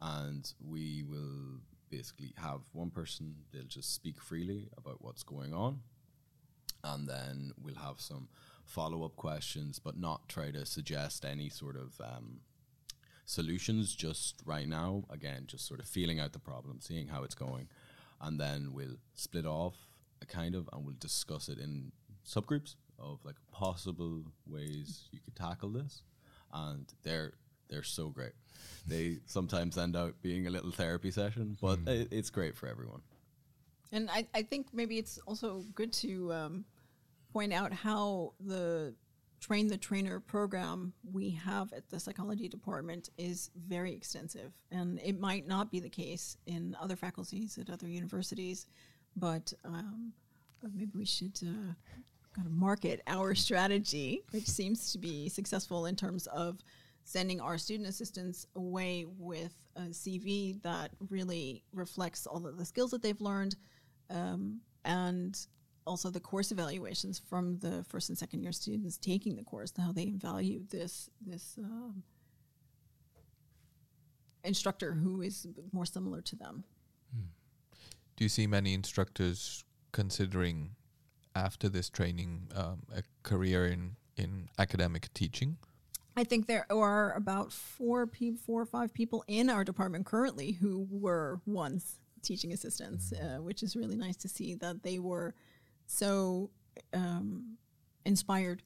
and 0.00 0.52
we 0.64 1.04
will 1.04 1.60
basically 1.90 2.34
have 2.36 2.60
one 2.72 2.90
person 2.90 3.36
they'll 3.52 3.62
just 3.64 3.94
speak 3.94 4.20
freely 4.20 4.68
about 4.76 4.96
what's 5.00 5.22
going 5.22 5.54
on, 5.54 5.80
and 6.84 7.08
then 7.08 7.52
we'll 7.62 7.76
have 7.76 8.00
some 8.00 8.28
follow 8.66 9.04
up 9.04 9.16
questions, 9.16 9.78
but 9.78 9.98
not 9.98 10.28
try 10.28 10.50
to 10.50 10.66
suggest 10.66 11.24
any 11.24 11.48
sort 11.48 11.76
of 11.76 12.00
um, 12.00 12.40
solutions 13.24 13.94
just 13.94 14.42
right 14.44 14.68
now. 14.68 15.04
Again, 15.10 15.44
just 15.46 15.66
sort 15.66 15.80
of 15.80 15.86
feeling 15.86 16.20
out 16.20 16.32
the 16.32 16.38
problem, 16.38 16.80
seeing 16.80 17.08
how 17.08 17.22
it's 17.22 17.34
going, 17.34 17.68
and 18.20 18.38
then 18.38 18.72
we'll 18.72 18.98
split 19.14 19.46
off 19.46 19.74
a 20.22 20.26
kind 20.26 20.54
of 20.54 20.68
and 20.72 20.84
we'll 20.84 20.96
discuss 20.98 21.48
it 21.48 21.58
in 21.58 21.92
subgroups 22.26 22.74
of 22.98 23.20
like 23.24 23.36
possible 23.52 24.22
ways 24.46 25.08
you 25.12 25.20
could 25.24 25.36
tackle 25.36 25.70
this, 25.70 26.02
and 26.52 26.92
they're 27.02 27.32
they're 27.68 27.82
so 27.82 28.08
great. 28.08 28.32
They 28.86 29.18
sometimes 29.26 29.76
end 29.76 29.96
up 29.96 30.20
being 30.22 30.46
a 30.46 30.50
little 30.50 30.70
therapy 30.70 31.10
session, 31.10 31.56
but 31.60 31.78
it, 31.86 32.08
it's 32.10 32.30
great 32.30 32.56
for 32.56 32.68
everyone. 32.68 33.02
And 33.92 34.10
I, 34.10 34.26
I 34.34 34.42
think 34.42 34.68
maybe 34.72 34.98
it's 34.98 35.18
also 35.26 35.64
good 35.74 35.92
to 35.94 36.32
um, 36.32 36.64
point 37.36 37.52
out 37.52 37.70
how 37.70 38.32
the 38.40 38.94
train 39.40 39.68
the 39.68 39.76
trainer 39.76 40.18
program 40.18 40.94
we 41.12 41.28
have 41.28 41.70
at 41.74 41.86
the 41.90 42.00
psychology 42.00 42.48
department 42.48 43.10
is 43.18 43.50
very 43.68 43.92
extensive. 43.92 44.52
And 44.70 44.98
it 45.04 45.20
might 45.20 45.46
not 45.46 45.70
be 45.70 45.78
the 45.78 45.90
case 45.90 46.38
in 46.46 46.74
other 46.80 46.96
faculties 46.96 47.58
at 47.58 47.68
other 47.68 47.88
universities, 47.88 48.68
but 49.16 49.52
um, 49.66 50.14
maybe 50.62 50.92
we 50.94 51.04
should 51.04 51.38
uh, 51.42 51.74
kind 52.34 52.46
of 52.46 52.52
market 52.52 53.02
our 53.06 53.34
strategy, 53.34 54.22
which 54.30 54.46
seems 54.48 54.90
to 54.92 54.98
be 54.98 55.28
successful 55.28 55.84
in 55.84 55.94
terms 55.94 56.26
of 56.28 56.56
sending 57.04 57.38
our 57.38 57.58
student 57.58 57.86
assistants 57.86 58.46
away 58.56 59.04
with 59.18 59.54
a 59.76 59.82
CV 59.90 60.62
that 60.62 60.90
really 61.10 61.62
reflects 61.74 62.26
all 62.26 62.46
of 62.46 62.56
the 62.56 62.64
skills 62.64 62.92
that 62.92 63.02
they've 63.02 63.20
learned 63.20 63.56
um, 64.08 64.58
and 64.86 65.46
also 65.86 66.10
the 66.10 66.20
course 66.20 66.50
evaluations 66.52 67.18
from 67.18 67.58
the 67.58 67.84
first 67.88 68.08
and 68.08 68.18
second 68.18 68.42
year 68.42 68.52
students 68.52 68.96
taking 68.96 69.36
the 69.36 69.44
course, 69.44 69.72
how 69.78 69.92
they 69.92 70.10
value 70.10 70.62
this 70.70 71.08
this 71.24 71.58
um, 71.62 72.02
instructor 74.44 74.92
who 74.92 75.22
is 75.22 75.46
more 75.72 75.86
similar 75.86 76.20
to 76.22 76.36
them. 76.36 76.64
Do 78.16 78.24
you 78.24 78.30
see 78.30 78.46
many 78.46 78.72
instructors 78.72 79.64
considering 79.92 80.70
after 81.34 81.68
this 81.68 81.90
training 81.90 82.48
um, 82.54 82.82
a 82.94 83.02
career 83.22 83.66
in, 83.66 83.96
in 84.16 84.48
academic 84.58 85.12
teaching? 85.12 85.58
I 86.16 86.24
think 86.24 86.46
there 86.46 86.66
are 86.72 87.12
about 87.12 87.52
four 87.52 88.06
people, 88.06 88.40
four 88.46 88.62
or 88.62 88.66
five 88.66 88.94
people 88.94 89.22
in 89.28 89.50
our 89.50 89.64
department 89.64 90.06
currently 90.06 90.52
who 90.52 90.86
were 90.90 91.42
once 91.44 91.98
teaching 92.22 92.54
assistants, 92.54 93.12
uh, 93.12 93.36
which 93.42 93.62
is 93.62 93.76
really 93.76 93.96
nice 93.96 94.16
to 94.16 94.28
see 94.28 94.54
that 94.54 94.82
they 94.82 94.98
were 94.98 95.34
so 95.86 96.50
um, 96.92 97.56
inspired 98.04 98.62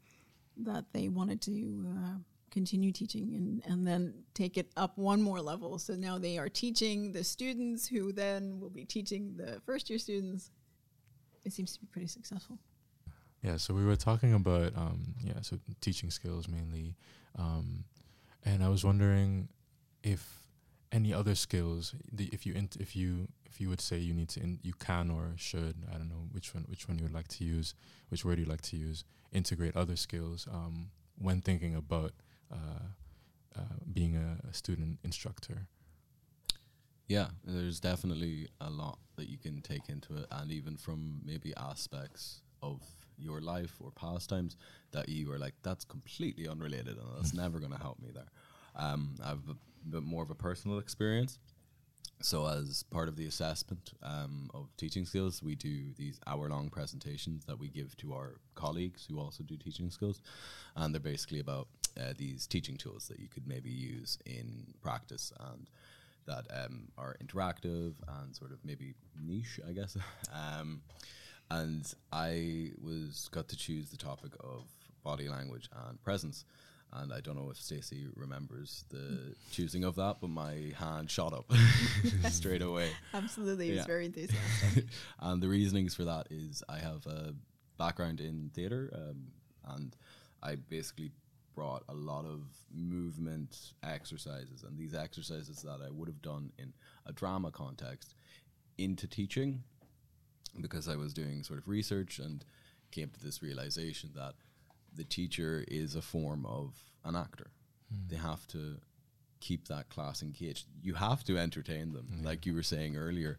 that 0.58 0.84
they 0.92 1.08
wanted 1.08 1.40
to 1.42 1.84
uh, 1.88 2.18
continue 2.50 2.92
teaching 2.92 3.34
and, 3.34 3.62
and 3.72 3.86
then 3.86 4.12
take 4.34 4.56
it 4.56 4.70
up 4.76 4.98
one 4.98 5.22
more 5.22 5.40
level. 5.40 5.78
So 5.78 5.94
now 5.94 6.18
they 6.18 6.38
are 6.38 6.48
teaching 6.48 7.12
the 7.12 7.24
students 7.24 7.86
who 7.86 8.12
then 8.12 8.60
will 8.60 8.70
be 8.70 8.84
teaching 8.84 9.34
the 9.36 9.60
first 9.64 9.88
year 9.88 9.98
students. 9.98 10.50
It 11.44 11.52
seems 11.52 11.72
to 11.74 11.80
be 11.80 11.86
pretty 11.86 12.08
successful. 12.08 12.58
Yeah, 13.42 13.56
so 13.56 13.72
we 13.72 13.84
were 13.86 13.96
talking 13.96 14.34
about 14.34 14.76
um, 14.76 15.14
yeah, 15.24 15.40
so 15.40 15.58
teaching 15.80 16.10
skills 16.10 16.46
mainly, 16.46 16.94
um, 17.38 17.84
and 18.44 18.62
I 18.62 18.68
was 18.68 18.84
wondering 18.84 19.48
if 20.02 20.39
any 20.92 21.14
other 21.14 21.34
skills 21.34 21.94
the, 22.12 22.28
if 22.32 22.44
you 22.44 22.54
int- 22.54 22.76
if 22.80 22.96
you 22.96 23.28
if 23.44 23.60
you 23.60 23.68
would 23.68 23.80
say 23.80 23.98
you 23.98 24.14
need 24.14 24.28
to 24.28 24.40
in, 24.40 24.58
you 24.62 24.72
can 24.72 25.10
or 25.10 25.32
should 25.36 25.76
I 25.92 25.98
don't 25.98 26.08
know 26.08 26.26
which 26.32 26.54
one 26.54 26.64
which 26.68 26.88
one 26.88 26.98
you 26.98 27.04
would 27.04 27.14
like 27.14 27.28
to 27.28 27.44
use 27.44 27.74
which 28.08 28.24
word 28.24 28.38
you 28.38 28.44
like 28.44 28.62
to 28.62 28.76
use 28.76 29.04
integrate 29.32 29.76
other 29.76 29.96
skills 29.96 30.48
um, 30.52 30.90
when 31.18 31.40
thinking 31.40 31.74
about 31.74 32.12
uh, 32.52 32.88
uh, 33.56 33.62
being 33.92 34.16
a, 34.16 34.48
a 34.48 34.54
student 34.54 34.98
instructor. 35.04 35.66
Yeah, 37.06 37.28
there's 37.44 37.80
definitely 37.80 38.48
a 38.60 38.70
lot 38.70 38.98
that 39.16 39.28
you 39.28 39.36
can 39.36 39.62
take 39.62 39.88
into 39.88 40.16
it, 40.16 40.26
and 40.30 40.52
even 40.52 40.76
from 40.76 41.20
maybe 41.24 41.52
aspects 41.56 42.42
of 42.62 42.80
your 43.18 43.40
life 43.40 43.74
or 43.80 43.90
pastimes 43.90 44.56
that 44.92 45.08
you 45.08 45.30
are 45.32 45.38
like, 45.38 45.54
that's 45.62 45.84
completely 45.84 46.48
unrelated 46.48 46.96
and 46.96 47.06
that's 47.16 47.34
never 47.44 47.58
going 47.58 47.72
to 47.72 47.78
help 47.78 48.00
me 48.00 48.10
there. 48.14 48.28
Um, 48.76 49.16
I 49.22 49.28
have 49.28 49.48
a 49.48 49.56
bit 49.88 50.02
more 50.02 50.22
of 50.22 50.30
a 50.30 50.34
personal 50.34 50.78
experience. 50.78 51.38
So, 52.22 52.46
as 52.46 52.82
part 52.90 53.08
of 53.08 53.16
the 53.16 53.26
assessment 53.26 53.94
um, 54.02 54.50
of 54.52 54.68
teaching 54.76 55.06
skills, 55.06 55.42
we 55.42 55.54
do 55.54 55.92
these 55.96 56.20
hour-long 56.26 56.68
presentations 56.68 57.46
that 57.46 57.58
we 57.58 57.68
give 57.68 57.96
to 57.98 58.12
our 58.12 58.36
colleagues 58.54 59.06
who 59.08 59.18
also 59.18 59.42
do 59.42 59.56
teaching 59.56 59.90
skills, 59.90 60.20
and 60.76 60.94
they're 60.94 61.00
basically 61.00 61.40
about 61.40 61.68
uh, 61.98 62.12
these 62.18 62.46
teaching 62.46 62.76
tools 62.76 63.08
that 63.08 63.18
you 63.20 63.28
could 63.28 63.46
maybe 63.46 63.70
use 63.70 64.18
in 64.26 64.66
practice 64.82 65.32
and 65.52 65.70
that 66.26 66.46
um, 66.62 66.88
are 66.98 67.16
interactive 67.24 67.94
and 68.20 68.36
sort 68.36 68.52
of 68.52 68.58
maybe 68.64 68.94
niche, 69.18 69.58
I 69.66 69.72
guess. 69.72 69.96
um, 70.32 70.82
and 71.50 71.92
I 72.12 72.72
was 72.80 73.28
got 73.32 73.48
to 73.48 73.56
choose 73.56 73.90
the 73.90 73.96
topic 73.96 74.32
of 74.40 74.64
body 75.02 75.28
language 75.28 75.68
and 75.88 76.02
presence 76.02 76.44
and 76.92 77.12
I 77.12 77.20
don't 77.20 77.36
know 77.36 77.50
if 77.50 77.56
Stacey 77.60 78.06
remembers 78.16 78.84
the 78.90 79.34
choosing 79.52 79.84
of 79.84 79.94
that, 79.96 80.16
but 80.20 80.28
my 80.30 80.72
hand 80.76 81.10
shot 81.10 81.32
up 81.32 81.50
straight 82.30 82.62
away. 82.62 82.90
Absolutely, 83.14 83.70
Yeah. 83.70 83.76
was 83.78 83.86
very 83.86 84.06
enthusiastic. 84.06 84.86
and 85.20 85.42
the 85.42 85.48
reasonings 85.48 85.94
for 85.94 86.04
that 86.04 86.26
is 86.30 86.62
I 86.68 86.78
have 86.78 87.06
a 87.06 87.34
background 87.78 88.20
in 88.20 88.50
theatre, 88.54 88.90
um, 88.94 89.28
and 89.76 89.94
I 90.42 90.56
basically 90.56 91.12
brought 91.54 91.82
a 91.88 91.94
lot 91.94 92.24
of 92.24 92.42
movement 92.72 93.72
exercises 93.82 94.62
and 94.66 94.78
these 94.78 94.94
exercises 94.94 95.62
that 95.62 95.80
I 95.84 95.90
would 95.90 96.08
have 96.08 96.22
done 96.22 96.52
in 96.58 96.72
a 97.06 97.12
drama 97.12 97.50
context 97.50 98.14
into 98.78 99.06
teaching 99.06 99.62
because 100.60 100.88
I 100.88 100.96
was 100.96 101.12
doing 101.12 101.42
sort 101.42 101.58
of 101.58 101.68
research 101.68 102.18
and 102.18 102.44
came 102.92 103.10
to 103.10 103.20
this 103.20 103.42
realization 103.42 104.10
that 104.14 104.34
the 104.94 105.04
teacher 105.04 105.64
is 105.68 105.94
a 105.94 106.02
form 106.02 106.46
of 106.46 106.74
an 107.04 107.16
actor. 107.16 107.50
They 108.08 108.16
have 108.16 108.46
to 108.48 108.76
keep 109.40 109.68
that 109.68 109.88
class 109.88 110.22
engaged. 110.22 110.66
You 110.82 110.94
have 110.94 111.24
to 111.24 111.38
entertain 111.38 111.92
them. 111.92 112.20
Like 112.22 112.46
you 112.46 112.54
were 112.54 112.62
saying 112.62 112.96
earlier, 112.96 113.38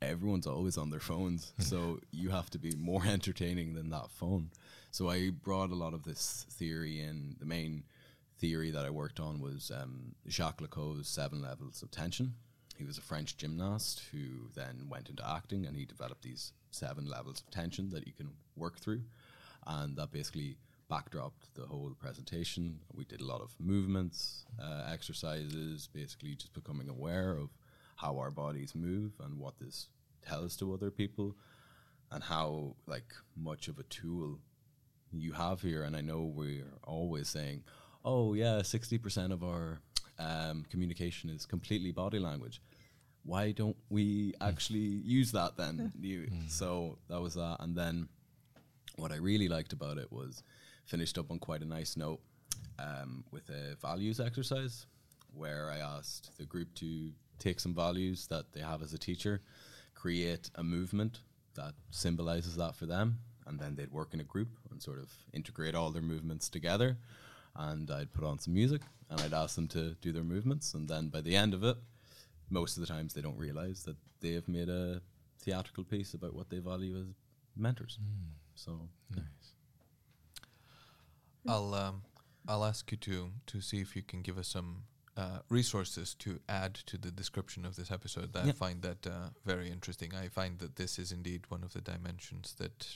everyone's 0.00 0.46
always 0.46 0.78
on 0.78 0.90
their 0.90 1.00
phones. 1.00 1.52
so 1.58 2.00
you 2.10 2.30
have 2.30 2.50
to 2.50 2.58
be 2.58 2.74
more 2.76 3.02
entertaining 3.06 3.74
than 3.74 3.90
that 3.90 4.10
phone. 4.10 4.50
So 4.90 5.10
I 5.10 5.30
brought 5.30 5.70
a 5.70 5.74
lot 5.74 5.94
of 5.94 6.04
this 6.04 6.46
theory 6.50 7.00
in. 7.00 7.36
The 7.38 7.46
main 7.46 7.84
theory 8.38 8.70
that 8.70 8.84
I 8.84 8.90
worked 8.90 9.20
on 9.20 9.40
was 9.40 9.70
um, 9.74 10.14
Jacques 10.28 10.60
Lecoq's 10.60 11.08
seven 11.08 11.42
levels 11.42 11.82
of 11.82 11.90
tension. 11.90 12.34
He 12.76 12.84
was 12.84 12.98
a 12.98 13.02
French 13.02 13.36
gymnast 13.36 14.02
who 14.10 14.50
then 14.54 14.86
went 14.88 15.08
into 15.08 15.28
acting 15.28 15.66
and 15.66 15.76
he 15.76 15.84
developed 15.84 16.22
these 16.22 16.52
seven 16.70 17.08
levels 17.08 17.40
of 17.40 17.50
tension 17.50 17.90
that 17.90 18.06
you 18.06 18.12
can 18.12 18.30
work 18.56 18.78
through. 18.78 19.02
And 19.66 19.96
that 19.96 20.10
basically 20.10 20.56
backdropped 20.92 21.44
the 21.54 21.66
whole 21.66 21.94
presentation. 21.98 22.80
We 22.94 23.04
did 23.04 23.20
a 23.22 23.24
lot 23.24 23.40
of 23.40 23.54
movements, 23.58 24.44
uh, 24.62 24.90
exercises, 24.92 25.88
basically 25.92 26.34
just 26.34 26.52
becoming 26.52 26.88
aware 26.88 27.32
of 27.32 27.48
how 27.96 28.18
our 28.18 28.30
bodies 28.30 28.74
move 28.74 29.12
and 29.24 29.38
what 29.38 29.54
this 29.58 29.88
tells 30.26 30.56
to 30.56 30.74
other 30.74 30.90
people 30.90 31.34
and 32.10 32.22
how 32.22 32.76
like 32.86 33.14
much 33.36 33.68
of 33.68 33.78
a 33.78 33.84
tool 33.84 34.38
you 35.12 35.32
have 35.32 35.62
here. 35.62 35.82
And 35.84 35.96
I 35.96 36.02
know 36.02 36.20
we're 36.20 36.74
always 36.84 37.28
saying, 37.28 37.64
oh 38.04 38.34
yeah, 38.34 38.60
60% 38.60 39.32
of 39.32 39.42
our 39.42 39.80
um, 40.18 40.64
communication 40.68 41.30
is 41.30 41.46
completely 41.46 41.90
body 41.90 42.18
language. 42.18 42.60
Why 43.24 43.52
don't 43.52 43.76
we 43.88 44.34
actually 44.40 44.78
use 45.18 45.32
that 45.32 45.56
then? 45.56 45.92
You, 46.00 46.28
So 46.48 46.98
that 47.08 47.20
was 47.20 47.34
that. 47.34 47.56
And 47.60 47.74
then 47.74 48.08
what 48.96 49.12
I 49.12 49.16
really 49.16 49.48
liked 49.48 49.72
about 49.72 49.96
it 49.96 50.12
was 50.12 50.42
finished 50.92 51.16
up 51.16 51.30
on 51.30 51.38
quite 51.38 51.62
a 51.62 51.64
nice 51.64 51.96
note 51.96 52.20
um, 52.78 53.24
with 53.30 53.48
a 53.48 53.76
values 53.80 54.20
exercise 54.20 54.84
where 55.32 55.70
I 55.70 55.78
asked 55.78 56.36
the 56.36 56.44
group 56.44 56.74
to 56.74 57.12
take 57.38 57.60
some 57.60 57.74
values 57.74 58.26
that 58.26 58.52
they 58.52 58.60
have 58.60 58.82
as 58.82 58.92
a 58.92 58.98
teacher, 58.98 59.40
create 59.94 60.50
a 60.56 60.62
movement 60.62 61.20
that 61.54 61.72
symbolizes 61.90 62.56
that 62.56 62.76
for 62.76 62.84
them, 62.84 63.20
and 63.46 63.58
then 63.58 63.74
they'd 63.74 63.90
work 63.90 64.12
in 64.12 64.20
a 64.20 64.24
group 64.34 64.50
and 64.70 64.82
sort 64.82 64.98
of 64.98 65.08
integrate 65.32 65.74
all 65.74 65.90
their 65.90 66.02
movements 66.02 66.50
together. 66.50 66.98
And 67.56 67.90
I'd 67.90 68.12
put 68.12 68.24
on 68.24 68.38
some 68.38 68.52
music 68.52 68.82
and 69.08 69.18
I'd 69.22 69.32
ask 69.32 69.54
them 69.54 69.68
to 69.68 69.94
do 70.02 70.12
their 70.12 70.24
movements, 70.24 70.74
and 70.74 70.90
then 70.90 71.08
by 71.08 71.22
the 71.22 71.34
end 71.34 71.54
of 71.54 71.64
it, 71.64 71.78
most 72.50 72.76
of 72.76 72.82
the 72.82 72.92
times 72.94 73.14
they 73.14 73.22
don't 73.22 73.38
realize 73.38 73.84
that 73.84 73.96
they 74.20 74.32
have 74.32 74.46
made 74.46 74.68
a 74.68 75.00
theatrical 75.40 75.84
piece 75.84 76.12
about 76.12 76.34
what 76.34 76.50
they 76.50 76.58
value 76.58 76.98
as 76.98 77.06
mentors. 77.56 77.98
So 78.54 78.90
Nice. 79.16 79.54
I'll 81.46 81.74
um, 81.74 82.02
I'll 82.46 82.64
ask 82.64 82.90
you 82.90 82.98
to 82.98 83.30
to 83.46 83.60
see 83.60 83.80
if 83.80 83.96
you 83.96 84.02
can 84.02 84.22
give 84.22 84.38
us 84.38 84.48
some 84.48 84.84
uh, 85.16 85.40
resources 85.48 86.14
to 86.14 86.40
add 86.48 86.74
to 86.74 86.96
the 86.96 87.10
description 87.10 87.64
of 87.64 87.76
this 87.76 87.90
episode. 87.90 88.34
I 88.36 88.52
find 88.52 88.82
that 88.82 89.06
uh, 89.06 89.30
very 89.44 89.70
interesting. 89.70 90.14
I 90.14 90.28
find 90.28 90.58
that 90.60 90.76
this 90.76 90.98
is 90.98 91.12
indeed 91.12 91.42
one 91.48 91.62
of 91.62 91.72
the 91.72 91.80
dimensions 91.80 92.54
that 92.58 92.86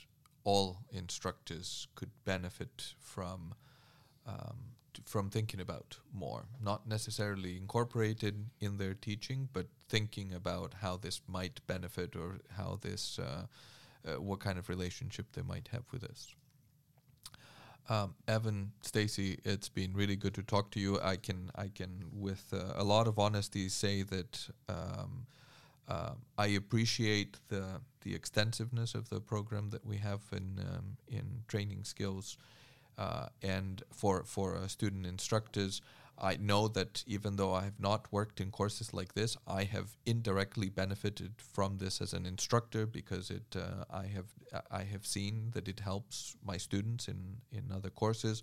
all 0.44 0.78
instructors 0.90 1.88
could 1.94 2.11
benefit 2.24 2.94
from 3.01 3.55
um, 4.26 4.76
from 5.05 5.28
thinking 5.28 5.61
about 5.61 5.99
more. 6.12 6.47
Not 6.62 6.88
necessarily 6.88 7.57
incorporated 7.57 8.47
in 8.61 8.78
their 8.78 8.94
teaching, 8.94 9.49
but 9.53 9.66
thinking 9.88 10.32
about 10.32 10.74
how 10.80 10.97
this 10.97 11.20
might 11.28 11.61
benefit 11.66 12.16
or 12.16 12.38
how 12.57 12.78
this 12.80 13.18
uh, 13.18 13.47
uh, 14.07 14.20
what 14.20 14.40
kind 14.40 14.59
of 14.59 14.68
relationship 14.68 15.26
they 15.32 15.42
might 15.42 15.68
have 15.68 15.84
with 15.92 16.03
this. 16.03 16.34
Um, 17.89 18.14
Evan, 18.26 18.72
Stacey, 18.82 19.39
it's 19.45 19.68
been 19.68 19.93
really 19.95 20.16
good 20.16 20.34
to 20.34 20.43
talk 20.43 20.70
to 20.72 20.80
you. 20.80 21.01
I 21.01 21.16
can, 21.16 21.51
I 21.55 21.68
can, 21.68 22.07
with 22.12 22.53
uh, 22.53 22.72
a 22.74 22.82
lot 22.82 23.07
of 23.07 23.18
honesty, 23.18 23.68
say 23.68 24.03
that 24.03 24.49
um, 24.68 25.26
uh, 25.89 26.12
I 26.37 26.49
appreciate 26.49 27.39
the 27.49 27.80
the 28.03 28.14
extensiveness 28.14 28.95
of 28.95 29.09
the 29.09 29.20
program 29.20 29.70
that 29.70 29.84
we 29.84 29.97
have 29.99 30.20
in 30.32 30.61
um, 30.61 30.97
in 31.09 31.43
training 31.49 31.84
skills, 31.84 32.37
uh, 32.99 33.26
and 33.43 33.82
for 33.93 34.24
for 34.24 34.57
uh, 34.57 34.66
student 34.66 35.07
instructors. 35.07 35.80
I 36.19 36.37
know 36.37 36.69
that 36.69 37.05
even 37.07 37.37
though 37.37 37.53
I 37.53 37.64
have 37.64 37.79
not 37.79 38.11
worked 38.11 38.41
in 38.41 38.51
courses 38.51 38.95
like 38.95 39.12
this, 39.12 39.37
I 39.47 39.64
have 39.64 39.97
indirectly 40.07 40.71
benefited 40.71 41.35
from 41.37 41.77
this 41.77 42.01
as 42.01 42.14
an 42.14 42.25
instructor 42.25 42.87
because 42.87 43.31
it 43.31 43.55
uh, 43.55 43.85
I 43.91 44.07
have 44.07 44.33
I 44.71 44.85
have 44.85 45.05
seen 45.05 45.51
that 45.53 45.69
it 45.69 45.81
helps 45.81 46.37
my 46.43 46.57
students 46.57 47.07
in 47.09 47.43
in 47.53 47.71
other 47.71 47.91
courses. 47.91 48.43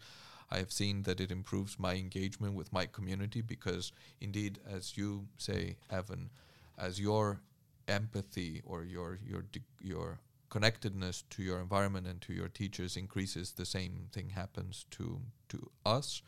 I 0.52 0.58
have 0.60 0.72
seen 0.72 1.04
that 1.04 1.20
it 1.20 1.32
improves 1.32 1.80
my 1.80 1.96
engagement 1.96 2.54
with 2.54 2.72
my 2.72 2.86
community 2.86 3.42
because 3.42 3.92
indeed, 4.22 4.60
as 4.70 4.96
you 4.96 5.28
say, 5.38 5.78
Evan, 5.90 6.30
as 6.78 7.00
your 7.00 7.42
empathy 7.88 8.62
or 8.66 8.84
your 8.84 9.18
your 9.26 9.46
your 9.82 10.20
connectedness 10.50 11.24
to 11.32 11.42
your 11.42 11.60
environment 11.60 12.06
and 12.06 12.22
to 12.22 12.34
your 12.34 12.50
teachers 12.50 12.96
increases, 12.96 13.54
the 13.54 13.66
same 13.66 14.10
thing 14.12 14.30
happens 14.30 14.86
to 14.92 15.22
to 15.50 15.72
us 15.84 16.22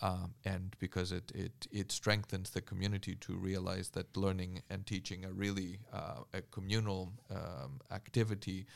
um, 0.00 0.34
and 0.44 0.76
because 0.78 1.10
it, 1.12 1.32
it 1.34 1.66
it 1.72 1.92
strengthens 1.92 2.50
the 2.50 2.60
community 2.60 3.16
to 3.16 3.34
realize 3.34 3.90
that 3.90 4.16
learning 4.16 4.62
and 4.70 4.86
teaching 4.86 5.24
are 5.24 5.32
really 5.32 5.78
uh, 5.92 6.22
a 6.32 6.42
communal 6.50 7.12
um, 7.30 7.80
activity, 7.90 8.66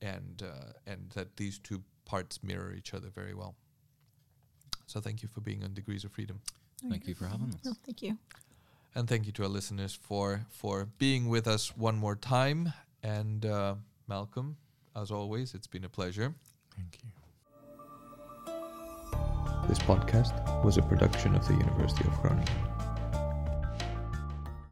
and 0.00 0.42
uh, 0.42 0.72
and 0.86 1.10
that 1.14 1.36
these 1.36 1.58
two 1.58 1.82
parts 2.04 2.42
mirror 2.42 2.72
each 2.72 2.94
other 2.94 3.08
very 3.08 3.34
well. 3.34 3.54
So 4.86 5.00
thank 5.00 5.22
you 5.22 5.28
for 5.28 5.40
being 5.40 5.64
on 5.64 5.74
Degrees 5.74 6.04
of 6.04 6.12
Freedom, 6.12 6.40
thank 6.88 7.06
you 7.06 7.14
for 7.14 7.26
having 7.26 7.48
us. 7.48 7.60
No, 7.64 7.72
thank 7.84 8.02
you. 8.02 8.16
and 8.94 9.08
thank 9.08 9.26
you 9.26 9.32
to 9.32 9.42
our 9.42 9.48
listeners 9.48 9.94
for 9.94 10.46
for 10.50 10.86
being 10.98 11.28
with 11.28 11.46
us 11.46 11.76
one 11.76 11.96
more 11.96 12.16
time. 12.16 12.72
And 13.02 13.44
uh, 13.44 13.74
Malcolm, 14.08 14.56
as 14.96 15.10
always, 15.10 15.54
it's 15.54 15.66
been 15.66 15.84
a 15.84 15.88
pleasure. 15.90 16.34
Thank 16.76 16.98
you. 17.02 17.23
This 19.68 19.78
podcast 19.78 20.62
was 20.62 20.76
a 20.76 20.82
production 20.82 21.34
of 21.34 21.48
the 21.48 21.54
University 21.54 22.06
of 22.06 22.20
Groningen. 22.20 22.73